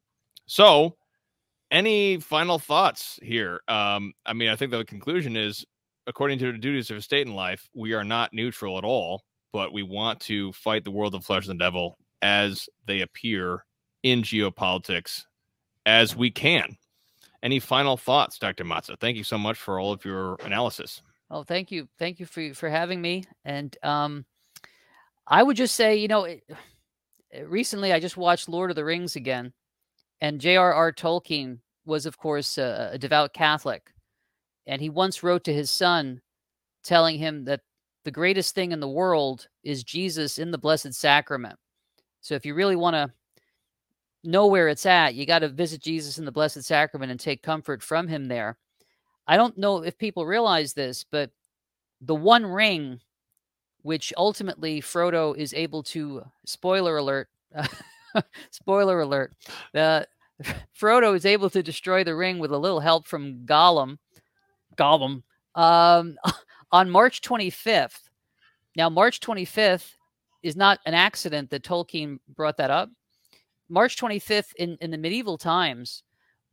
[0.47, 0.97] so
[1.71, 3.61] any final thoughts here?
[3.69, 5.65] Um, I mean, I think the conclusion is,
[6.07, 9.23] according to the duties of a state in life, we are not neutral at all
[9.53, 13.65] but we want to fight the world of flesh and devil as they appear
[14.03, 15.25] in geopolitics
[15.87, 16.77] as we can.
[17.43, 18.65] Any final thoughts, Dr.
[18.65, 18.99] Mazza?
[19.01, 21.03] Thank you so much for all of your analysis.
[21.31, 21.89] Oh, thank you.
[21.99, 23.25] Thank you for, for having me.
[23.45, 24.27] And um,
[25.27, 26.43] I would just say, you know, it,
[27.45, 29.53] recently I just watched Lord of the Rings again,
[30.21, 30.93] and J.R.R.
[30.93, 33.93] Tolkien was, of course, a, a devout Catholic.
[34.67, 36.21] And he once wrote to his son
[36.85, 37.61] telling him that
[38.05, 41.59] the greatest thing in the world is Jesus in the Blessed Sacrament.
[42.21, 43.11] So if you really want to
[44.25, 47.43] know where it's at, you got to visit Jesus in the Blessed Sacrament and take
[47.43, 48.59] comfort from him there.
[49.27, 51.31] I don't know if people realize this, but
[52.01, 53.01] the one ring
[53.83, 57.29] which ultimately Frodo is able to spoiler alert
[58.51, 59.32] spoiler alert
[59.73, 60.07] the
[60.78, 63.99] Frodo is able to destroy the ring with a little help from Gollum
[64.77, 65.23] Gollum
[65.55, 66.16] um
[66.73, 68.09] on March 25th.
[68.77, 69.95] Now, March 25th
[70.43, 72.91] is not an accident that Tolkien brought that up.
[73.69, 76.03] March 25th in, in the medieval times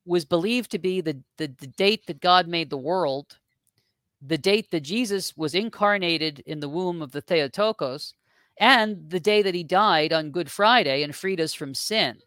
[0.06, 3.38] was believed to be the, the, the date that God made the world,
[4.22, 8.14] the date that Jesus was incarnated in the womb of the Theotokos,
[8.60, 12.18] and the day that he died on Good Friday and freed us from sin.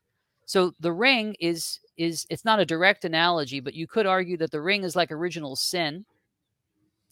[0.47, 4.51] So the ring is is it's not a direct analogy, but you could argue that
[4.51, 6.05] the ring is like original sin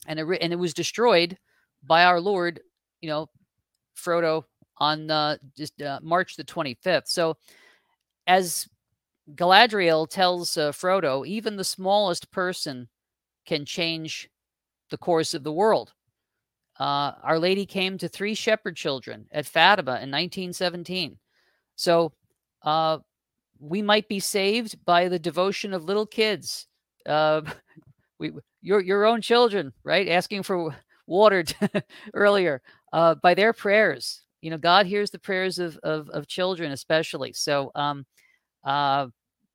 [0.07, 1.37] and it, and it was destroyed
[1.85, 2.61] by our Lord,
[3.01, 3.29] you know,
[3.97, 4.45] Frodo
[4.79, 7.09] on uh, just uh, March the 25th.
[7.09, 7.37] So,
[8.27, 8.69] as
[9.35, 12.89] Galadriel tells uh, Frodo, even the smallest person
[13.47, 14.29] can change
[14.91, 15.93] the course of the world.
[16.79, 21.19] Uh, Our Lady came to three shepherd children at Fatima in 1917.
[21.77, 22.13] So,
[22.63, 22.99] uh,
[23.61, 26.67] we might be saved by the devotion of little kids.
[27.07, 27.43] Uh,
[28.19, 28.33] we
[28.63, 30.09] your your own children, right?
[30.09, 30.75] Asking for
[31.07, 31.45] water
[32.15, 34.23] earlier uh, by their prayers.
[34.41, 37.33] You know, God hears the prayers of of, of children, especially.
[37.33, 38.07] So, um,
[38.65, 39.09] uh,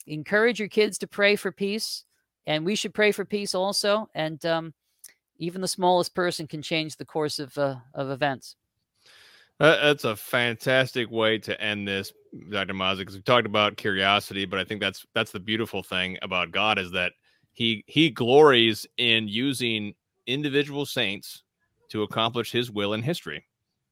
[0.07, 2.03] encourage your kids to pray for peace,
[2.45, 4.09] and we should pray for peace also.
[4.13, 4.73] And um,
[5.43, 8.55] even the smallest person can change the course of uh, of events.
[9.59, 12.11] That's a fantastic way to end this,
[12.49, 12.73] Dr.
[12.73, 16.51] Mazza, because we talked about curiosity, but I think that's that's the beautiful thing about
[16.51, 17.13] God is that
[17.51, 19.93] he he glories in using
[20.25, 21.43] individual saints
[21.89, 23.45] to accomplish his will in history.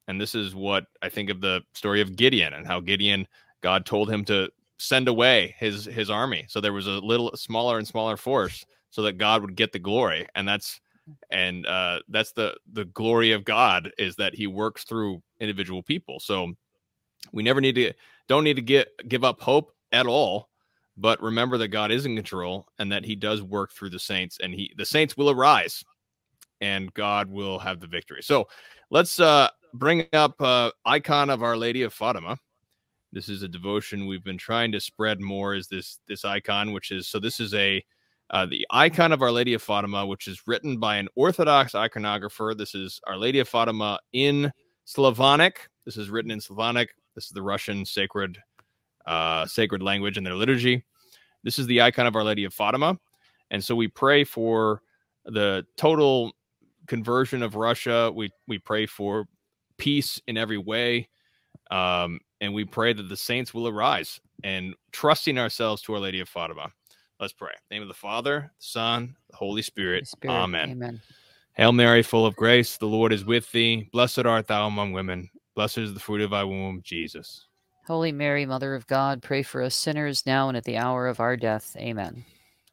[0.07, 3.28] And this is what I think of the story of Gideon and how Gideon
[3.61, 4.49] God told him to
[4.80, 6.45] send away his his army.
[6.49, 9.80] So there was a little smaller and smaller force so that God would get the
[9.80, 10.28] glory.
[10.36, 10.82] And that's
[11.29, 16.19] and uh that's the the glory of God is that he works through individual people.
[16.19, 16.53] So
[17.31, 17.93] we never need to
[18.27, 20.49] don't need to get give up hope at all
[20.97, 24.38] but remember that God is in control and that he does work through the saints
[24.41, 25.83] and he the saints will arise
[26.59, 28.21] and God will have the victory.
[28.21, 28.47] So
[28.89, 32.38] let's uh bring up uh icon of Our Lady of Fatima.
[33.11, 36.91] This is a devotion we've been trying to spread more is this this icon which
[36.91, 37.83] is so this is a
[38.32, 42.58] uh, the icon of Our Lady of Fatima, which is written by an Orthodox iconographer.
[42.58, 44.52] This is Our Lady of Fatima in
[44.86, 45.68] Slavonic.
[45.86, 46.95] This is written in Slavonic.
[47.14, 48.38] This is the Russian sacred
[49.06, 50.84] uh, sacred language in their liturgy.
[51.44, 52.98] This is the icon of Our Lady of Fatima,
[53.49, 54.82] and so we pray for
[55.26, 56.32] the total
[56.88, 58.12] conversion of Russia.
[58.16, 59.26] We we pray for
[59.78, 61.10] peace in every way,
[61.70, 66.22] um, and we pray that the saints will arise and trusting ourselves to Our Lady
[66.22, 66.72] of Fatima.
[67.22, 67.52] Let's pray.
[67.69, 70.07] name of the Father, the Son, the Holy Spirit.
[70.07, 70.34] Spirit.
[70.34, 70.72] Amen.
[70.72, 71.02] Amen.
[71.53, 73.88] Hail Mary, full of grace, the Lord is with thee.
[73.91, 75.30] Blessed art thou among women.
[75.53, 77.45] Blessed is the fruit of thy womb, Jesus.
[77.85, 81.19] Holy Mary, Mother of God, pray for us sinners now and at the hour of
[81.19, 81.76] our death.
[81.77, 82.26] Amen.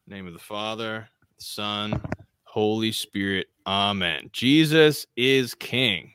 [0.06, 1.06] name of the Father,
[1.36, 2.00] the Son,
[2.44, 3.48] Holy Spirit.
[3.66, 4.30] Amen.
[4.32, 6.10] Jesus is King.